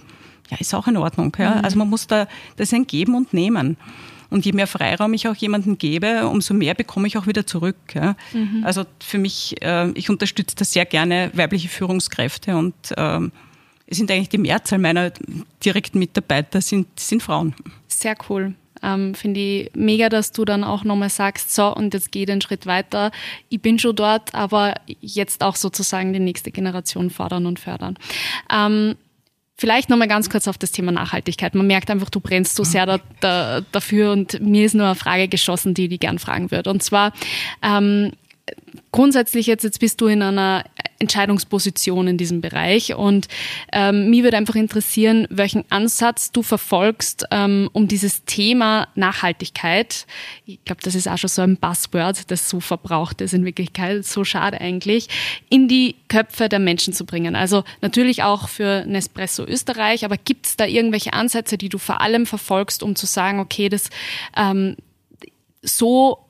ja, 0.49 0.57
ist 0.59 0.73
auch 0.73 0.87
in 0.87 0.97
Ordnung. 0.97 1.35
Ja? 1.37 1.55
Mhm. 1.55 1.65
Also 1.65 1.77
man 1.77 1.89
muss 1.89 2.07
da 2.07 2.27
das 2.57 2.73
ein 2.73 2.87
Geben 2.87 3.15
und 3.15 3.33
Nehmen. 3.33 3.77
Und 4.29 4.45
je 4.45 4.51
mehr 4.51 4.67
Freiraum 4.67 5.13
ich 5.13 5.27
auch 5.27 5.35
jemandem 5.35 5.77
gebe, 5.77 6.27
umso 6.27 6.53
mehr 6.53 6.75
bekomme 6.75 7.07
ich 7.07 7.17
auch 7.17 7.27
wieder 7.27 7.45
zurück. 7.45 7.77
Ja. 7.93 8.15
Mhm. 8.33 8.63
Also 8.63 8.85
für 8.99 9.17
mich, 9.17 9.61
äh, 9.61 9.89
ich 9.91 10.09
unterstütze 10.09 10.55
da 10.55 10.65
sehr 10.65 10.85
gerne 10.85 11.31
weibliche 11.33 11.69
Führungskräfte 11.69 12.55
und 12.55 12.75
ähm, 12.97 13.31
es 13.87 13.97
sind 13.97 14.11
eigentlich 14.11 14.29
die 14.29 14.37
Mehrzahl 14.37 14.77
meiner 14.77 15.11
direkten 15.65 15.97
Mitarbeiter 15.97 16.61
sind, 16.61 16.87
sind 16.99 17.23
Frauen. 17.23 17.55
Sehr 17.87 18.15
cool. 18.29 18.53
Ähm, 18.81 19.15
Finde 19.15 19.39
ich 19.39 19.71
mega, 19.73 20.09
dass 20.09 20.31
du 20.31 20.45
dann 20.45 20.63
auch 20.63 20.83
nochmal 20.83 21.09
sagst, 21.09 21.53
so, 21.53 21.75
und 21.75 21.93
jetzt 21.93 22.11
geht 22.11 22.29
einen 22.29 22.41
Schritt 22.41 22.65
weiter. 22.65 23.11
Ich 23.49 23.61
bin 23.61 23.79
schon 23.79 23.95
dort, 23.95 24.33
aber 24.33 24.75
jetzt 25.01 25.43
auch 25.43 25.55
sozusagen 25.55 26.13
die 26.13 26.19
nächste 26.19 26.51
Generation 26.51 27.09
fordern 27.09 27.45
und 27.45 27.59
fördern. 27.59 27.97
Ähm, 28.53 28.95
Vielleicht 29.59 29.89
nochmal 29.89 30.07
ganz 30.07 30.29
kurz 30.29 30.47
auf 30.47 30.57
das 30.57 30.71
Thema 30.71 30.93
Nachhaltigkeit. 30.93 31.53
Man 31.53 31.67
merkt 31.67 31.91
einfach, 31.91 32.09
du 32.09 32.21
brennst 32.21 32.55
so 32.55 32.63
sehr 32.63 32.85
da, 32.85 33.01
da, 33.19 33.59
dafür 33.73 34.13
und 34.13 34.39
mir 34.39 34.65
ist 34.65 34.73
nur 34.73 34.85
eine 34.85 34.95
Frage 34.95 35.27
geschossen, 35.27 35.73
die 35.73 35.93
ich 35.93 35.99
gern 35.99 36.17
fragen 36.17 36.49
würde. 36.49 36.69
Und 36.69 36.81
zwar, 36.81 37.11
ähm, 37.61 38.13
grundsätzlich 38.93 39.47
jetzt, 39.47 39.65
jetzt 39.65 39.81
bist 39.81 39.99
du 39.99 40.07
in 40.07 40.21
einer 40.21 40.63
Entscheidungsposition 40.99 42.07
in 42.07 42.17
diesem 42.17 42.41
Bereich. 42.41 42.93
Und 42.93 43.27
ähm, 43.71 44.09
mich 44.09 44.23
würde 44.23 44.37
einfach 44.37 44.55
interessieren, 44.55 45.27
welchen 45.29 45.63
Ansatz 45.71 46.31
du 46.31 46.43
verfolgst, 46.43 47.25
ähm, 47.31 47.69
um 47.73 47.87
dieses 47.87 48.25
Thema 48.25 48.87
Nachhaltigkeit, 48.95 50.05
ich 50.45 50.63
glaube, 50.65 50.81
das 50.83 50.95
ist 50.95 51.07
auch 51.07 51.17
schon 51.17 51.29
so 51.29 51.41
ein 51.41 51.57
Buzzword, 51.57 52.29
das 52.31 52.49
so 52.49 52.59
verbraucht 52.59 53.21
ist 53.21 53.33
in 53.33 53.45
Wirklichkeit, 53.45 54.05
so 54.05 54.23
schade 54.23 54.59
eigentlich, 54.59 55.07
in 55.49 55.67
die 55.67 55.95
Köpfe 56.09 56.49
der 56.49 56.59
Menschen 56.59 56.93
zu 56.93 57.05
bringen. 57.05 57.35
Also 57.35 57.63
natürlich 57.81 58.23
auch 58.23 58.49
für 58.49 58.85
Nespresso 58.85 59.45
Österreich, 59.45 60.03
aber 60.03 60.17
gibt 60.17 60.47
es 60.47 60.57
da 60.57 60.65
irgendwelche 60.65 61.13
Ansätze, 61.13 61.57
die 61.57 61.69
du 61.69 61.77
vor 61.77 62.01
allem 62.01 62.25
verfolgst, 62.25 62.83
um 62.83 62.95
zu 62.95 63.05
sagen, 63.05 63.39
okay, 63.39 63.69
das 63.69 63.89
ähm, 64.35 64.75
so 65.61 66.28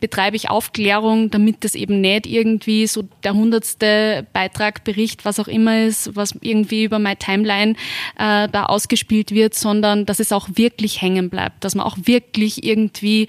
betreibe 0.00 0.36
ich 0.36 0.48
Aufklärung, 0.48 1.30
damit 1.30 1.64
das 1.64 1.74
eben 1.74 2.00
nicht 2.00 2.26
irgendwie 2.26 2.86
so 2.86 3.02
der 3.24 3.34
hundertste 3.34 4.26
Beitrag, 4.32 4.84
Bericht, 4.84 5.24
was 5.24 5.40
auch 5.40 5.48
immer 5.48 5.84
ist, 5.84 6.14
was 6.14 6.34
irgendwie 6.40 6.84
über 6.84 6.98
meine 6.98 7.16
Timeline 7.16 7.72
äh, 8.16 8.48
da 8.48 8.66
ausgespielt 8.66 9.32
wird, 9.32 9.54
sondern 9.54 10.06
dass 10.06 10.20
es 10.20 10.32
auch 10.32 10.48
wirklich 10.54 11.02
hängen 11.02 11.30
bleibt, 11.30 11.64
dass 11.64 11.74
man 11.74 11.84
auch 11.84 11.96
wirklich 12.02 12.64
irgendwie 12.64 13.26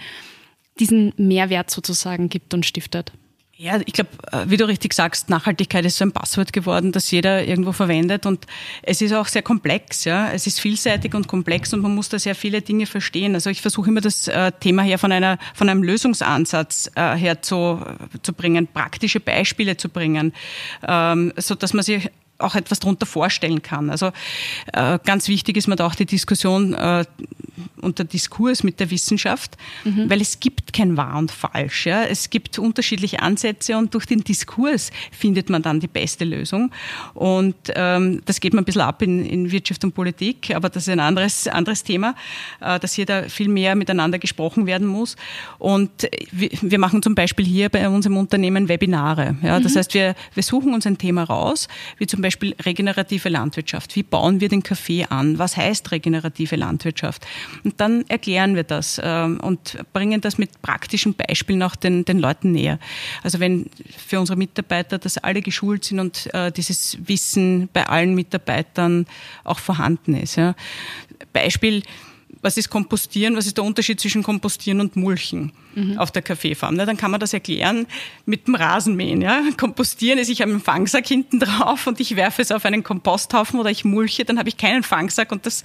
diesen 0.80 1.13
Mehrwert 1.17 1.71
sozusagen 1.71 2.30
gibt 2.30 2.54
und 2.54 2.65
stiftet. 2.65 3.12
Ja, 3.59 3.79
ich 3.83 3.93
glaube, 3.93 4.11
äh, 4.31 4.45
wie 4.45 4.57
du 4.57 4.67
richtig 4.67 4.93
sagst, 4.93 5.29
Nachhaltigkeit 5.31 5.83
ist 5.83 5.97
so 5.97 6.05
ein 6.05 6.11
Passwort 6.11 6.53
geworden, 6.53 6.91
das 6.91 7.09
jeder 7.09 7.43
irgendwo 7.43 7.71
verwendet 7.71 8.27
und 8.27 8.45
es 8.83 9.01
ist 9.01 9.13
auch 9.13 9.25
sehr 9.25 9.41
komplex. 9.41 10.05
Ja, 10.05 10.31
es 10.31 10.45
ist 10.45 10.59
vielseitig 10.59 11.15
und 11.15 11.27
komplex 11.27 11.73
und 11.73 11.81
man 11.81 11.95
muss 11.95 12.07
da 12.07 12.19
sehr 12.19 12.35
viele 12.35 12.61
Dinge 12.61 12.85
verstehen. 12.85 13.33
Also 13.33 13.49
ich 13.49 13.63
versuche 13.63 13.89
immer 13.89 14.01
das 14.01 14.27
äh, 14.27 14.51
Thema 14.59 14.83
her 14.83 14.99
von 14.99 15.11
einer 15.11 15.39
von 15.55 15.69
einem 15.69 15.81
Lösungsansatz 15.81 16.91
äh, 16.93 17.15
her 17.15 17.41
zu, 17.41 17.83
zu 18.21 18.31
bringen, 18.31 18.67
praktische 18.67 19.19
Beispiele 19.19 19.75
zu 19.75 19.89
bringen, 19.89 20.33
ähm, 20.87 21.33
so 21.37 21.55
dass 21.55 21.73
man 21.73 21.83
sich 21.83 22.11
auch 22.39 22.56
etwas 22.56 22.80
darunter 22.80 23.06
vorstellen 23.06 23.62
kann. 23.62 23.89
Also 23.89 24.12
äh, 24.73 25.00
ganz 25.04 25.28
wichtig 25.28 25.58
ist 25.58 25.67
mir 25.67 25.76
da 25.76 25.88
auch 25.88 25.95
die 25.95 26.06
Diskussion 26.06 26.73
äh, 26.73 27.06
und 27.82 27.97
der 27.97 28.06
Diskurs 28.06 28.63
mit 28.63 28.80
der 28.80 28.91
Wissenschaft, 28.91 29.58
mhm. 29.84 30.10
weil 30.10 30.21
es 30.21 30.39
gibt 30.39 30.73
kein 30.73 30.97
wahr 30.97 31.17
und 31.17 31.32
falsch. 31.32 31.88
Ja. 31.88 32.04
Es 32.04 32.30
gibt 32.30 32.60
unterschiedliche 32.60 33.21
Ansätze 33.21 33.78
und 33.78 33.93
durch 33.93 34.06
den 34.06 34.23
Diskurs 34.23 34.91
findet 35.12 35.50
man 35.50 35.62
dann 35.62 35.80
die 35.80 35.88
beste 35.88 36.26
Lösung. 36.26 36.71
Und 37.13 37.56
ähm, 37.76 38.21
das 38.26 38.39
geht 38.39 38.54
man 38.54 38.63
ein 38.63 38.65
bisschen 38.65 38.82
ab 38.82 39.02
in, 39.02 39.26
in 39.26 39.52
Wirtschaft 39.52 39.84
und 39.84 39.93
Politik, 39.93 40.56
aber 40.56 40.69
das 40.69 40.84
ist 40.84 40.89
ein 40.89 41.00
anderes, 41.00 41.47
anderes 41.47 41.84
Thema, 41.84 42.15
äh, 42.62 42.80
dass 42.80 42.93
hier 42.93 43.06
da 43.06 43.23
viel 43.30 43.47
mehr 43.47 43.76
miteinander 43.76 44.19
gesprochen 44.19 44.67
werden 44.67 44.86
muss. 44.86 45.15
Und 45.58 46.08
wir, 46.32 46.50
wir 46.62 46.80
machen 46.80 47.02
zum 47.02 47.15
Beispiel 47.15 47.45
hier 47.45 47.69
bei 47.69 47.89
uns 47.89 48.06
im 48.06 48.15
Unternehmen 48.15 48.69
Webinare. 48.69 49.38
Ja. 49.41 49.60
Das 49.60 49.73
mhm. 49.73 49.78
heißt, 49.80 49.93
wir, 49.95 50.15
wir 50.36 50.43
suchen 50.43 50.73
uns 50.73 50.86
ein 50.86 51.00
Thema 51.00 51.23
raus, 51.23 51.67
wie 51.97 52.06
zum 52.06 52.21
Beispiel 52.21 52.26
regenerative 52.27 53.29
Landwirtschaft. 53.29 53.95
Wie 53.95 54.03
bauen 54.03 54.39
wir 54.39 54.49
den 54.49 54.63
Kaffee 54.63 55.05
an? 55.05 55.37
Was 55.37 55.57
heißt 55.57 55.91
regenerative 55.91 56.55
Landwirtschaft? 56.55 57.25
Und 57.63 57.79
dann 57.79 58.05
erklären 58.07 58.55
wir 58.55 58.63
das 58.63 58.99
ähm, 59.03 59.39
und 59.39 59.77
bringen 59.93 60.21
das 60.21 60.37
mit 60.37 60.61
praktischen 60.61 61.13
Beispielen 61.13 61.63
auch 61.63 61.75
den, 61.75 62.05
den 62.05 62.19
Leuten 62.19 62.51
näher. 62.51 62.79
Also 63.23 63.39
wenn 63.39 63.69
für 63.95 64.19
unsere 64.19 64.37
Mitarbeiter, 64.37 64.97
dass 64.97 65.17
alle 65.17 65.41
geschult 65.41 65.85
sind 65.85 65.99
und 65.99 66.33
äh, 66.33 66.51
dieses 66.51 66.97
Wissen 67.07 67.69
bei 67.73 67.87
allen 67.87 68.15
Mitarbeitern 68.15 69.05
auch 69.43 69.59
vorhanden 69.59 70.15
ist. 70.15 70.39
Beispiel, 71.33 71.83
was 72.41 72.57
ist 72.57 72.69
Kompostieren, 72.69 73.35
was 73.35 73.45
ist 73.45 73.57
der 73.57 73.63
Unterschied 73.63 73.99
zwischen 73.99 74.23
Kompostieren 74.23 74.79
und 74.79 74.95
Mulchen 74.95 75.51
mhm. 75.75 75.97
auf 75.97 76.11
der 76.11 76.21
Kaffeefarm. 76.21 76.75
Ne? 76.75 76.85
Dann 76.85 76.97
kann 76.97 77.11
man 77.11 77.19
das 77.19 77.33
erklären 77.33 77.87
mit 78.25 78.47
dem 78.47 78.55
Rasenmähen. 78.55 79.21
Ja? 79.21 79.41
Kompostieren 79.57 80.19
ist, 80.19 80.29
ich 80.29 80.41
habe 80.41 80.51
einen 80.51 80.61
Fangsack 80.61 81.07
hinten 81.07 81.39
drauf 81.39 81.87
und 81.87 81.99
ich 81.99 82.15
werfe 82.15 82.41
es 82.41 82.51
auf 82.51 82.65
einen 82.65 82.83
Komposthaufen 82.83 83.59
oder 83.59 83.69
ich 83.69 83.85
mulche, 83.85 84.25
dann 84.25 84.39
habe 84.39 84.49
ich 84.49 84.57
keinen 84.57 84.83
Fangsack 84.83 85.31
und 85.31 85.45
das, 85.45 85.63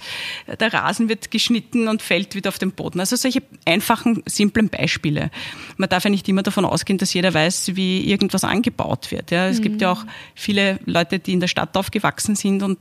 der 0.59 0.73
Rasen 0.73 1.09
wird 1.09 1.31
geschnitten 1.31 1.87
und 1.87 2.01
fällt 2.01 2.35
wieder 2.35 2.49
auf 2.49 2.59
den 2.59 2.71
Boden. 2.71 2.99
Also 2.99 3.15
solche 3.15 3.43
einfachen, 3.65 4.23
simplen 4.25 4.69
Beispiele. 4.69 5.31
Man 5.77 5.89
darf 5.89 6.03
ja 6.03 6.09
nicht 6.09 6.27
immer 6.29 6.43
davon 6.43 6.65
ausgehen, 6.65 6.97
dass 6.97 7.13
jeder 7.13 7.33
weiß, 7.33 7.75
wie 7.75 8.09
irgendwas 8.09 8.43
angebaut 8.43 9.11
wird. 9.11 9.31
Ja? 9.31 9.47
Es 9.47 9.59
mhm. 9.59 9.63
gibt 9.63 9.81
ja 9.81 9.91
auch 9.91 10.05
viele 10.35 10.79
Leute, 10.85 11.19
die 11.19 11.33
in 11.33 11.39
der 11.39 11.47
Stadt 11.47 11.75
aufgewachsen 11.77 12.35
sind 12.35 12.63
und 12.63 12.79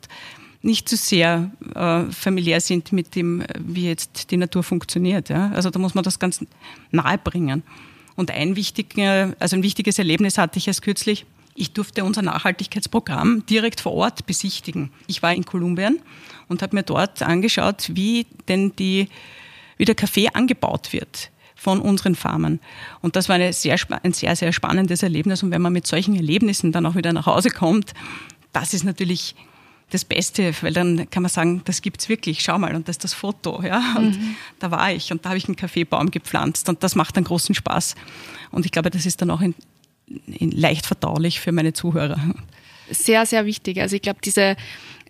nicht 0.63 0.89
zu 0.89 0.97
sehr 0.97 1.51
äh, 1.75 2.05
familiär 2.13 2.61
sind 2.61 2.93
mit 2.93 3.15
dem, 3.15 3.45
wie 3.59 3.89
jetzt 3.89 4.31
die 4.31 4.37
Natur 4.37 4.63
funktioniert. 4.63 5.29
Ja? 5.29 5.51
Also 5.51 5.71
da 5.71 5.79
muss 5.79 5.95
man 5.95 6.05
das 6.05 6.19
ganz 6.19 6.45
nahe 6.91 7.19
bringen. 7.19 7.63
Und 8.15 8.31
ein, 8.31 8.57
wichtiger, 8.57 9.35
also 9.39 9.57
ein 9.57 9.63
wichtiges 9.63 9.99
Erlebnis 9.99 10.39
hatte 10.39 10.59
ich 10.59 10.69
erst 10.69 10.83
kürzlich. 10.83 11.27
Ich 11.55 11.73
durfte 11.73 12.05
unser 12.05 12.23
Nachhaltigkeitsprogramm 12.23 13.45
direkt 13.47 13.81
vor 13.81 13.93
Ort 13.93 14.27
besichtigen. 14.27 14.91
Ich 15.07 15.23
war 15.23 15.35
in 15.35 15.45
Kolumbien 15.45 16.01
und 16.49 16.63
habe 16.63 16.77
mir 16.77 16.83
dort 16.83 17.23
angeschaut, 17.23 17.91
wie 17.93 18.27
denn 18.49 18.75
die, 18.77 19.09
wie 19.77 19.85
der 19.85 19.95
Kaffee 19.95 20.29
angebaut 20.29 20.93
wird 20.93 21.31
von 21.55 21.81
unseren 21.81 22.15
Farmern. 22.15 22.61
Und 23.03 23.17
das 23.17 23.29
war 23.29 23.37
eine 23.37 23.53
sehr, 23.53 23.77
ein 24.03 24.13
sehr, 24.13 24.35
sehr 24.37 24.53
spannendes 24.53 25.03
Erlebnis. 25.03 25.43
Und 25.43 25.51
wenn 25.51 25.63
man 25.63 25.73
mit 25.73 25.87
solchen 25.87 26.17
Erlebnissen 26.17 26.73
dann 26.73 26.87
auch 26.87 26.97
wieder 26.97 27.13
nach 27.13 27.27
Hause 27.27 27.51
kommt, 27.51 27.93
das 28.53 28.75
ist 28.75 28.85
natürlich 28.85 29.35
das 29.93 30.05
Beste, 30.05 30.55
weil 30.63 30.73
dann 30.73 31.11
kann 31.11 31.23
man 31.23 31.31
sagen, 31.31 31.63
das 31.65 31.83
gibt's 31.83 32.09
wirklich, 32.09 32.41
schau 32.41 32.59
mal, 32.59 32.75
und 32.75 32.89
das 32.89 32.95
ist 32.95 33.05
das 33.05 33.15
Foto, 33.15 33.63
ja. 33.63 33.95
Und 33.97 34.19
mhm. 34.19 34.37
da 34.59 34.71
war 34.71 34.93
ich 34.93 35.13
und 35.13 35.25
da 35.25 35.31
habe 35.31 35.39
ich 35.39 35.47
einen 35.47 35.57
Kaffeebaum 35.57 36.11
gepflanzt 36.11 36.69
und 36.69 36.83
das 36.83 36.95
macht 36.95 37.17
dann 37.17 37.25
großen 37.25 37.55
Spaß. 37.55 37.95
Und 38.51 38.65
ich 38.65 38.73
glaube, 38.73 38.91
das 38.91 39.07
ist 39.07 39.21
dann 39.21 39.31
auch 39.31 39.41
in, 39.41 39.55
in 40.27 40.51
leicht 40.51 40.87
verdaulich 40.87 41.41
für 41.41 41.53
meine 41.53 41.73
Zuhörer. 41.73 42.19
Sehr, 42.91 43.27
sehr 43.27 43.47
wichtig. 43.47 43.81
Also 43.81 43.97
ich 43.97 44.03
glaube, 44.03 44.21
diese 44.25 44.57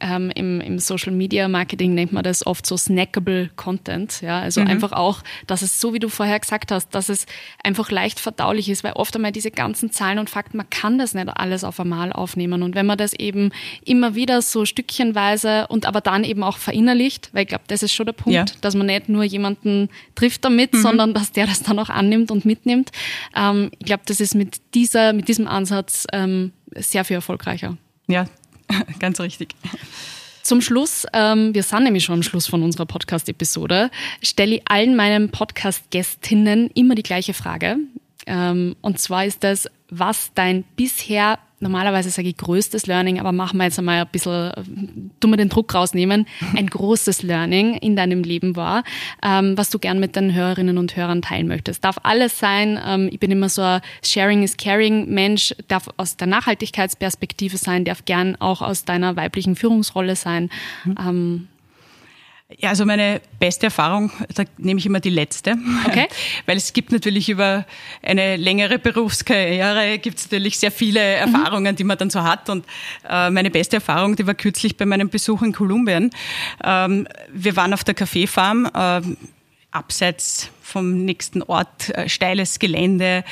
ähm, 0.02 0.30
im, 0.34 0.60
im 0.60 0.78
Social 0.78 1.12
Media 1.12 1.48
Marketing 1.48 1.94
nennt 1.94 2.12
man 2.12 2.24
das 2.24 2.44
oft 2.44 2.66
so 2.66 2.76
snackable 2.76 3.50
Content. 3.56 4.20
Ja, 4.20 4.40
also 4.40 4.60
mhm. 4.60 4.66
einfach 4.66 4.92
auch, 4.92 5.22
dass 5.46 5.62
es 5.62 5.80
so 5.80 5.94
wie 5.94 6.00
du 6.00 6.08
vorher 6.08 6.38
gesagt 6.38 6.72
hast, 6.72 6.90
dass 6.90 7.08
es 7.08 7.26
einfach 7.62 7.90
leicht 7.90 8.20
verdaulich 8.20 8.68
ist, 8.68 8.84
weil 8.84 8.92
oft 8.94 9.14
einmal 9.14 9.32
diese 9.32 9.50
ganzen 9.50 9.92
Zahlen 9.92 10.18
und 10.18 10.28
Fakten, 10.28 10.56
man 10.56 10.68
kann 10.68 10.98
das 10.98 11.14
nicht 11.14 11.28
alles 11.28 11.64
auf 11.64 11.78
einmal 11.78 12.12
aufnehmen. 12.12 12.62
Und 12.62 12.74
wenn 12.74 12.86
man 12.86 12.98
das 12.98 13.12
eben 13.12 13.52
immer 13.84 14.14
wieder 14.14 14.42
so 14.42 14.64
stückchenweise 14.64 15.68
und 15.68 15.86
aber 15.86 16.00
dann 16.00 16.24
eben 16.24 16.42
auch 16.42 16.58
verinnerlicht, 16.58 17.30
weil 17.32 17.42
ich 17.42 17.48
glaube, 17.48 17.64
das 17.68 17.82
ist 17.82 17.92
schon 17.92 18.06
der 18.06 18.12
Punkt, 18.12 18.34
ja. 18.34 18.44
dass 18.60 18.74
man 18.74 18.86
nicht 18.86 19.08
nur 19.08 19.22
jemanden 19.22 19.88
trifft 20.16 20.44
damit, 20.44 20.74
mhm. 20.74 20.82
sondern 20.82 21.14
dass 21.14 21.32
der 21.32 21.46
das 21.46 21.62
dann 21.62 21.78
auch 21.78 21.90
annimmt 21.90 22.30
und 22.30 22.44
mitnimmt. 22.44 22.90
Ähm, 23.36 23.70
ich 23.78 23.86
glaube, 23.86 24.02
das 24.06 24.20
ist 24.20 24.34
mit 24.34 24.60
dieser, 24.74 25.12
mit 25.12 25.28
diesem 25.28 25.46
Ansatz 25.46 26.06
ähm, 26.12 26.52
sehr 26.74 27.04
viel 27.04 27.16
erfolgreicher. 27.16 27.76
Ja, 28.08 28.26
Ganz 28.98 29.20
richtig. 29.20 29.54
Zum 30.42 30.60
Schluss, 30.60 31.06
ähm, 31.12 31.54
wir 31.54 31.62
sind 31.62 31.84
nämlich 31.84 32.04
schon 32.04 32.16
am 32.16 32.22
Schluss 32.22 32.46
von 32.46 32.62
unserer 32.62 32.86
Podcast-Episode, 32.86 33.90
stelle 34.22 34.56
ich 34.56 34.62
allen 34.66 34.96
meinen 34.96 35.30
Podcast-Gästinnen 35.30 36.68
immer 36.74 36.96
die 36.96 37.04
gleiche 37.04 37.32
Frage. 37.32 37.76
Ähm, 38.26 38.76
und 38.80 38.98
zwar 38.98 39.24
ist 39.24 39.44
das, 39.44 39.68
was 39.88 40.32
dein 40.34 40.64
bisher 40.76 41.38
normalerweise 41.62 42.10
sage 42.10 42.28
ich 42.28 42.36
größtes 42.36 42.86
Learning, 42.86 43.18
aber 43.18 43.32
machen 43.32 43.56
wir 43.58 43.64
jetzt 43.64 43.78
einmal 43.78 44.00
ein 44.00 44.08
bisschen, 44.10 45.10
tun 45.20 45.30
wir 45.30 45.36
den 45.36 45.48
Druck 45.48 45.74
rausnehmen, 45.74 46.26
ein 46.56 46.66
großes 46.66 47.22
Learning 47.22 47.74
in 47.76 47.96
deinem 47.96 48.22
Leben 48.22 48.56
war, 48.56 48.84
ähm, 49.22 49.56
was 49.56 49.70
du 49.70 49.78
gern 49.78 50.00
mit 50.00 50.16
deinen 50.16 50.34
Hörerinnen 50.34 50.78
und 50.78 50.96
Hörern 50.96 51.22
teilen 51.22 51.48
möchtest. 51.48 51.84
Darf 51.84 51.96
alles 52.02 52.38
sein, 52.38 52.78
ähm, 52.84 53.08
ich 53.10 53.20
bin 53.20 53.30
immer 53.30 53.48
so 53.48 53.62
ein 53.62 53.80
Sharing 54.04 54.42
is 54.42 54.56
Caring 54.56 55.08
Mensch, 55.08 55.54
darf 55.68 55.88
aus 55.96 56.16
der 56.16 56.26
Nachhaltigkeitsperspektive 56.26 57.56
sein, 57.56 57.84
darf 57.84 58.04
gern 58.04 58.36
auch 58.36 58.60
aus 58.60 58.84
deiner 58.84 59.16
weiblichen 59.16 59.56
Führungsrolle 59.56 60.16
sein. 60.16 60.50
Mhm. 60.84 60.96
Ähm, 60.98 61.48
ja, 62.58 62.70
also 62.70 62.84
meine 62.84 63.20
beste 63.38 63.66
Erfahrung, 63.66 64.10
da 64.34 64.44
nehme 64.58 64.78
ich 64.78 64.86
immer 64.86 65.00
die 65.00 65.10
letzte. 65.10 65.56
Okay. 65.86 66.08
Weil 66.46 66.56
es 66.56 66.72
gibt 66.72 66.92
natürlich 66.92 67.28
über 67.28 67.66
eine 68.02 68.36
längere 68.36 68.78
Berufskarriere 68.78 69.98
gibt 69.98 70.18
es 70.18 70.24
natürlich 70.24 70.58
sehr 70.58 70.72
viele 70.72 71.00
mhm. 71.00 71.34
Erfahrungen, 71.34 71.72
mhm. 71.72 71.76
die 71.76 71.84
man 71.84 71.98
dann 71.98 72.10
so 72.10 72.22
hat. 72.22 72.48
Und 72.48 72.64
äh, 73.08 73.30
meine 73.30 73.50
beste 73.50 73.76
Erfahrung, 73.76 74.16
die 74.16 74.26
war 74.26 74.34
kürzlich 74.34 74.76
bei 74.76 74.86
meinem 74.86 75.08
Besuch 75.08 75.42
in 75.42 75.52
Kolumbien. 75.52 76.10
Ähm, 76.64 77.06
wir 77.32 77.56
waren 77.56 77.72
auf 77.74 77.84
der 77.84 77.94
Kaffeefarm, 77.94 78.66
äh, 78.74 79.00
abseits 79.70 80.50
vom 80.60 81.04
nächsten 81.04 81.42
Ort, 81.42 81.90
äh, 81.90 82.08
steiles 82.08 82.58
Gelände, 82.58 83.24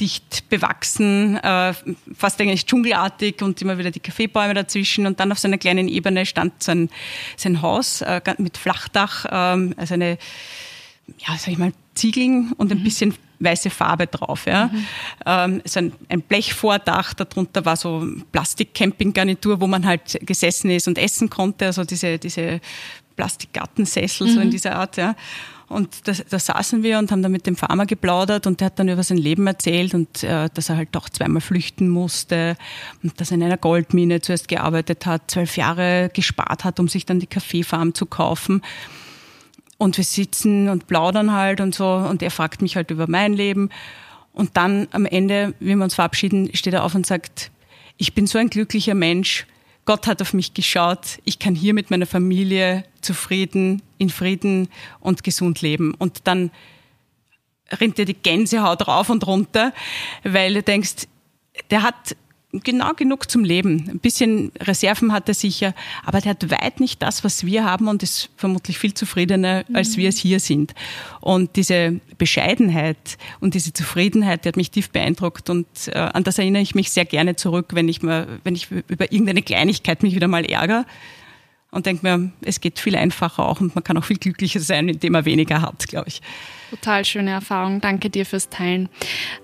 dicht 0.00 0.48
bewachsen, 0.48 1.36
äh, 1.36 1.74
fast 2.16 2.40
eigentlich 2.40 2.66
dschungelartig 2.66 3.42
und 3.42 3.60
immer 3.62 3.78
wieder 3.78 3.90
die 3.90 4.00
Kaffeebäume 4.00 4.54
dazwischen. 4.54 5.06
Und 5.06 5.20
dann 5.20 5.30
auf 5.32 5.38
so 5.38 5.48
einer 5.48 5.58
kleinen 5.58 5.88
Ebene 5.88 6.26
stand 6.26 6.62
so 6.62 6.72
ein, 6.72 6.90
sein 7.36 7.62
Haus 7.62 8.02
äh, 8.02 8.20
mit 8.38 8.56
Flachdach, 8.56 9.26
ähm, 9.30 9.74
also 9.76 9.94
eine, 9.94 10.18
ja, 11.18 11.36
sag 11.36 11.48
ich 11.48 11.58
mal, 11.58 11.72
Ziegeln 11.94 12.52
und 12.56 12.72
ein 12.72 12.78
mhm. 12.78 12.84
bisschen 12.84 13.14
weiße 13.38 13.70
Farbe 13.70 14.06
drauf. 14.06 14.46
Ja. 14.46 14.66
Mhm. 14.66 14.86
Ähm, 15.26 15.62
so 15.64 15.80
ein, 15.80 15.92
ein 16.08 16.22
Blechvordach, 16.22 17.14
darunter 17.14 17.64
war 17.64 17.76
so 17.76 18.06
Plastik-Campinggarnitur, 18.30 19.60
wo 19.60 19.66
man 19.66 19.84
halt 19.86 20.18
gesessen 20.22 20.70
ist 20.70 20.88
und 20.88 20.98
essen 20.98 21.28
konnte. 21.28 21.66
Also 21.66 21.84
diese, 21.84 22.18
diese 22.18 22.60
Plastikgattensessel, 23.16 24.26
mhm. 24.26 24.32
so 24.32 24.40
in 24.40 24.46
mhm. 24.48 24.50
dieser 24.52 24.76
Art, 24.76 24.96
ja. 24.96 25.14
Und 25.72 26.06
da, 26.06 26.12
da 26.28 26.38
saßen 26.38 26.82
wir 26.82 26.98
und 26.98 27.10
haben 27.10 27.22
dann 27.22 27.32
mit 27.32 27.46
dem 27.46 27.56
Farmer 27.56 27.86
geplaudert 27.86 28.46
und 28.46 28.60
der 28.60 28.66
hat 28.66 28.78
dann 28.78 28.88
über 28.90 29.02
sein 29.02 29.16
Leben 29.16 29.46
erzählt 29.46 29.94
und 29.94 30.22
äh, 30.22 30.50
dass 30.52 30.68
er 30.68 30.76
halt 30.76 30.90
doch 30.92 31.08
zweimal 31.08 31.40
flüchten 31.40 31.88
musste 31.88 32.58
und 33.02 33.18
dass 33.18 33.30
er 33.30 33.36
in 33.36 33.42
einer 33.42 33.56
Goldmine 33.56 34.20
zuerst 34.20 34.48
gearbeitet 34.48 35.06
hat, 35.06 35.30
zwölf 35.30 35.56
Jahre 35.56 36.10
gespart 36.12 36.64
hat, 36.64 36.78
um 36.78 36.88
sich 36.88 37.06
dann 37.06 37.20
die 37.20 37.26
Kaffeefarm 37.26 37.94
zu 37.94 38.04
kaufen. 38.04 38.60
Und 39.78 39.96
wir 39.96 40.04
sitzen 40.04 40.68
und 40.68 40.88
plaudern 40.88 41.32
halt 41.32 41.62
und 41.62 41.74
so 41.74 41.88
und 41.88 42.22
er 42.22 42.30
fragt 42.30 42.60
mich 42.60 42.76
halt 42.76 42.90
über 42.90 43.06
mein 43.08 43.32
Leben. 43.32 43.70
Und 44.34 44.58
dann 44.58 44.88
am 44.92 45.06
Ende, 45.06 45.54
wie 45.58 45.74
wir 45.74 45.82
uns 45.82 45.94
verabschieden, 45.94 46.50
steht 46.54 46.74
er 46.74 46.84
auf 46.84 46.94
und 46.94 47.06
sagt, 47.06 47.50
ich 47.96 48.14
bin 48.14 48.26
so 48.26 48.38
ein 48.38 48.50
glücklicher 48.50 48.94
Mensch, 48.94 49.46
Gott 49.84 50.06
hat 50.06 50.22
auf 50.22 50.32
mich 50.32 50.54
geschaut, 50.54 51.18
ich 51.24 51.38
kann 51.38 51.54
hier 51.54 51.74
mit 51.74 51.90
meiner 51.90 52.06
Familie 52.06 52.84
zufrieden, 53.00 53.82
in 53.98 54.10
Frieden 54.10 54.68
und 55.00 55.24
gesund 55.24 55.60
leben. 55.60 55.94
Und 55.94 56.26
dann 56.28 56.50
rinnt 57.80 57.98
dir 57.98 58.04
die 58.04 58.14
Gänsehaut 58.14 58.86
rauf 58.86 59.10
und 59.10 59.26
runter, 59.26 59.72
weil 60.22 60.54
du 60.54 60.62
denkst, 60.62 61.08
der 61.70 61.82
hat 61.82 62.16
genau 62.52 62.92
genug 62.94 63.30
zum 63.30 63.44
Leben. 63.44 63.88
Ein 63.88 63.98
bisschen 63.98 64.52
Reserven 64.60 65.12
hat 65.12 65.28
er 65.28 65.34
sicher, 65.34 65.74
aber 66.04 66.20
der 66.20 66.30
hat 66.30 66.50
weit 66.50 66.80
nicht 66.80 67.02
das, 67.02 67.24
was 67.24 67.46
wir 67.46 67.64
haben 67.64 67.88
und 67.88 68.02
ist 68.02 68.30
vermutlich 68.36 68.78
viel 68.78 68.92
zufriedener, 68.92 69.64
als 69.72 69.96
wir 69.96 70.08
es 70.08 70.18
hier 70.18 70.38
sind. 70.38 70.74
Und 71.20 71.56
diese 71.56 72.00
Bescheidenheit 72.18 73.16
und 73.40 73.54
diese 73.54 73.72
Zufriedenheit, 73.72 74.44
die 74.44 74.48
hat 74.48 74.56
mich 74.56 74.70
tief 74.70 74.90
beeindruckt 74.90 75.48
und 75.48 75.66
äh, 75.88 75.98
an 75.98 76.24
das 76.24 76.38
erinnere 76.38 76.62
ich 76.62 76.74
mich 76.74 76.90
sehr 76.90 77.06
gerne 77.06 77.36
zurück, 77.36 77.70
wenn 77.72 77.88
ich 77.88 78.02
mal, 78.02 78.26
wenn 78.44 78.54
ich 78.54 78.70
über 78.70 79.10
irgendeine 79.12 79.42
Kleinigkeit 79.42 80.02
mich 80.02 80.14
wieder 80.14 80.28
mal 80.28 80.44
ärgere 80.44 80.84
und 81.72 81.86
denke 81.86 82.06
mir, 82.06 82.30
es 82.42 82.60
geht 82.60 82.78
viel 82.78 82.94
einfacher 82.94 83.48
auch 83.48 83.60
und 83.60 83.74
man 83.74 83.82
kann 83.82 83.96
auch 83.96 84.04
viel 84.04 84.18
glücklicher 84.18 84.60
sein, 84.60 84.88
indem 84.88 85.14
man 85.14 85.24
weniger 85.24 85.62
hat, 85.62 85.88
glaube 85.88 86.08
ich. 86.08 86.20
Total 86.70 87.04
schöne 87.04 87.30
Erfahrung. 87.30 87.80
Danke 87.80 88.10
dir 88.10 88.24
fürs 88.24 88.48
Teilen. 88.50 88.88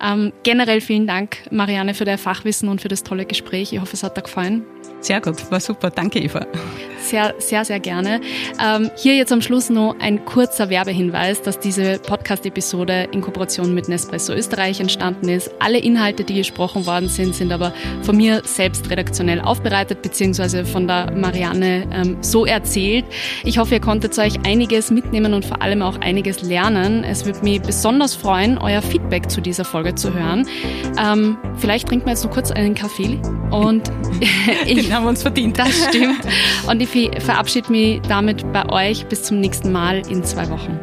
Ähm, 0.00 0.32
generell 0.44 0.80
vielen 0.80 1.06
Dank, 1.06 1.38
Marianne, 1.50 1.94
für 1.94 2.04
dein 2.04 2.18
Fachwissen 2.18 2.68
und 2.68 2.80
für 2.80 2.88
das 2.88 3.02
tolle 3.02 3.24
Gespräch. 3.24 3.72
Ich 3.72 3.80
hoffe, 3.80 3.94
es 3.94 4.02
hat 4.02 4.16
dir 4.16 4.22
gefallen. 4.22 4.64
Sehr 5.00 5.20
gut, 5.20 5.50
war 5.50 5.60
super. 5.60 5.90
Danke, 5.90 6.18
Eva. 6.20 6.46
Sehr, 7.00 7.34
sehr, 7.38 7.64
sehr 7.64 7.80
gerne. 7.80 8.20
Ähm, 8.62 8.90
hier 8.96 9.14
jetzt 9.14 9.32
am 9.32 9.40
Schluss 9.40 9.70
noch 9.70 9.96
ein 10.00 10.24
kurzer 10.24 10.68
Werbehinweis, 10.68 11.40
dass 11.40 11.58
diese 11.58 11.98
Podcast-Episode 12.00 13.08
in 13.12 13.20
Kooperation 13.20 13.72
mit 13.72 13.88
Nespresso 13.88 14.34
Österreich 14.34 14.80
entstanden 14.80 15.28
ist. 15.28 15.50
Alle 15.60 15.78
Inhalte, 15.78 16.24
die 16.24 16.34
gesprochen 16.34 16.84
worden 16.84 17.08
sind, 17.08 17.34
sind 17.34 17.52
aber 17.52 17.72
von 18.02 18.16
mir 18.16 18.42
selbst 18.44 18.90
redaktionell 18.90 19.40
aufbereitet, 19.40 20.02
beziehungsweise 20.02 20.66
von 20.66 20.86
der 20.86 21.12
Marianne 21.12 21.86
ähm, 21.92 22.18
so 22.20 22.44
erzählt. 22.44 23.04
Ich 23.44 23.58
hoffe, 23.58 23.76
ihr 23.76 23.80
konntet 23.80 24.18
euch 24.18 24.34
einiges 24.44 24.90
mitnehmen 24.90 25.32
und 25.32 25.46
vor 25.46 25.62
allem 25.62 25.80
auch 25.82 25.98
einiges 26.00 26.42
lernen. 26.42 27.04
Es 27.04 27.24
würde 27.24 27.40
mich 27.42 27.62
besonders 27.62 28.16
freuen, 28.16 28.58
euer 28.58 28.82
Feedback 28.82 29.30
zu 29.30 29.40
dieser 29.40 29.64
Folge 29.64 29.94
zu 29.94 30.12
hören. 30.12 30.46
Ähm, 31.00 31.38
vielleicht 31.56 31.88
trinken 31.88 32.06
wir 32.06 32.12
jetzt 32.12 32.24
noch 32.24 32.32
kurz 32.32 32.50
einen 32.50 32.74
Kaffee 32.74 33.18
und 33.50 33.90
ich 34.66 34.87
den 34.88 34.94
haben 34.94 35.04
wir 35.04 35.10
uns 35.10 35.22
verdient. 35.22 35.58
Das 35.58 35.70
stimmt. 35.88 36.20
Und 36.66 36.80
ich 36.80 37.22
verabschiede 37.22 37.70
mich 37.70 38.00
damit 38.02 38.50
bei 38.52 38.66
euch 38.70 39.06
bis 39.06 39.22
zum 39.22 39.38
nächsten 39.40 39.70
Mal 39.70 39.98
in 40.10 40.24
zwei 40.24 40.48
Wochen. 40.48 40.80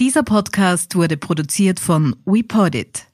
Dieser 0.00 0.22
Podcast 0.22 0.96
wurde 0.96 1.16
produziert 1.16 1.80
von 1.80 2.14
WePodit. 2.26 3.06